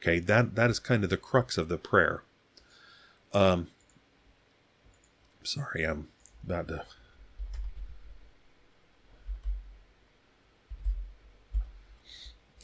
Okay, 0.00 0.18
that 0.18 0.54
that 0.54 0.70
is 0.70 0.78
kind 0.78 1.04
of 1.04 1.10
the 1.10 1.16
crux 1.16 1.58
of 1.58 1.68
the 1.68 1.78
prayer. 1.78 2.22
Um, 3.32 3.68
sorry, 5.42 5.84
I'm 5.84 6.08
about 6.44 6.68
to. 6.68 6.84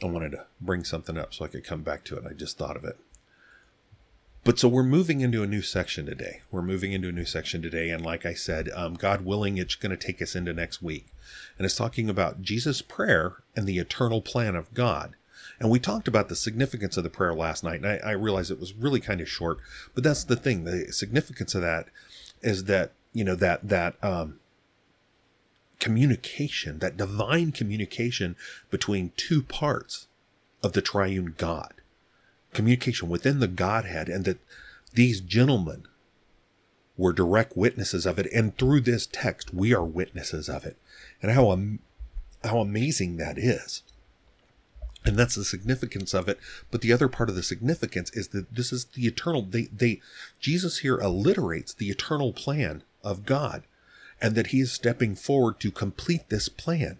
I 0.03 0.07
wanted 0.07 0.31
to 0.31 0.45
bring 0.61 0.83
something 0.83 1.17
up 1.17 1.33
so 1.33 1.45
I 1.45 1.47
could 1.47 1.63
come 1.63 1.81
back 1.81 2.03
to 2.05 2.17
it. 2.17 2.25
I 2.29 2.33
just 2.33 2.57
thought 2.57 2.77
of 2.77 2.83
it. 2.83 2.97
But 4.43 4.59
so 4.59 4.69
we're 4.69 4.83
moving 4.83 5.21
into 5.21 5.43
a 5.43 5.47
new 5.47 5.61
section 5.61 6.05
today. 6.05 6.41
We're 6.51 6.61
moving 6.61 6.93
into 6.93 7.09
a 7.09 7.11
new 7.11 7.25
section 7.25 7.61
today. 7.61 7.89
And 7.89 8.05
like 8.05 8.25
I 8.25 8.33
said, 8.33 8.69
um, 8.75 8.93
God 8.93 9.25
willing, 9.25 9.57
it's 9.57 9.75
going 9.75 9.89
to 9.89 9.97
take 9.97 10.21
us 10.21 10.35
into 10.35 10.53
next 10.53 10.81
week. 10.81 11.07
And 11.57 11.65
it's 11.65 11.75
talking 11.75 12.09
about 12.09 12.41
Jesus' 12.41 12.81
prayer 12.81 13.43
and 13.55 13.67
the 13.67 13.79
eternal 13.79 14.21
plan 14.21 14.55
of 14.55 14.73
God. 14.73 15.15
And 15.59 15.69
we 15.69 15.79
talked 15.79 16.07
about 16.07 16.29
the 16.29 16.35
significance 16.35 16.97
of 16.97 17.03
the 17.03 17.09
prayer 17.09 17.33
last 17.33 17.63
night, 17.63 17.81
and 17.81 17.87
I, 17.87 17.97
I 17.97 18.11
realized 18.11 18.51
it 18.51 18.59
was 18.59 18.73
really 18.73 18.99
kind 18.99 19.21
of 19.21 19.29
short, 19.29 19.57
but 19.95 20.03
that's 20.03 20.23
the 20.23 20.35
thing. 20.35 20.65
The 20.65 20.93
significance 20.93 21.55
of 21.55 21.61
that 21.61 21.87
is 22.41 22.65
that, 22.65 22.91
you 23.11 23.23
know, 23.23 23.35
that, 23.35 23.67
that, 23.67 23.95
um, 24.03 24.39
communication, 25.79 26.79
that 26.79 26.97
divine 26.97 27.51
communication 27.51 28.35
between 28.69 29.11
two 29.15 29.41
parts 29.41 30.07
of 30.63 30.73
the 30.73 30.81
triune 30.81 31.35
God, 31.37 31.73
communication 32.53 33.09
within 33.09 33.39
the 33.39 33.47
Godhead, 33.47 34.09
and 34.09 34.25
that 34.25 34.39
these 34.93 35.21
gentlemen 35.21 35.87
were 36.97 37.13
direct 37.13 37.55
witnesses 37.55 38.05
of 38.05 38.17
it. 38.17 38.27
And 38.33 38.57
through 38.57 38.81
this 38.81 39.07
text, 39.07 39.53
we 39.53 39.73
are 39.73 39.85
witnesses 39.85 40.49
of 40.49 40.65
it. 40.65 40.77
And 41.21 41.31
how, 41.31 41.55
how 42.43 42.59
amazing 42.59 43.17
that 43.17 43.37
is. 43.37 43.83
And 45.05 45.15
that's 45.15 45.35
the 45.35 45.45
significance 45.45 46.13
of 46.13 46.27
it. 46.27 46.39
But 46.71 46.81
the 46.81 46.91
other 46.91 47.07
part 47.07 47.29
of 47.29 47.35
the 47.35 47.43
significance 47.43 48.09
is 48.13 48.29
that 48.29 48.53
this 48.53 48.73
is 48.73 48.85
the 48.85 49.05
eternal, 49.05 49.43
they, 49.43 49.63
they, 49.65 50.01
Jesus 50.39 50.79
here 50.79 50.97
alliterates 50.97 51.73
the 51.73 51.89
eternal 51.89 52.33
plan 52.33 52.83
of 53.03 53.25
God 53.25 53.63
and 54.21 54.35
that 54.35 54.47
he 54.47 54.61
is 54.61 54.71
stepping 54.71 55.15
forward 55.15 55.59
to 55.59 55.71
complete 55.71 56.29
this 56.29 56.49
plan. 56.49 56.97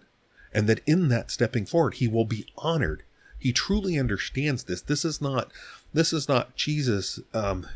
And 0.52 0.66
that 0.68 0.80
in 0.86 1.08
that 1.08 1.30
stepping 1.30 1.66
forward, 1.66 1.94
he 1.94 2.08
will 2.08 2.24
be 2.24 2.46
honored. 2.56 3.02
He 3.38 3.52
truly 3.52 3.98
understands 3.98 4.64
this. 4.64 4.80
This 4.80 5.04
is 5.04 5.20
not, 5.20 5.50
this 5.92 6.12
is 6.12 6.28
not 6.28 6.56
Jesus, 6.56 7.20
um, 7.34 7.66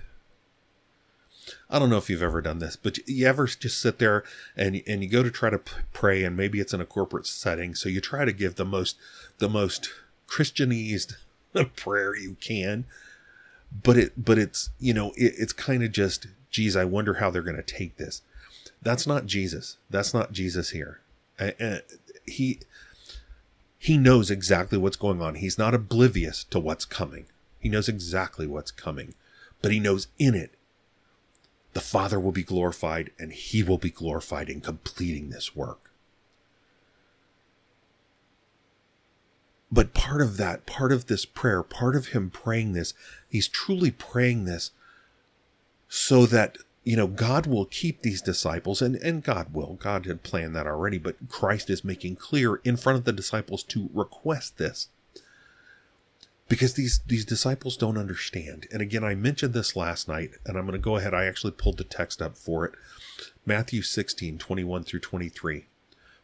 I 1.69 1.79
don't 1.79 1.91
know 1.91 1.99
if 1.99 2.09
you've 2.09 2.23
ever 2.23 2.41
done 2.41 2.61
this, 2.61 2.77
but 2.77 2.99
you 3.09 3.27
ever 3.27 3.47
just 3.47 3.81
sit 3.81 3.99
there 3.99 4.25
and 4.57 4.81
and 4.87 5.03
you 5.03 5.09
go 5.09 5.23
to 5.23 5.31
try 5.31 5.51
to 5.51 5.61
pray, 5.93 6.23
and 6.23 6.37
maybe 6.37 6.61
it's 6.61 6.73
in 6.73 6.81
a 6.81 6.87
corporate 6.87 7.27
setting, 7.27 7.75
so 7.75 7.89
you 7.89 8.01
try 8.01 8.25
to 8.25 8.33
give 8.33 8.55
the 8.55 8.65
most 8.65 8.97
the 9.39 9.49
most 9.49 9.91
Christianized 10.27 11.17
prayer 11.77 12.17
you 12.17 12.37
can, 12.41 12.85
but 13.83 13.97
it 13.97 14.25
but 14.25 14.39
it's 14.39 14.71
you 14.79 14.95
know 14.95 15.13
it, 15.17 15.35
it's 15.37 15.53
kind 15.53 15.83
of 15.83 15.93
just 15.93 16.27
geez, 16.51 16.77
I 16.77 16.85
wonder 16.85 17.15
how 17.15 17.31
they're 17.31 17.43
going 17.43 17.57
to 17.57 17.63
take 17.63 17.97
this. 17.97 18.23
That's 18.83 19.07
not 19.07 19.27
Jesus. 19.27 19.79
That's 19.89 20.13
not 20.13 20.33
Jesus 20.33 20.71
here. 20.71 21.01
And 21.39 21.83
he 22.27 22.61
he 23.79 23.97
knows 23.97 24.31
exactly 24.31 24.79
what's 24.79 24.97
going 24.97 25.21
on. 25.21 25.37
He's 25.37 25.59
not 25.59 25.75
oblivious 25.75 26.45
to 26.45 26.61
what's 26.61 26.85
coming. 26.85 27.27
He 27.59 27.69
knows 27.69 27.89
exactly 27.89 28.47
what's 28.47 28.71
coming, 28.71 29.15
but 29.61 29.73
he 29.73 29.81
knows 29.81 30.09
in 30.19 30.35
it 30.35 30.53
the 31.73 31.81
Father 31.81 32.21
will 32.21 32.33
be 32.33 32.43
glorified 32.43 33.11
and 33.19 33.33
he 33.33 33.63
will 33.63 33.79
be 33.79 33.91
glorified 33.91 34.49
in 34.49 34.61
completing 34.61 35.31
this 35.31 35.57
work. 35.57 35.91
But 39.71 39.95
part 39.95 40.21
of 40.21 40.37
that, 40.37 40.67
part 40.67 40.93
of 40.93 41.07
this 41.07 41.25
prayer, 41.25 41.63
part 41.63 41.97
of 41.97 42.09
him 42.09 42.31
praying 42.31 42.75
this, 42.75 42.93
he's 43.31 43.49
truly 43.49 43.91
praying 43.91 44.45
this 44.45 44.71
so 45.89 46.27
that 46.27 46.59
you 46.85 46.97
know, 46.97 47.07
God 47.07 47.47
will 47.47 47.67
keep 47.67 48.03
these 48.03 48.21
disciples, 48.21 48.83
and, 48.83 48.97
and 48.97 49.23
God 49.23 49.55
will. 49.55 49.75
God 49.75 50.07
had 50.07 50.23
planned 50.23 50.55
that 50.57 50.67
already, 50.67 50.99
but 50.99 51.29
Christ 51.29 51.71
is 51.71 51.85
making 51.85 52.17
clear 52.17 52.57
in 52.65 52.77
front 52.77 52.99
of 52.99 53.05
the 53.05 53.13
disciples 53.13 53.63
to 53.65 53.89
request 53.93 54.59
this. 54.59 54.89
Because 56.49 56.75
these, 56.75 57.01
these 57.07 57.25
disciples 57.25 57.77
don't 57.77 57.97
understand. 57.97 58.67
And 58.73 58.83
again, 58.83 59.05
I 59.05 59.15
mentioned 59.15 59.55
this 59.55 59.77
last 59.77 60.09
night, 60.09 60.33
and 60.45 60.59
I'm 60.59 60.67
going 60.67 60.73
to 60.73 60.79
go 60.79 60.97
ahead. 60.97 61.15
I 61.15 61.25
actually 61.25 61.53
pulled 61.53 61.79
the 61.79 61.85
text 61.85 62.21
up 62.21 62.37
for 62.37 62.65
it. 62.65 62.75
Matthew 63.47 63.81
16, 63.83 64.39
21 64.39 64.83
through 64.83 65.01
23. 65.01 65.67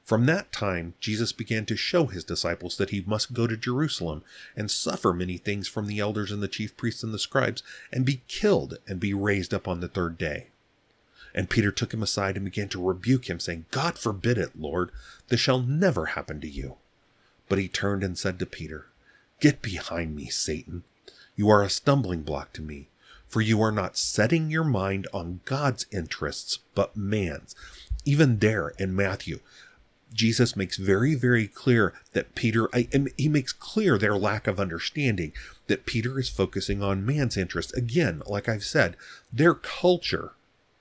From 0.09 0.25
that 0.25 0.53
time, 0.53 0.95
Jesus 1.01 1.33
began 1.33 1.67
to 1.67 1.77
show 1.77 2.07
his 2.07 2.25
disciples 2.25 2.79
that 2.79 2.89
he 2.89 3.05
must 3.07 3.35
go 3.35 3.47
to 3.47 3.59
Jerusalem 3.59 4.25
and 4.57 4.71
suffer 4.71 5.13
many 5.13 5.37
things 5.37 5.69
from 5.69 5.87
the 5.87 5.99
elders 5.99 6.33
and 6.33 6.43
the 6.43 6.49
chief 6.49 6.75
priests 6.79 7.03
and 7.03 7.13
the 7.13 7.19
scribes, 7.19 7.63
and 7.93 8.07
be 8.07 8.23
killed 8.27 8.79
and 8.87 8.99
be 8.99 9.13
raised 9.13 9.53
up 9.53 9.69
on 9.69 9.81
the 9.81 9.87
third 9.87 10.17
day. 10.17 10.47
And 11.35 11.51
Peter 11.51 11.71
took 11.71 11.93
him 11.93 12.03
aside 12.03 12.37
and 12.37 12.47
began 12.47 12.71
to 12.71 12.83
rebuke 12.83 13.29
him, 13.29 13.39
saying, 13.39 13.67
God 13.71 13.99
forbid 13.99 14.39
it, 14.39 14.59
Lord, 14.59 14.93
this 15.29 15.41
shall 15.41 15.61
never 15.61 16.07
happen 16.07 16.41
to 16.41 16.49
you. 16.49 16.77
But 17.51 17.59
he 17.59 17.69
turned 17.69 18.03
and 18.03 18.17
said 18.17 18.39
to 18.39 18.47
Peter, 18.47 18.87
Get 19.41 19.61
behind 19.61 20.17
me, 20.17 20.31
Satan. 20.31 20.85
You 21.37 21.51
are 21.51 21.63
a 21.63 21.69
stumbling 21.69 22.23
block 22.23 22.55
to 22.55 22.63
me, 22.63 22.89
for 23.27 23.43
you 23.43 23.61
are 23.61 23.71
not 23.71 23.99
setting 23.99 24.51
your 24.51 24.65
mind 24.65 25.07
on 25.13 25.41
God's 25.45 25.85
interests, 25.93 26.61
but 26.75 26.97
man's. 26.97 27.55
Even 28.07 28.39
there 28.39 28.71
in 28.79 28.97
Matthew, 28.97 29.41
Jesus 30.13 30.57
makes 30.57 30.77
very, 30.77 31.15
very 31.15 31.47
clear 31.47 31.93
that 32.13 32.35
Peter, 32.35 32.69
and 32.73 33.11
he 33.17 33.29
makes 33.29 33.53
clear 33.53 33.99
their 33.99 34.17
lack 34.17 34.47
of 34.47 34.59
understanding 34.59 35.33
that 35.67 35.87
Peter 35.87 36.19
is 36.19 36.29
focusing 36.29 36.83
on 36.83 37.05
man's 37.05 37.37
interest. 37.37 37.77
Again, 37.77 38.23
like 38.27 38.49
I've 38.49 38.65
said, 38.65 38.97
their 39.33 39.55
culture, 39.55 40.33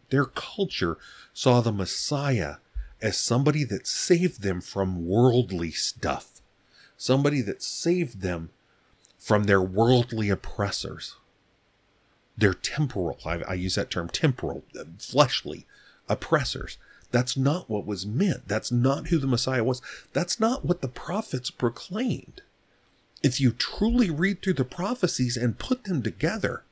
their 0.09 0.25
culture 0.25 0.97
saw 1.33 1.61
the 1.61 1.71
Messiah 1.71 2.55
as 3.01 3.17
somebody 3.17 3.63
that 3.65 3.85
saved 3.85 4.41
them 4.41 4.61
from 4.61 5.05
worldly 5.05 5.71
stuff, 5.71 6.41
somebody 6.97 7.41
that 7.41 7.61
saved 7.61 8.21
them 8.21 8.49
from 9.19 9.43
their 9.43 9.61
worldly 9.61 10.29
oppressors, 10.29 11.15
their 12.37 12.53
temporal, 12.53 13.19
I, 13.25 13.41
I 13.47 13.53
use 13.55 13.75
that 13.75 13.89
term 13.89 14.09
temporal, 14.09 14.63
uh, 14.79 14.85
fleshly 14.99 15.65
oppressors. 16.07 16.77
That's 17.17 17.35
not 17.35 17.67
what 17.67 17.87
was 17.87 18.05
meant. 18.05 18.47
That's 18.47 18.71
not 18.71 19.07
who 19.07 19.17
the 19.17 19.25
Messiah 19.25 19.63
was. 19.63 19.81
That's 20.13 20.39
not 20.39 20.63
what 20.63 20.81
the 20.81 20.87
prophets 20.87 21.49
proclaimed. 21.49 22.43
If 23.23 23.41
you 23.41 23.53
truly 23.53 24.11
read 24.11 24.43
through 24.43 24.53
the 24.53 24.63
prophecies 24.63 25.35
and 25.35 25.57
put 25.57 25.85
them 25.85 26.03
together, 26.03 26.63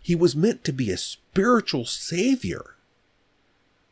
he 0.00 0.14
was 0.14 0.36
meant 0.36 0.62
to 0.62 0.72
be 0.72 0.92
a 0.92 0.96
spiritual 0.96 1.84
savior. 1.84 2.76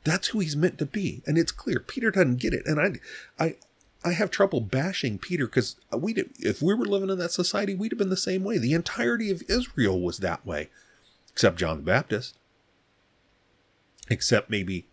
That's 0.04 0.28
who 0.28 0.38
he's 0.38 0.54
meant 0.54 0.78
to 0.78 0.86
be. 0.86 1.22
And 1.26 1.36
it's 1.36 1.50
clear 1.50 1.80
Peter 1.80 2.12
doesn't 2.12 2.36
get 2.36 2.54
it. 2.54 2.64
And 2.66 2.80
I 2.80 3.44
I 3.44 3.56
I 4.04 4.12
have 4.12 4.30
trouble 4.30 4.60
bashing 4.60 5.18
Peter 5.18 5.46
because 5.46 5.74
we 5.92 6.14
if 6.38 6.62
we 6.62 6.72
were 6.72 6.86
living 6.86 7.10
in 7.10 7.18
that 7.18 7.32
society, 7.32 7.74
we'd 7.74 7.90
have 7.90 7.98
been 7.98 8.10
the 8.10 8.16
same 8.16 8.44
way. 8.44 8.58
The 8.58 8.74
entirety 8.74 9.28
of 9.32 9.42
Israel 9.48 10.00
was 10.00 10.18
that 10.18 10.46
way, 10.46 10.70
except 11.32 11.58
John 11.58 11.78
the 11.78 11.82
Baptist. 11.82 12.38
Except 14.08 14.48
maybe 14.48 14.86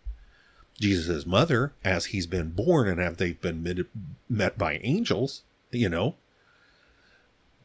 Jesus' 0.80 1.26
mother 1.26 1.72
as 1.84 2.06
he's 2.06 2.26
been 2.26 2.50
born 2.50 2.88
and 2.88 3.00
have 3.00 3.16
they 3.16 3.32
been 3.32 3.86
met, 4.28 4.58
by 4.58 4.80
angels, 4.82 5.42
you 5.70 5.88
know. 5.88 6.16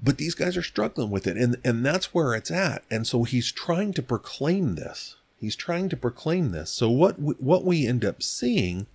But 0.01 0.18
these 0.18 0.36
guys 0.36 0.55
are 0.55 0.64
struggling 0.64 1.10
with 1.10 1.26
it, 1.26 1.38
and, 1.38 1.58
and 1.64 1.86
that's 1.86 2.14
where 2.14 2.36
it's 2.36 2.51
at. 2.51 2.84
And 2.91 3.08
so 3.08 3.24
he's 3.24 3.51
trying 3.51 3.93
to 3.93 4.03
proclaim 4.03 4.76
this. 4.76 5.16
He's 5.39 5.55
trying 5.55 5.89
to 5.89 5.97
proclaim 5.97 6.51
this. 6.51 6.72
So 6.72 6.89
what 6.89 7.20
we, 7.20 7.34
what 7.36 7.64
we 7.64 7.88
end 7.88 8.05
up 8.05 8.22
seeing 8.22 8.86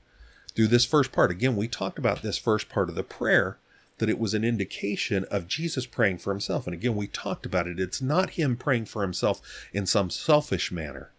through 0.55 0.69
this 0.69 0.85
first 0.85 1.11
part, 1.11 1.31
again, 1.31 1.57
we 1.57 1.67
talked 1.67 1.99
about 1.99 2.23
this 2.23 2.39
first 2.39 2.69
part 2.69 2.89
of 2.89 2.95
the 2.95 3.03
prayer, 3.03 3.59
that 3.99 4.09
it 4.09 4.19
was 4.19 4.35
an 4.35 4.45
indication 4.45 5.25
of 5.31 5.49
Jesus 5.49 5.87
praying 5.87 6.19
for 6.19 6.33
himself. 6.33 6.67
And 6.67 6.75
again, 6.75 6.97
we 6.97 7.07
talked 7.07 7.47
about 7.47 7.67
it. 7.67 7.79
It's 7.81 8.03
not 8.03 8.31
him 8.31 8.57
praying 8.57 8.87
for 8.87 9.03
himself 9.03 9.41
in 9.73 9.87
some 9.87 10.11
selfish 10.11 10.71
manner. 10.73 11.11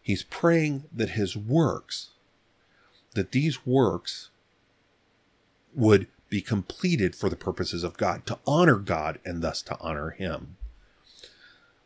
He's 0.00 0.22
praying 0.22 0.84
that 0.92 1.10
his 1.10 1.36
works, 1.36 2.10
that 3.14 3.32
these 3.32 3.66
works 3.66 4.30
would 5.74 6.06
be 6.28 6.40
completed 6.40 7.14
for 7.14 7.28
the 7.28 7.36
purposes 7.36 7.84
of 7.84 7.96
God, 7.96 8.24
to 8.26 8.38
honor 8.46 8.76
God 8.76 9.18
and 9.24 9.42
thus 9.42 9.60
to 9.62 9.78
honor 9.80 10.10
Him. 10.10 10.56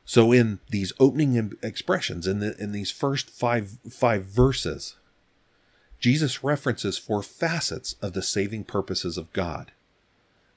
So, 0.05 0.31
in 0.31 0.61
these 0.71 0.93
opening 1.01 1.57
expressions, 1.63 2.29
in, 2.29 2.39
the, 2.39 2.57
in 2.63 2.71
these 2.71 2.93
first 2.93 3.29
five, 3.29 3.79
five 3.91 4.25
verses, 4.25 4.95
Jesus 5.99 6.45
references 6.45 6.97
four 6.97 7.23
facets 7.23 7.97
of 8.01 8.13
the 8.13 8.23
saving 8.23 8.65
purposes 8.65 9.19
of 9.19 9.33
God, 9.33 9.73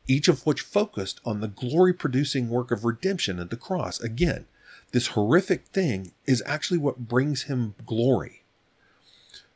each 0.08 0.28
of 0.28 0.46
which 0.46 0.62
focused 0.62 1.20
on 1.26 1.40
the 1.40 1.48
glory 1.48 1.94
producing 1.94 2.50
work 2.50 2.70
of 2.70 2.86
redemption 2.86 3.40
at 3.40 3.50
the 3.50 3.58
cross. 3.58 4.00
Again, 4.00 4.46
this 4.92 5.08
horrific 5.08 5.66
thing 5.68 6.12
is 6.26 6.44
actually 6.46 6.78
what 6.78 7.08
brings 7.08 7.44
him 7.44 7.74
glory. 7.86 8.44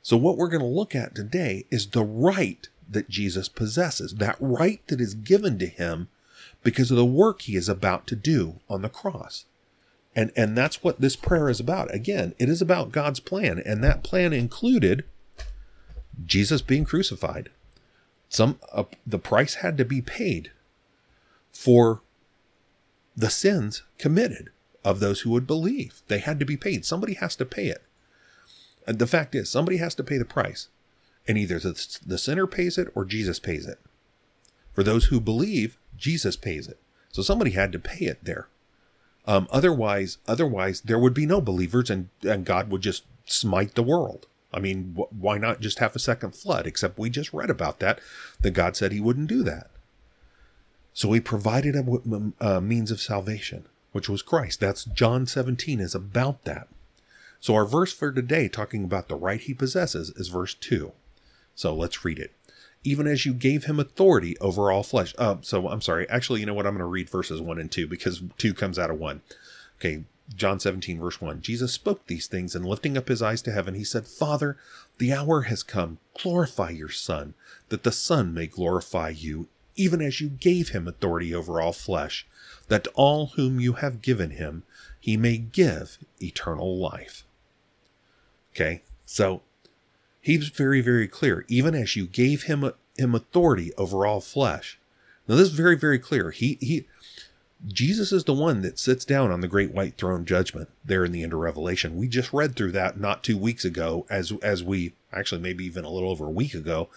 So, 0.03 0.17
what 0.17 0.37
we're 0.37 0.49
going 0.49 0.61
to 0.61 0.67
look 0.67 0.93
at 0.93 1.15
today 1.15 1.65
is 1.71 1.87
the 1.87 2.03
right 2.03 2.67
that 2.89 3.09
Jesus 3.09 3.47
possesses, 3.47 4.15
that 4.15 4.35
right 4.39 4.85
that 4.87 4.99
is 4.99 5.13
given 5.13 5.57
to 5.59 5.65
him 5.65 6.09
because 6.61 6.91
of 6.91 6.97
the 6.97 7.05
work 7.05 7.43
he 7.43 7.55
is 7.55 7.69
about 7.69 8.05
to 8.07 8.15
do 8.15 8.59
on 8.69 8.81
the 8.81 8.89
cross. 8.89 9.45
And, 10.13 10.31
and 10.35 10.57
that's 10.57 10.83
what 10.83 10.99
this 10.99 11.15
prayer 11.15 11.49
is 11.49 11.61
about. 11.61 11.93
Again, 11.95 12.35
it 12.37 12.49
is 12.49 12.61
about 12.61 12.91
God's 12.91 13.21
plan, 13.21 13.63
and 13.65 13.81
that 13.83 14.03
plan 14.03 14.33
included 14.33 15.05
Jesus 16.25 16.61
being 16.61 16.83
crucified. 16.83 17.49
Some 18.27 18.59
uh, 18.73 18.83
the 19.07 19.17
price 19.17 19.55
had 19.55 19.77
to 19.77 19.85
be 19.85 20.01
paid 20.01 20.51
for 21.51 22.01
the 23.15 23.29
sins 23.29 23.83
committed 23.97 24.49
of 24.83 24.99
those 24.99 25.21
who 25.21 25.29
would 25.31 25.47
believe. 25.47 26.01
They 26.09 26.19
had 26.19 26.39
to 26.39 26.45
be 26.45 26.57
paid. 26.57 26.83
Somebody 26.83 27.13
has 27.13 27.35
to 27.37 27.45
pay 27.45 27.67
it. 27.67 27.83
The 28.85 29.07
fact 29.07 29.35
is, 29.35 29.49
somebody 29.49 29.77
has 29.77 29.95
to 29.95 30.03
pay 30.03 30.17
the 30.17 30.25
price. 30.25 30.67
And 31.27 31.37
either 31.37 31.59
the, 31.59 31.99
the 32.05 32.17
sinner 32.17 32.47
pays 32.47 32.77
it 32.77 32.89
or 32.95 33.05
Jesus 33.05 33.39
pays 33.39 33.65
it. 33.65 33.79
For 34.73 34.83
those 34.83 35.05
who 35.05 35.21
believe, 35.21 35.77
Jesus 35.97 36.35
pays 36.35 36.67
it. 36.67 36.79
So 37.11 37.21
somebody 37.21 37.51
had 37.51 37.71
to 37.71 37.79
pay 37.79 38.05
it 38.05 38.23
there. 38.23 38.47
Um, 39.25 39.47
otherwise, 39.51 40.17
otherwise 40.27 40.81
there 40.81 40.99
would 40.99 41.13
be 41.13 41.25
no 41.25 41.39
believers, 41.39 41.89
and, 41.89 42.09
and 42.23 42.45
God 42.45 42.69
would 42.69 42.81
just 42.81 43.03
smite 43.25 43.75
the 43.75 43.83
world. 43.83 44.27
I 44.53 44.59
mean, 44.59 44.95
wh- 44.97 45.13
why 45.13 45.37
not 45.37 45.61
just 45.61 45.79
have 45.79 45.95
a 45.95 45.99
second 45.99 46.35
flood? 46.35 46.67
Except 46.67 46.99
we 46.99 47.09
just 47.09 47.33
read 47.33 47.49
about 47.49 47.79
that, 47.79 47.99
that 48.41 48.51
God 48.51 48.75
said 48.75 48.91
He 48.91 48.99
wouldn't 48.99 49.29
do 49.29 49.43
that. 49.43 49.69
So 50.93 51.11
He 51.13 51.21
provided 51.21 51.75
a, 51.75 52.33
a 52.45 52.61
means 52.61 52.91
of 52.91 52.99
salvation, 52.99 53.65
which 53.93 54.09
was 54.09 54.21
Christ. 54.21 54.59
That's 54.59 54.83
John 54.83 55.25
17 55.25 55.79
is 55.79 55.95
about 55.95 56.43
that. 56.43 56.67
So 57.43 57.55
our 57.55 57.65
verse 57.65 57.91
for 57.91 58.09
today, 58.09 58.47
talking 58.47 58.85
about 58.85 59.09
the 59.09 59.17
right 59.17 59.41
he 59.41 59.53
possesses, 59.53 60.11
is 60.11 60.29
verse 60.29 60.53
2. 60.53 60.93
So 61.55 61.75
let's 61.75 62.05
read 62.05 62.17
it. 62.17 62.31
Even 62.85 63.05
as 63.05 63.25
you 63.25 63.33
gave 63.33 63.65
him 63.65 63.81
authority 63.81 64.37
over 64.39 64.71
all 64.71 64.81
flesh. 64.81 65.13
Uh, 65.17 65.35
so 65.41 65.67
I'm 65.67 65.81
sorry. 65.81 66.07
Actually, 66.07 66.39
you 66.39 66.45
know 66.45 66.53
what? 66.53 66.65
I'm 66.65 66.71
going 66.71 66.79
to 66.79 66.85
read 66.85 67.09
verses 67.09 67.41
1 67.41 67.59
and 67.59 67.69
2 67.69 67.85
because 67.85 68.23
2 68.37 68.53
comes 68.53 68.79
out 68.79 68.89
of 68.89 68.97
1. 68.97 69.21
Okay, 69.75 70.05
John 70.33 70.57
17, 70.61 71.01
verse 71.01 71.19
1. 71.19 71.41
Jesus 71.41 71.73
spoke 71.73 72.07
these 72.07 72.27
things, 72.27 72.55
and 72.55 72.65
lifting 72.65 72.97
up 72.97 73.09
his 73.09 73.21
eyes 73.21 73.41
to 73.41 73.51
heaven, 73.51 73.73
he 73.73 73.83
said, 73.83 74.07
Father, 74.07 74.55
the 74.97 75.11
hour 75.11 75.41
has 75.41 75.63
come. 75.63 75.97
Glorify 76.17 76.69
your 76.69 76.87
Son, 76.87 77.33
that 77.67 77.83
the 77.83 77.91
Son 77.91 78.33
may 78.33 78.47
glorify 78.47 79.09
you, 79.09 79.49
even 79.75 80.01
as 80.01 80.21
you 80.21 80.29
gave 80.29 80.69
him 80.69 80.87
authority 80.87 81.35
over 81.35 81.59
all 81.59 81.73
flesh, 81.73 82.25
that 82.69 82.87
all 82.93 83.33
whom 83.35 83.59
you 83.59 83.73
have 83.73 84.01
given 84.01 84.29
him, 84.29 84.63
he 84.97 85.17
may 85.17 85.37
give 85.37 85.97
eternal 86.21 86.77
life. 86.77 87.25
Okay, 88.53 88.83
so 89.05 89.41
he's 90.21 90.49
very, 90.49 90.81
very 90.81 91.07
clear. 91.07 91.45
Even 91.47 91.73
as 91.73 91.95
you 91.95 92.05
gave 92.05 92.43
him 92.43 92.71
him 92.95 93.15
authority 93.15 93.73
over 93.77 94.05
all 94.05 94.21
flesh. 94.21 94.79
Now 95.27 95.35
this 95.35 95.49
is 95.49 95.55
very, 95.55 95.75
very 95.75 95.99
clear. 95.99 96.31
He 96.31 96.57
he 96.61 96.85
Jesus 97.65 98.11
is 98.11 98.25
the 98.25 98.33
one 98.33 98.61
that 98.61 98.77
sits 98.77 99.05
down 99.05 99.31
on 99.31 99.41
the 99.41 99.47
great 99.47 99.73
white 99.73 99.97
throne 99.97 100.25
judgment 100.25 100.69
there 100.83 101.05
in 101.05 101.11
the 101.11 101.23
end 101.23 101.33
of 101.33 101.39
Revelation. 101.39 101.95
We 101.95 102.07
just 102.07 102.33
read 102.33 102.55
through 102.55 102.73
that 102.73 102.99
not 102.99 103.23
two 103.23 103.37
weeks 103.37 103.63
ago, 103.65 104.05
as 104.09 104.33
as 104.43 104.63
we 104.63 104.93
actually 105.11 105.41
maybe 105.41 105.65
even 105.65 105.85
a 105.85 105.89
little 105.89 106.09
over 106.09 106.25
a 106.25 106.31
week 106.31 106.53
ago, 106.53 106.89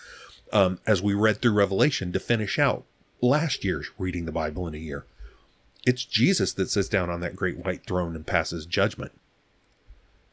um, 0.52 0.80
as 0.86 1.00
we 1.00 1.14
read 1.14 1.40
through 1.40 1.52
Revelation 1.52 2.12
to 2.12 2.20
finish 2.20 2.58
out 2.58 2.84
last 3.20 3.64
year's 3.64 3.90
reading 3.98 4.24
the 4.24 4.32
Bible 4.32 4.66
in 4.66 4.74
a 4.74 4.78
year. 4.78 5.04
It's 5.86 6.04
Jesus 6.04 6.52
that 6.54 6.68
sits 6.68 6.88
down 6.88 7.10
on 7.10 7.20
that 7.20 7.36
great 7.36 7.64
white 7.64 7.86
throne 7.86 8.16
and 8.16 8.26
passes 8.26 8.66
judgment. 8.66 9.12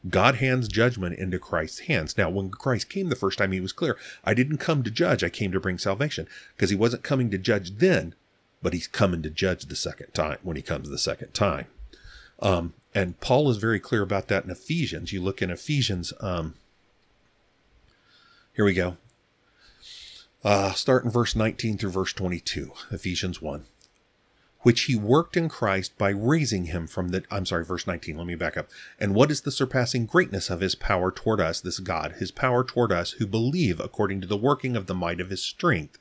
God 0.08 0.36
hands 0.36 0.68
judgment 0.68 1.18
into 1.18 1.38
Christ's 1.38 1.80
hands. 1.80 2.18
Now, 2.18 2.28
when 2.28 2.50
Christ 2.50 2.90
came 2.90 3.08
the 3.08 3.16
first 3.16 3.38
time, 3.38 3.52
he 3.52 3.60
was 3.60 3.72
clear 3.72 3.96
I 4.24 4.34
didn't 4.34 4.58
come 4.58 4.82
to 4.82 4.90
judge, 4.90 5.24
I 5.24 5.30
came 5.30 5.52
to 5.52 5.60
bring 5.60 5.78
salvation. 5.78 6.28
Because 6.54 6.70
he 6.70 6.76
wasn't 6.76 7.02
coming 7.02 7.30
to 7.30 7.38
judge 7.38 7.78
then, 7.78 8.14
but 8.62 8.72
he's 8.72 8.86
coming 8.86 9.22
to 9.22 9.30
judge 9.30 9.64
the 9.64 9.76
second 9.76 10.12
time 10.12 10.38
when 10.42 10.56
he 10.56 10.62
comes 10.62 10.90
the 10.90 10.98
second 10.98 11.32
time. 11.32 11.66
Um, 12.40 12.74
And 12.94 13.18
Paul 13.20 13.50
is 13.50 13.56
very 13.56 13.80
clear 13.80 14.02
about 14.02 14.28
that 14.28 14.44
in 14.44 14.50
Ephesians. 14.50 15.12
You 15.12 15.22
look 15.22 15.40
in 15.42 15.50
Ephesians, 15.50 16.12
um, 16.20 16.54
here 18.54 18.64
we 18.64 18.74
go. 18.74 18.98
Uh, 20.44 20.72
start 20.72 21.04
in 21.04 21.10
verse 21.10 21.34
19 21.34 21.78
through 21.78 21.90
verse 21.90 22.12
22, 22.12 22.72
Ephesians 22.90 23.40
1 23.40 23.64
which 24.64 24.82
he 24.82 24.96
worked 24.96 25.36
in 25.36 25.48
Christ 25.48 25.96
by 25.98 26.08
raising 26.08 26.64
him 26.64 26.86
from 26.86 27.08
the, 27.08 27.22
I'm 27.30 27.46
sorry, 27.46 27.64
verse 27.64 27.86
19, 27.86 28.16
let 28.16 28.26
me 28.26 28.34
back 28.34 28.56
up. 28.56 28.68
And 28.98 29.14
what 29.14 29.30
is 29.30 29.42
the 29.42 29.52
surpassing 29.52 30.06
greatness 30.06 30.48
of 30.48 30.60
his 30.60 30.74
power 30.74 31.12
toward 31.12 31.38
us, 31.38 31.60
this 31.60 31.78
God, 31.78 32.14
his 32.18 32.30
power 32.30 32.64
toward 32.64 32.90
us 32.90 33.12
who 33.12 33.26
believe 33.26 33.78
according 33.78 34.22
to 34.22 34.26
the 34.26 34.38
working 34.38 34.74
of 34.74 34.86
the 34.86 34.94
might 34.94 35.20
of 35.20 35.28
his 35.28 35.42
strength, 35.42 35.98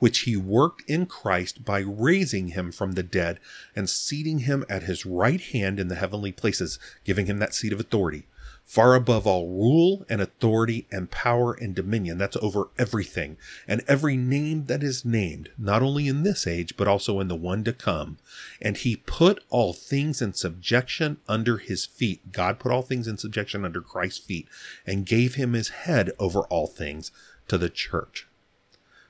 which 0.00 0.20
he 0.20 0.36
worked 0.36 0.82
in 0.90 1.06
Christ 1.06 1.64
by 1.64 1.78
raising 1.78 2.48
him 2.48 2.72
from 2.72 2.92
the 2.92 3.04
dead 3.04 3.38
and 3.76 3.88
seating 3.88 4.40
him 4.40 4.64
at 4.68 4.82
his 4.82 5.06
right 5.06 5.40
hand 5.40 5.78
in 5.78 5.86
the 5.86 5.94
heavenly 5.94 6.32
places, 6.32 6.80
giving 7.04 7.26
him 7.26 7.38
that 7.38 7.54
seat 7.54 7.72
of 7.72 7.78
authority 7.78 8.26
far 8.70 8.94
above 8.94 9.26
all 9.26 9.48
rule 9.48 10.06
and 10.08 10.20
authority 10.20 10.86
and 10.92 11.10
power 11.10 11.52
and 11.52 11.74
dominion. 11.74 12.18
That's 12.18 12.36
over 12.36 12.68
everything 12.78 13.36
and 13.66 13.82
every 13.88 14.16
name 14.16 14.66
that 14.66 14.84
is 14.84 15.04
named, 15.04 15.50
not 15.58 15.82
only 15.82 16.06
in 16.06 16.22
this 16.22 16.46
age, 16.46 16.76
but 16.76 16.86
also 16.86 17.18
in 17.18 17.26
the 17.26 17.34
one 17.34 17.64
to 17.64 17.72
come. 17.72 18.18
And 18.62 18.76
he 18.76 18.94
put 18.94 19.42
all 19.48 19.72
things 19.72 20.22
in 20.22 20.34
subjection 20.34 21.16
under 21.26 21.58
his 21.58 21.84
feet. 21.84 22.30
God 22.30 22.60
put 22.60 22.70
all 22.70 22.82
things 22.82 23.08
in 23.08 23.18
subjection 23.18 23.64
under 23.64 23.80
Christ's 23.80 24.24
feet 24.24 24.46
and 24.86 25.04
gave 25.04 25.34
him 25.34 25.54
his 25.54 25.70
head 25.70 26.12
over 26.20 26.42
all 26.42 26.68
things 26.68 27.10
to 27.48 27.58
the 27.58 27.70
church. 27.70 28.28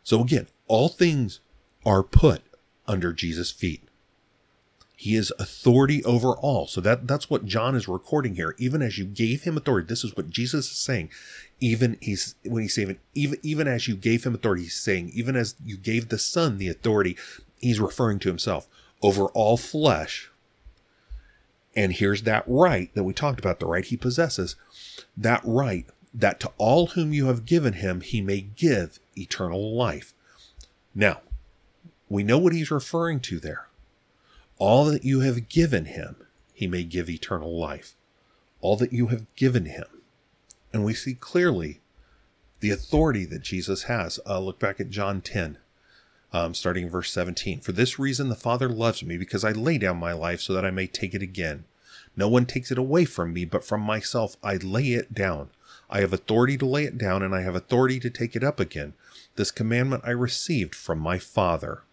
So 0.02 0.22
again, 0.22 0.46
all 0.68 0.88
things 0.88 1.40
are 1.84 2.02
put 2.02 2.40
under 2.88 3.12
Jesus' 3.12 3.50
feet. 3.50 3.82
He 5.00 5.14
is 5.14 5.32
authority 5.38 6.04
over 6.04 6.36
all. 6.36 6.66
So 6.66 6.82
that, 6.82 7.06
that's 7.06 7.30
what 7.30 7.46
John 7.46 7.74
is 7.74 7.88
recording 7.88 8.34
here. 8.34 8.54
Even 8.58 8.82
as 8.82 8.98
you 8.98 9.06
gave 9.06 9.44
him 9.44 9.56
authority, 9.56 9.86
this 9.86 10.04
is 10.04 10.14
what 10.14 10.28
Jesus 10.28 10.70
is 10.70 10.76
saying. 10.76 11.08
Even 11.58 11.96
he's, 12.02 12.34
when 12.44 12.60
he's 12.60 12.74
saying, 12.74 12.98
even, 13.14 13.38
even 13.42 13.66
as 13.66 13.88
you 13.88 13.96
gave 13.96 14.24
him 14.24 14.34
authority, 14.34 14.64
he's 14.64 14.74
saying, 14.74 15.10
even 15.14 15.36
as 15.36 15.54
you 15.64 15.78
gave 15.78 16.10
the 16.10 16.18
son 16.18 16.58
the 16.58 16.68
authority, 16.68 17.16
he's 17.58 17.80
referring 17.80 18.18
to 18.18 18.28
himself 18.28 18.68
over 19.00 19.24
all 19.28 19.56
flesh. 19.56 20.30
And 21.74 21.94
here's 21.94 22.24
that 22.24 22.44
right 22.46 22.94
that 22.94 23.04
we 23.04 23.14
talked 23.14 23.38
about, 23.38 23.58
the 23.58 23.64
right 23.64 23.86
he 23.86 23.96
possesses. 23.96 24.54
That 25.16 25.40
right 25.46 25.86
that 26.12 26.40
to 26.40 26.52
all 26.58 26.88
whom 26.88 27.14
you 27.14 27.28
have 27.28 27.46
given 27.46 27.72
him, 27.72 28.02
he 28.02 28.20
may 28.20 28.42
give 28.42 29.00
eternal 29.16 29.74
life. 29.74 30.12
Now, 30.94 31.22
we 32.10 32.22
know 32.22 32.36
what 32.36 32.52
he's 32.52 32.70
referring 32.70 33.20
to 33.20 33.40
there. 33.40 33.69
All 34.60 34.84
that 34.84 35.06
you 35.06 35.20
have 35.20 35.48
given 35.48 35.86
him, 35.86 36.16
he 36.52 36.66
may 36.66 36.84
give 36.84 37.08
eternal 37.08 37.58
life. 37.58 37.94
All 38.60 38.76
that 38.76 38.92
you 38.92 39.06
have 39.06 39.24
given 39.34 39.64
him. 39.64 39.86
And 40.70 40.84
we 40.84 40.92
see 40.92 41.14
clearly 41.14 41.80
the 42.60 42.70
authority 42.70 43.24
that 43.24 43.40
Jesus 43.40 43.84
has. 43.84 44.20
Uh, 44.26 44.38
look 44.38 44.58
back 44.58 44.78
at 44.78 44.90
John 44.90 45.22
10, 45.22 45.56
um, 46.34 46.52
starting 46.52 46.90
verse 46.90 47.10
17. 47.10 47.60
For 47.60 47.72
this 47.72 47.98
reason 47.98 48.28
the 48.28 48.34
Father 48.34 48.68
loves 48.68 49.02
me, 49.02 49.16
because 49.16 49.46
I 49.46 49.52
lay 49.52 49.78
down 49.78 49.96
my 49.96 50.12
life 50.12 50.42
so 50.42 50.52
that 50.52 50.66
I 50.66 50.70
may 50.70 50.86
take 50.86 51.14
it 51.14 51.22
again. 51.22 51.64
No 52.14 52.28
one 52.28 52.44
takes 52.44 52.70
it 52.70 52.76
away 52.76 53.06
from 53.06 53.32
me, 53.32 53.46
but 53.46 53.64
from 53.64 53.80
myself 53.80 54.36
I 54.44 54.56
lay 54.56 54.88
it 54.88 55.14
down. 55.14 55.48
I 55.88 56.00
have 56.00 56.12
authority 56.12 56.58
to 56.58 56.66
lay 56.66 56.84
it 56.84 56.98
down, 56.98 57.22
and 57.22 57.34
I 57.34 57.40
have 57.40 57.54
authority 57.54 57.98
to 57.98 58.10
take 58.10 58.36
it 58.36 58.44
up 58.44 58.60
again. 58.60 58.92
This 59.36 59.50
commandment 59.50 60.02
I 60.04 60.10
received 60.10 60.74
from 60.74 60.98
my 60.98 61.18
Father. 61.18 61.84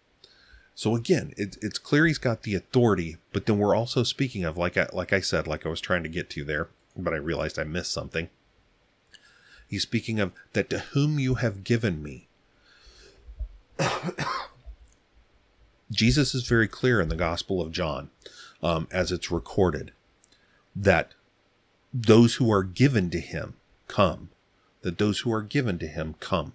So 0.78 0.94
again, 0.94 1.34
it, 1.36 1.56
it's 1.60 1.80
clear 1.80 2.06
he's 2.06 2.18
got 2.18 2.44
the 2.44 2.54
authority, 2.54 3.16
but 3.32 3.46
then 3.46 3.58
we're 3.58 3.74
also 3.74 4.04
speaking 4.04 4.44
of, 4.44 4.56
like 4.56 4.76
I, 4.76 4.86
like 4.92 5.12
I 5.12 5.18
said, 5.18 5.48
like 5.48 5.66
I 5.66 5.68
was 5.68 5.80
trying 5.80 6.04
to 6.04 6.08
get 6.08 6.30
to 6.30 6.44
there, 6.44 6.68
but 6.96 7.12
I 7.12 7.16
realized 7.16 7.58
I 7.58 7.64
missed 7.64 7.90
something. 7.92 8.28
He's 9.66 9.82
speaking 9.82 10.20
of 10.20 10.30
that 10.52 10.70
to 10.70 10.78
whom 10.78 11.18
you 11.18 11.34
have 11.34 11.64
given 11.64 12.00
me. 12.00 12.28
Jesus 15.90 16.32
is 16.32 16.46
very 16.46 16.68
clear 16.68 17.00
in 17.00 17.08
the 17.08 17.16
Gospel 17.16 17.60
of 17.60 17.72
John, 17.72 18.10
um, 18.62 18.86
as 18.92 19.10
it's 19.10 19.32
recorded, 19.32 19.90
that 20.76 21.12
those 21.92 22.36
who 22.36 22.52
are 22.52 22.62
given 22.62 23.10
to 23.10 23.18
him 23.18 23.54
come. 23.88 24.28
That 24.82 24.98
those 24.98 25.18
who 25.18 25.32
are 25.32 25.42
given 25.42 25.80
to 25.80 25.88
him 25.88 26.14
come. 26.20 26.52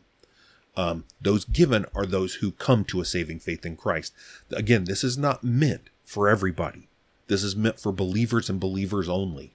Um, 0.75 1.05
those 1.21 1.45
given 1.45 1.85
are 1.93 2.05
those 2.05 2.35
who 2.35 2.51
come 2.51 2.83
to 2.85 3.01
a 3.01 3.05
saving 3.05 3.39
faith 3.39 3.65
in 3.65 3.75
Christ. 3.75 4.13
Again, 4.51 4.85
this 4.85 5.03
is 5.03 5.17
not 5.17 5.43
meant 5.43 5.89
for 6.03 6.27
everybody. 6.27 6.87
This 7.27 7.43
is 7.43 7.55
meant 7.55 7.79
for 7.79 7.91
believers 7.91 8.49
and 8.49 8.59
believers 8.59 9.07
only. 9.07 9.53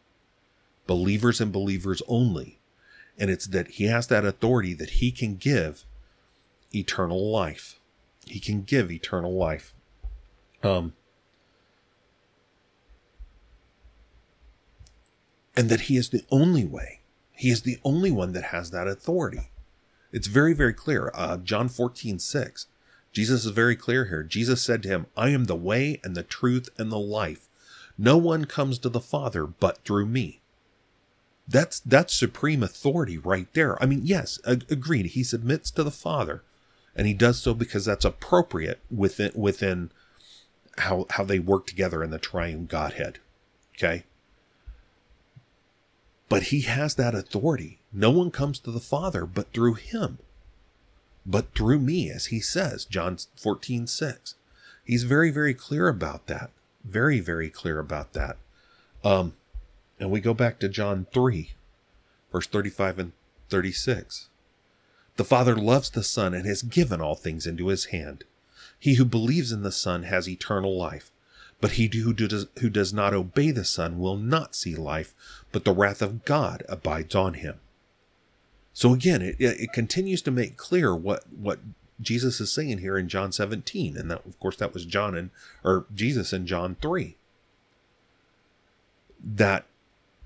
Believers 0.87 1.41
and 1.41 1.53
believers 1.53 2.03
only. 2.07 2.59
And 3.19 3.31
it's 3.31 3.47
that 3.49 3.69
he 3.73 3.85
has 3.85 4.07
that 4.07 4.25
authority 4.25 4.75
that 4.75 4.91
he 4.91 5.11
can 5.11 5.35
give 5.35 5.85
eternal 6.73 7.31
life. 7.31 7.81
He 8.27 8.39
can 8.39 8.63
give 8.63 8.91
eternal 8.91 9.35
life. 9.35 9.75
Um, 10.63 10.95
and 15.57 15.69
that 15.69 15.83
he 15.83 15.97
is 15.97 16.11
the 16.11 16.25
only 16.31 16.65
way. 16.65 17.01
He 17.33 17.51
is 17.51 17.63
the 17.63 17.79
only 17.85 18.13
one 18.13 18.33
that 18.33 18.45
has 18.45 18.71
that 18.71 18.87
authority. 18.87 19.51
It's 20.13 20.27
very, 20.27 20.55
very 20.55 20.73
clear. 20.73 21.11
Uh, 21.15 21.37
John 21.37 21.69
14, 21.69 22.19
6. 22.19 22.67
Jesus 23.13 23.45
is 23.45 23.51
very 23.51 23.77
clear 23.77 24.07
here. 24.07 24.23
Jesus 24.23 24.63
said 24.63 24.83
to 24.83 24.89
him, 24.89 25.07
I 25.17 25.31
am 25.31 25.45
the 25.45 25.57
way 25.57 26.01
and 26.05 26.15
the 26.15 26.23
truth 26.23 26.69
and 26.79 26.93
the 26.93 26.99
life. 26.99 27.49
No 27.97 28.17
one 28.17 28.45
comes 28.45 28.79
to 28.79 28.89
the 28.89 29.01
Father 29.01 29.47
but 29.47 29.79
through 29.85 30.07
me. 30.07 30.41
That's 31.49 31.81
that's 31.81 32.15
supreme 32.15 32.63
authority 32.63 33.17
right 33.17 33.53
there. 33.55 33.83
I 33.83 33.87
mean, 33.87 34.03
yes, 34.05 34.39
agreed. 34.45 35.07
He 35.07 35.25
submits 35.25 35.71
to 35.73 35.83
the 35.83 35.91
Father, 35.91 36.43
and 36.95 37.07
he 37.07 37.15
does 37.15 37.41
so 37.41 37.55
because 37.55 37.87
that's 37.87 38.05
appropriate 38.05 38.81
within 38.91 39.33
within 39.35 39.91
how 40.77 41.07
how 41.11 41.25
they 41.25 41.39
work 41.39 41.67
together 41.67 42.05
in 42.05 42.11
the 42.11 42.19
triune 42.19 42.67
Godhead. 42.67 43.19
Okay. 43.75 44.05
But 46.29 46.45
he 46.45 46.63
has 46.63 46.95
that 46.97 47.15
authority. 47.15 47.79
No 47.93 48.11
one 48.11 48.31
comes 48.31 48.59
to 48.61 48.71
the 48.71 48.81
Father 48.81 49.25
but 49.25 49.53
through 49.53 49.75
him. 49.75 50.19
But 51.25 51.55
through 51.55 51.81
me, 51.81 52.11
as 52.11 52.27
he 52.27 52.41
says, 52.41 52.85
John 52.85 53.19
14, 53.37 53.87
6. 53.87 54.35
He's 54.85 55.05
very, 55.05 55.31
very 55.31 55.55
clear 55.55 55.89
about 55.89 56.27
that. 56.27 56.51
Very, 56.85 57.21
very 57.21 57.51
clear 57.51 57.79
about 57.79 58.13
that. 58.15 58.37
Um, 59.05 59.35
and 60.01 60.11
we 60.11 60.21
go 60.21 60.33
back 60.35 60.59
to 60.61 60.69
John 60.69 61.07
3, 61.13 61.51
verse 62.33 62.47
35 62.47 62.99
and 62.99 63.13
36. 63.51 64.29
The 65.17 65.25
Father 65.25 65.57
loves 65.57 65.91
the 65.91 66.03
Son 66.03 66.33
and 66.33 66.47
has 66.47 66.63
given 66.63 67.01
all 67.01 67.17
things 67.17 67.47
into 67.47 67.69
his 67.69 67.87
hand. 67.87 68.25
He 68.79 68.95
who 68.95 69.05
believes 69.05 69.51
in 69.51 69.63
the 69.63 69.73
Son 69.73 70.05
has 70.05 70.29
eternal 70.29 70.77
life. 70.79 71.11
But 71.61 71.73
he 71.73 71.89
who 71.89 72.13
does, 72.13 72.47
who 72.61 72.71
does 72.71 72.93
not 72.93 73.15
obey 73.15 73.51
the 73.51 73.65
Son 73.65 73.99
will 73.99 74.17
not 74.17 74.55
see 74.55 74.77
life, 74.77 75.15
but 75.51 75.65
the 75.65 75.73
wrath 75.73 76.03
of 76.03 76.25
God 76.25 76.63
abides 76.69 77.15
on 77.15 77.35
him. 77.35 77.59
So 78.73 78.93
again, 78.93 79.23
it, 79.23 79.37
it 79.41 79.73
continues 79.73 80.23
to 80.23 80.31
make 80.31 80.57
clear 80.57 80.95
what, 80.95 81.25
what 81.33 81.59
Jesus 82.01 82.41
is 82.41 82.53
saying 82.53 82.79
here 82.79 82.97
in 82.97 83.09
John 83.09 83.33
17. 83.33 83.97
And 83.97 84.11
that, 84.11 84.25
of 84.25 84.39
course, 84.39 84.57
that 84.57 84.73
was 84.73 84.85
John 84.85 85.17
and, 85.17 85.31
or 85.65 85.87
Jesus 85.93 86.33
in 86.33 86.47
John 86.47 86.77
3. 86.81 87.17
That, 89.21 89.65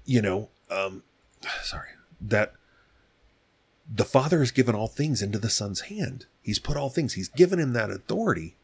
you 0.04 0.20
know, 0.20 0.50
um, 0.70 1.02
sorry, 1.62 1.88
that 2.20 2.52
the 3.90 4.04
Father 4.04 4.40
has 4.40 4.50
given 4.50 4.74
all 4.74 4.88
things 4.88 5.22
into 5.22 5.38
the 5.38 5.50
Son's 5.50 5.82
hand. 5.82 6.26
He's 6.42 6.58
put 6.58 6.76
all 6.76 6.90
things, 6.90 7.14
He's 7.14 7.28
given 7.28 7.58
him 7.58 7.72
that 7.72 7.90
authority. 7.90 8.56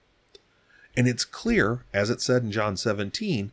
And 0.99 1.07
it's 1.07 1.25
clear, 1.25 1.85
as 1.95 2.11
it 2.11 2.21
said 2.21 2.43
in 2.43 2.51
John 2.51 2.77
17, 2.77 3.53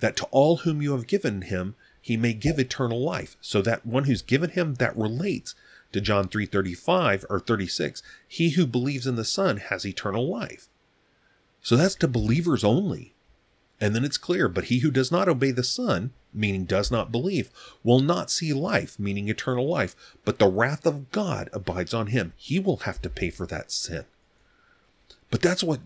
that 0.00 0.18
to 0.18 0.26
all 0.26 0.58
whom 0.58 0.82
you 0.82 0.92
have 0.92 1.06
given 1.06 1.40
him, 1.40 1.76
he 1.98 2.18
may 2.18 2.34
give 2.34 2.58
eternal 2.58 3.02
life. 3.02 3.38
So 3.40 3.62
that 3.62 3.86
one 3.86 4.04
who's 4.04 4.20
given 4.20 4.50
him 4.50 4.74
that 4.74 4.94
relates 4.94 5.54
to 5.92 6.02
John 6.02 6.28
3:35 6.28 7.24
or 7.30 7.40
36, 7.40 8.02
he 8.28 8.50
who 8.50 8.66
believes 8.66 9.06
in 9.06 9.16
the 9.16 9.24
Son 9.24 9.56
has 9.56 9.86
eternal 9.86 10.28
life. 10.28 10.68
So 11.62 11.74
that's 11.74 11.94
to 11.94 12.06
believers 12.06 12.62
only. 12.62 13.14
And 13.80 13.96
then 13.96 14.04
it's 14.04 14.18
clear, 14.18 14.46
but 14.46 14.64
he 14.64 14.80
who 14.80 14.90
does 14.90 15.10
not 15.10 15.26
obey 15.26 15.52
the 15.52 15.64
Son, 15.64 16.12
meaning 16.34 16.66
does 16.66 16.90
not 16.90 17.10
believe, 17.10 17.50
will 17.82 18.00
not 18.00 18.30
see 18.30 18.52
life, 18.52 18.98
meaning 18.98 19.30
eternal 19.30 19.66
life, 19.66 19.96
but 20.22 20.38
the 20.38 20.48
wrath 20.50 20.84
of 20.84 21.10
God 21.12 21.48
abides 21.54 21.94
on 21.94 22.08
him. 22.08 22.34
He 22.36 22.60
will 22.60 22.84
have 22.84 23.00
to 23.00 23.08
pay 23.08 23.30
for 23.30 23.46
that 23.46 23.72
sin. 23.72 24.04
But 25.30 25.40
that's 25.40 25.64
what 25.64 25.80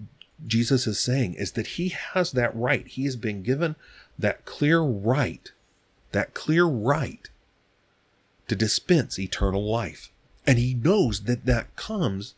Jesus 0.47 0.87
is 0.87 1.01
saying 1.01 1.35
is 1.35 1.53
that 1.53 1.67
he 1.67 1.89
has 1.89 2.33
that 2.33 2.55
right. 2.55 2.87
He 2.87 3.05
has 3.05 3.17
been 3.17 3.43
given 3.43 3.77
that 4.19 4.45
clear 4.45 4.81
right, 4.81 5.53
that 6.13 6.35
clear 6.35 6.65
right 6.65 7.29
to 8.47 8.57
dispense 8.57 9.19
eternal 9.19 9.69
life. 9.69 10.11
And 10.47 10.59
he 10.59 10.75
knows 10.75 11.25
that 11.25 11.45
that 11.47 11.77
comes 11.77 12.35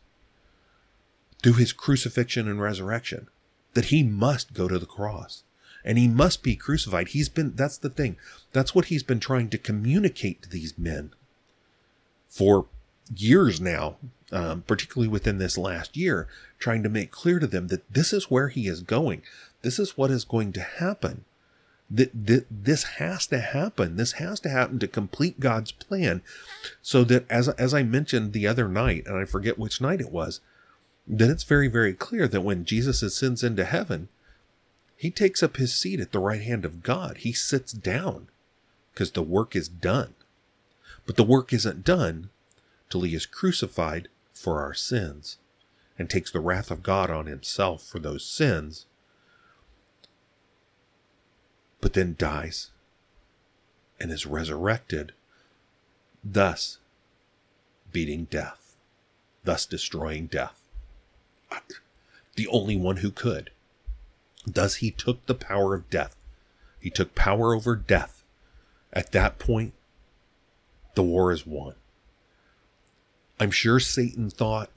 through 1.43 1.55
his 1.55 1.73
crucifixion 1.73 2.49
and 2.49 2.61
resurrection, 2.61 3.29
that 3.75 3.87
he 3.87 4.03
must 4.03 4.53
go 4.53 4.67
to 4.67 4.79
the 4.79 4.87
cross. 4.87 5.45
and 5.85 5.99
he 5.99 6.09
must 6.09 6.43
be 6.43 6.57
crucified. 6.57 7.09
He's 7.09 7.29
been, 7.29 7.55
that's 7.55 7.79
the 7.79 7.91
thing. 7.91 8.17
That's 8.53 8.75
what 8.75 8.87
he's 8.87 9.03
been 9.03 9.21
trying 9.21 9.49
to 9.51 9.59
communicate 9.59 10.43
to 10.43 10.49
these 10.49 10.79
men 10.79 11.13
for 12.29 12.67
years 13.15 13.61
now, 13.61 13.97
um, 14.33 14.63
particularly 14.67 15.09
within 15.09 15.39
this 15.39 15.59
last 15.59 15.97
year, 15.97 16.29
trying 16.59 16.83
to 16.83 16.89
make 16.89 17.11
clear 17.11 17.39
to 17.39 17.47
them 17.47 17.69
that 17.69 17.93
this 17.93 18.13
is 18.13 18.31
where 18.31 18.49
he 18.49 18.67
is 18.67 18.83
going. 18.83 19.23
This 19.63 19.79
is 19.79 19.97
what 19.97 20.11
is 20.11 20.25
going 20.25 20.53
to 20.53 20.61
happen. 20.61 21.25
That, 21.91 22.27
that 22.27 22.47
this 22.49 22.85
has 22.85 23.27
to 23.29 23.41
happen. 23.41 23.97
This 23.97 24.13
has 24.13 24.39
to 24.41 24.49
happen 24.49 24.79
to 24.79 24.87
complete 24.87 25.41
God's 25.41 25.73
plan, 25.73 26.23
so 26.83 27.03
that 27.05 27.29
as 27.29 27.49
as 27.49 27.75
I 27.75 27.83
mentioned 27.83 28.33
the 28.33 28.47
other 28.47 28.69
night, 28.69 29.07
and 29.07 29.17
I 29.17 29.25
forget 29.25 29.59
which 29.59 29.81
night 29.81 30.01
it 30.01 30.13
was, 30.13 30.41
then 31.09 31.31
it's 31.31 31.43
very 31.43 31.67
very 31.67 31.93
clear 31.93 32.29
that 32.29 32.43
when 32.43 32.65
Jesus 32.65 33.03
ascends 33.03 33.43
into 33.43 33.65
heaven, 33.65 34.09
he 34.97 35.11
takes 35.11 35.43
up 35.43 35.57
his 35.57 35.75
seat 35.75 35.99
at 35.99 36.13
the 36.13 36.21
right 36.21 36.43
hand 36.43 36.65
of 36.65 36.85
God. 36.85 37.19
He 37.19 37.33
sits 37.33 37.73
down 37.73 38.29
because 38.93 39.11
the 39.11 39.23
work 39.23 39.57
is 39.57 39.69
done. 39.69 40.15
But 41.07 41.17
the 41.17 41.25
work 41.25 41.53
isn't 41.53 41.85
done 41.85 42.31
till 42.89 43.01
he 43.01 43.15
is 43.15 43.27
crucified 43.27 44.09
for 44.41 44.63
our 44.63 44.75
sins 44.75 45.39
and 45.99 46.09
takes 46.09 46.33
the 46.33 46.41
wrath 46.41 46.71
of 46.71 46.83
God 46.83 47.11
on 47.11 47.27
himself 47.27 47.83
for 47.83 47.99
those 47.99 48.25
sins, 48.25 48.87
but 51.81 51.93
then 51.93 52.15
dies 52.19 52.71
and 54.01 54.11
is 54.11 54.25
resurrected, 54.25 55.13
thus 56.25 56.79
beating 57.93 58.25
death, 58.25 58.77
thus 59.45 59.67
destroying 59.67 60.27
death. 60.27 60.63
The 62.37 62.49
only 62.49 62.77
one 62.77 62.99
who 62.99 63.11
could. 63.11 63.51
Thus, 64.47 64.77
he 64.77 64.91
took 64.91 65.27
the 65.27 65.35
power 65.35 65.75
of 65.75 65.91
death. 65.91 66.17
He 66.81 66.89
took 66.89 67.15
power 67.15 67.55
over 67.55 67.77
death. 67.77 68.25
At 68.91 69.13
that 69.13 69.39
point, 69.39 69.75
the 70.95 71.03
war 71.03 71.31
is 71.31 71.47
won. 71.47 71.75
I'm 73.41 73.51
sure 73.51 73.81
Satan 73.81 74.31
thought, 74.31 74.71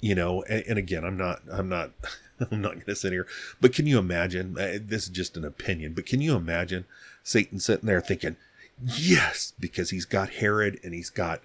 you 0.00 0.14
know, 0.14 0.42
and, 0.42 0.62
and 0.68 0.78
again, 0.78 1.04
I'm 1.04 1.16
not, 1.16 1.40
I'm 1.50 1.68
not, 1.68 1.90
I'm 2.50 2.60
not 2.60 2.74
going 2.74 2.86
to 2.86 2.94
sit 2.94 3.12
here, 3.12 3.26
but 3.60 3.72
can 3.72 3.86
you 3.86 3.98
imagine? 3.98 4.56
Uh, 4.58 4.78
this 4.80 5.04
is 5.04 5.08
just 5.08 5.36
an 5.36 5.44
opinion, 5.44 5.94
but 5.94 6.06
can 6.06 6.20
you 6.20 6.36
imagine 6.36 6.84
Satan 7.24 7.58
sitting 7.58 7.86
there 7.86 8.00
thinking, 8.00 8.36
yes, 8.80 9.52
because 9.58 9.90
he's 9.90 10.04
got 10.04 10.30
Herod 10.34 10.78
and 10.84 10.94
he's 10.94 11.10
got, 11.10 11.40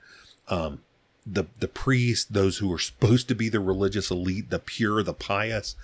um, 0.49 0.81
the, 1.25 1.45
the 1.59 1.67
priests, 1.67 2.25
those 2.25 2.57
who 2.59 2.71
are 2.73 2.79
supposed 2.79 3.27
to 3.27 3.35
be 3.35 3.49
the 3.49 3.59
religious 3.59 4.09
elite, 4.09 4.49
the 4.49 4.59
pure, 4.59 5.03
the 5.03 5.13
pious, 5.13 5.75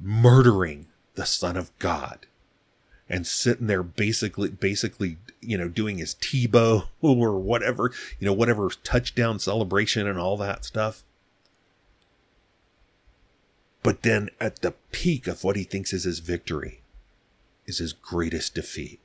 murdering 0.00 0.86
the 1.14 1.26
Son 1.26 1.56
of 1.56 1.76
God 1.78 2.26
and 3.10 3.26
sitting 3.26 3.66
there 3.66 3.82
basically 3.82 4.48
basically 4.48 5.18
you 5.40 5.58
know 5.58 5.68
doing 5.68 5.98
his 5.98 6.14
Tebow 6.14 6.86
or 7.02 7.38
whatever 7.38 7.92
you 8.18 8.26
know 8.26 8.32
whatever 8.32 8.70
touchdown 8.84 9.38
celebration 9.38 10.06
and 10.06 10.18
all 10.18 10.36
that 10.38 10.64
stuff. 10.64 11.02
But 13.82 14.02
then 14.02 14.30
at 14.38 14.60
the 14.60 14.74
peak 14.92 15.26
of 15.26 15.42
what 15.42 15.56
he 15.56 15.64
thinks 15.64 15.92
is 15.92 16.04
his 16.04 16.18
victory 16.20 16.80
is 17.66 17.78
his 17.78 17.92
greatest 17.92 18.54
defeat. 18.54 19.00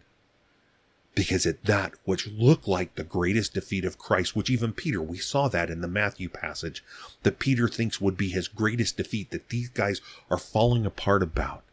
Because 1.13 1.45
at 1.45 1.63
that 1.63 1.93
which 2.03 2.27
looked 2.27 2.67
like 2.67 2.95
the 2.95 3.05
greatest 3.05 3.53
defeat 3.53 3.85
of 3.85 3.97
Christ, 3.97 4.35
which 4.35 4.49
even 4.49 4.73
Peter, 4.73 5.01
we 5.01 5.17
saw 5.17 5.47
that 5.47 5.69
in 5.69 5.79
the 5.79 5.87
Matthew 5.87 6.27
passage, 6.27 6.83
that 7.23 7.39
Peter 7.39 7.69
thinks 7.69 8.01
would 8.01 8.17
be 8.17 8.29
his 8.29 8.49
greatest 8.49 8.97
defeat, 8.97 9.31
that 9.31 9.47
these 9.47 9.69
guys 9.69 10.01
are 10.29 10.37
falling 10.37 10.85
apart 10.85 11.23
about, 11.23 11.63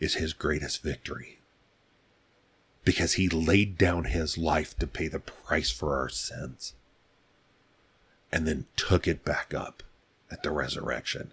is 0.00 0.14
his 0.14 0.32
greatest 0.32 0.82
victory. 0.82 1.38
Because 2.84 3.12
he 3.12 3.28
laid 3.28 3.76
down 3.76 4.04
his 4.04 4.38
life 4.38 4.76
to 4.78 4.86
pay 4.86 5.06
the 5.06 5.20
price 5.20 5.70
for 5.70 5.96
our 5.98 6.08
sins 6.08 6.74
and 8.32 8.46
then 8.46 8.66
took 8.76 9.06
it 9.06 9.24
back 9.24 9.52
up 9.54 9.82
at 10.30 10.42
the 10.42 10.50
resurrection 10.50 11.32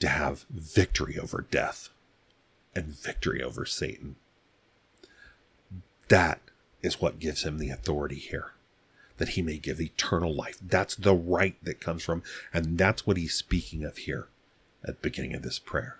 to 0.00 0.08
have 0.08 0.46
victory 0.50 1.18
over 1.18 1.46
death 1.50 1.90
and 2.74 2.86
victory 2.86 3.42
over 3.42 3.64
Satan. 3.64 4.16
That 6.08 6.40
is 6.82 7.00
what 7.00 7.18
gives 7.18 7.44
him 7.44 7.58
the 7.58 7.70
authority 7.70 8.16
here, 8.16 8.52
that 9.18 9.30
he 9.30 9.42
may 9.42 9.58
give 9.58 9.80
eternal 9.80 10.34
life. 10.34 10.58
That's 10.60 10.94
the 10.94 11.14
right 11.14 11.56
that 11.62 11.80
comes 11.80 12.02
from, 12.02 12.22
and 12.52 12.78
that's 12.78 13.06
what 13.06 13.16
he's 13.16 13.34
speaking 13.34 13.84
of 13.84 13.98
here 13.98 14.28
at 14.82 15.00
the 15.00 15.08
beginning 15.08 15.34
of 15.34 15.42
this 15.42 15.58
prayer. 15.58 15.98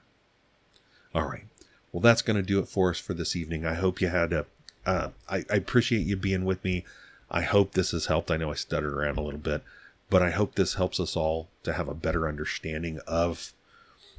All 1.15 1.25
right. 1.29 1.47
Well, 1.93 2.01
that's 2.01 2.23
going 2.23 2.37
to 2.37 2.43
do 2.43 2.59
it 2.59 2.69
for 2.69 2.91
us 2.91 2.99
for 2.99 3.15
this 3.15 3.37
evening. 3.37 3.65
I 3.65 3.75
hope 3.75 4.01
you 4.01 4.09
had 4.09 4.33
a. 4.33 4.47
Uh, 4.85 5.11
I, 5.29 5.45
I 5.51 5.57
appreciate 5.57 6.07
you 6.07 6.17
being 6.17 6.45
with 6.45 6.63
me. 6.65 6.85
I 7.31 7.43
hope 7.43 7.73
this 7.73 7.93
has 7.93 8.07
helped. 8.07 8.31
I 8.31 8.37
know 8.37 8.51
I 8.51 8.55
stuttered 8.55 8.93
around 8.93 9.17
a 9.17 9.23
little 9.23 9.41
bit, 9.41 9.63
but 10.11 10.23
I 10.23 10.31
hope 10.31 10.55
this 10.55 10.75
helps 10.75 11.01
us 11.01 11.17
all 11.17 11.49
to 11.63 11.73
have 11.73 11.89
a 11.89 11.95
better 11.95 12.29
understanding 12.29 13.01
of 13.07 13.53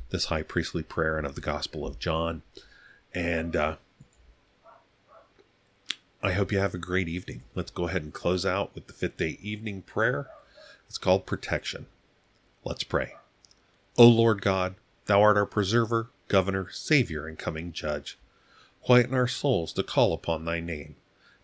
this 0.10 0.26
high 0.26 0.44
priestly 0.44 0.84
prayer 0.84 1.18
and 1.18 1.28
of 1.28 1.36
the 1.36 1.42
Gospel 1.42 1.86
of 1.86 2.00
John. 2.00 2.42
And 3.14 3.56
uh, 3.56 3.76
I 6.24 6.32
hope 6.32 6.52
you 6.52 6.58
have 6.60 6.74
a 6.74 6.80
great 6.80 7.08
evening. 7.08 7.44
Let's 7.54 7.72
go 7.72 7.88
ahead 7.88 8.02
and 8.02 8.14
close 8.14 8.46
out 8.46 8.74
with 8.74 8.88
the 8.88 8.94
fifth 8.94 9.18
day 9.18 9.38
evening 9.42 9.84
prayer. 9.84 10.28
It's 10.88 10.98
called 10.98 11.26
protection. 11.26 11.86
Let's 12.64 12.84
pray. 12.84 13.14
O 13.98 14.08
Lord 14.08 14.42
God, 14.42 14.76
thou 15.06 15.22
art 15.22 15.38
our 15.38 15.46
preserver, 15.46 16.08
governor, 16.28 16.70
savior, 16.72 17.28
and 17.28 17.38
coming 17.38 17.72
judge. 17.72 18.18
Quieten 18.82 19.14
our 19.14 19.28
souls 19.28 19.74
to 19.74 19.84
call 19.84 20.14
upon 20.14 20.46
thy 20.46 20.60
name. 20.60 20.96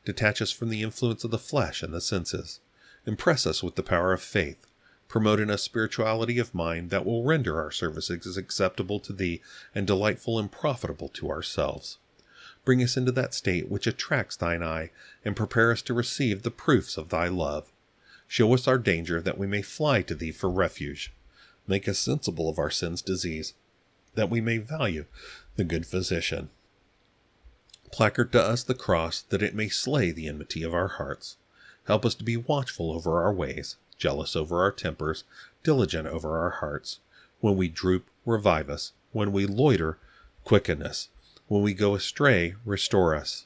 Detach 0.06 0.42
us 0.42 0.52
from 0.52 0.70
the 0.70 0.84
influence 0.84 1.24
of 1.24 1.32
the 1.32 1.38
flesh 1.38 1.84
and 1.84 1.94
the 1.94 2.02
senses. 2.02 2.60
Impress 3.06 3.46
us 3.46 3.64
with 3.64 3.76
the 3.76 3.84
power 3.84 4.14
of 4.14 4.22
faith. 4.22 4.66
Promote 5.08 5.40
in 5.40 5.50
us 5.50 5.62
spirituality 5.62 6.40
of 6.40 6.56
mind 6.56 6.90
that 6.90 7.06
will 7.06 7.24
render 7.24 7.60
our 7.60 7.72
services 7.72 8.38
acceptable 8.38 9.00
to 9.00 9.12
thee 9.12 9.42
and 9.76 9.86
delightful 9.86 10.40
and 10.40 10.52
profitable 10.52 11.10
to 11.10 11.30
ourselves. 11.30 11.98
Bring 12.64 12.84
us 12.84 12.96
into 12.96 13.12
that 13.12 13.34
state 13.34 13.70
which 13.70 13.88
attracts 13.88 14.36
thine 14.36 14.62
eye, 14.64 14.92
and 15.26 15.36
prepare 15.36 15.72
us 15.72 15.82
to 15.84 15.94
receive 15.94 16.44
the 16.44 16.52
proofs 16.52 16.96
of 16.96 17.10
thy 17.10 17.28
love. 17.28 17.72
Show 18.28 18.54
us 18.54 18.68
our 18.68 18.78
danger, 18.78 19.20
that 19.20 19.38
we 19.38 19.48
may 19.48 19.62
fly 19.62 20.02
to 20.04 20.16
thee 20.16 20.32
for 20.32 20.50
refuge. 20.50 21.12
Make 21.68 21.90
us 21.90 22.00
sensible 22.00 22.50
of 22.50 22.60
our 22.60 22.70
sin's 22.70 23.02
disease, 23.02 23.54
that 24.16 24.30
we 24.30 24.42
may 24.42 24.58
value 24.58 25.06
the 25.56 25.64
good 25.64 25.86
physician. 25.86 26.50
Placard 27.92 28.32
to 28.32 28.42
us 28.42 28.64
the 28.64 28.74
cross, 28.74 29.22
that 29.22 29.44
it 29.44 29.56
may 29.56 29.68
slay 29.68 30.12
the 30.12 30.28
enmity 30.28 30.64
of 30.64 30.74
our 30.74 30.88
hearts. 30.88 31.38
Help 31.88 32.06
us 32.06 32.16
to 32.16 32.24
be 32.24 32.38
watchful 32.38 32.92
over 32.92 33.22
our 33.22 33.34
ways, 33.34 33.76
jealous 33.98 34.36
over 34.36 34.62
our 34.62 34.72
tempers, 34.72 35.24
diligent 35.64 36.08
over 36.08 36.38
our 36.40 36.52
hearts. 36.52 37.00
When 37.42 37.58
we 37.58 37.68
droop, 37.68 38.10
revive 38.26 38.70
us. 38.70 38.94
When 39.12 39.32
we 39.32 39.46
loiter, 39.46 39.98
quicken 40.46 40.82
us. 40.82 41.10
When 41.48 41.62
we 41.62 41.74
go 41.74 41.96
astray, 41.96 42.56
restore 42.64 43.14
us. 43.14 43.46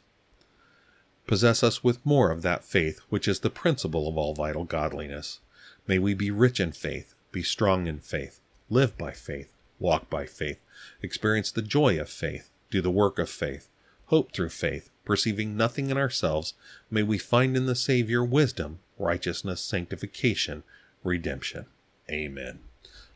Possess 1.26 1.64
us 1.64 1.84
with 1.84 2.06
more 2.06 2.30
of 2.30 2.44
that 2.44 2.64
faith 2.64 3.00
which 3.10 3.28
is 3.28 3.40
the 3.40 3.50
principle 3.50 4.08
of 4.08 4.18
all 4.18 4.36
vital 4.36 4.64
godliness. 4.64 5.40
May 5.88 5.98
we 5.98 6.14
be 6.14 6.30
rich 6.30 6.60
in 6.60 6.72
faith, 6.72 7.16
be 7.32 7.42
strong 7.42 7.88
in 7.88 8.00
faith, 8.00 8.40
live 8.70 8.96
by 8.96 9.12
faith, 9.12 9.55
walk 9.80 10.10
by 10.10 10.26
faith, 10.26 10.60
experience 11.02 11.52
the 11.52 11.62
joy 11.62 12.00
of 12.00 12.10
faith, 12.10 12.50
do 12.72 12.82
the 12.82 12.92
work 12.92 13.20
of 13.20 13.30
faith, 13.30 13.70
hope 14.08 14.32
through 14.32 14.50
faith, 14.50 14.90
perceiving 15.04 15.58
nothing 15.58 15.90
in 15.90 15.98
ourselves, 15.98 16.54
may 16.90 17.04
we 17.04 17.18
find 17.18 17.56
in 17.56 17.66
the 17.66 17.76
Savior 17.76 18.24
wisdom, 18.24 18.80
righteousness, 18.98 19.62
sanctification, 19.62 20.64
redemption. 21.04 21.66
Amen. 22.10 22.60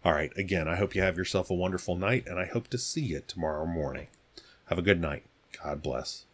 All 0.03 0.13
right, 0.13 0.35
again, 0.37 0.67
I 0.67 0.77
hope 0.77 0.95
you 0.95 1.01
have 1.01 1.17
yourself 1.17 1.49
a 1.49 1.55
wonderful 1.55 1.95
night, 1.95 2.25
and 2.27 2.39
I 2.39 2.45
hope 2.45 2.69
to 2.69 2.77
see 2.77 3.01
you 3.01 3.21
tomorrow 3.25 3.65
morning. 3.65 4.07
Have 4.65 4.77
a 4.77 4.83
good 4.83 5.01
night. 5.01 5.23
God 5.61 5.81
bless. 5.81 6.25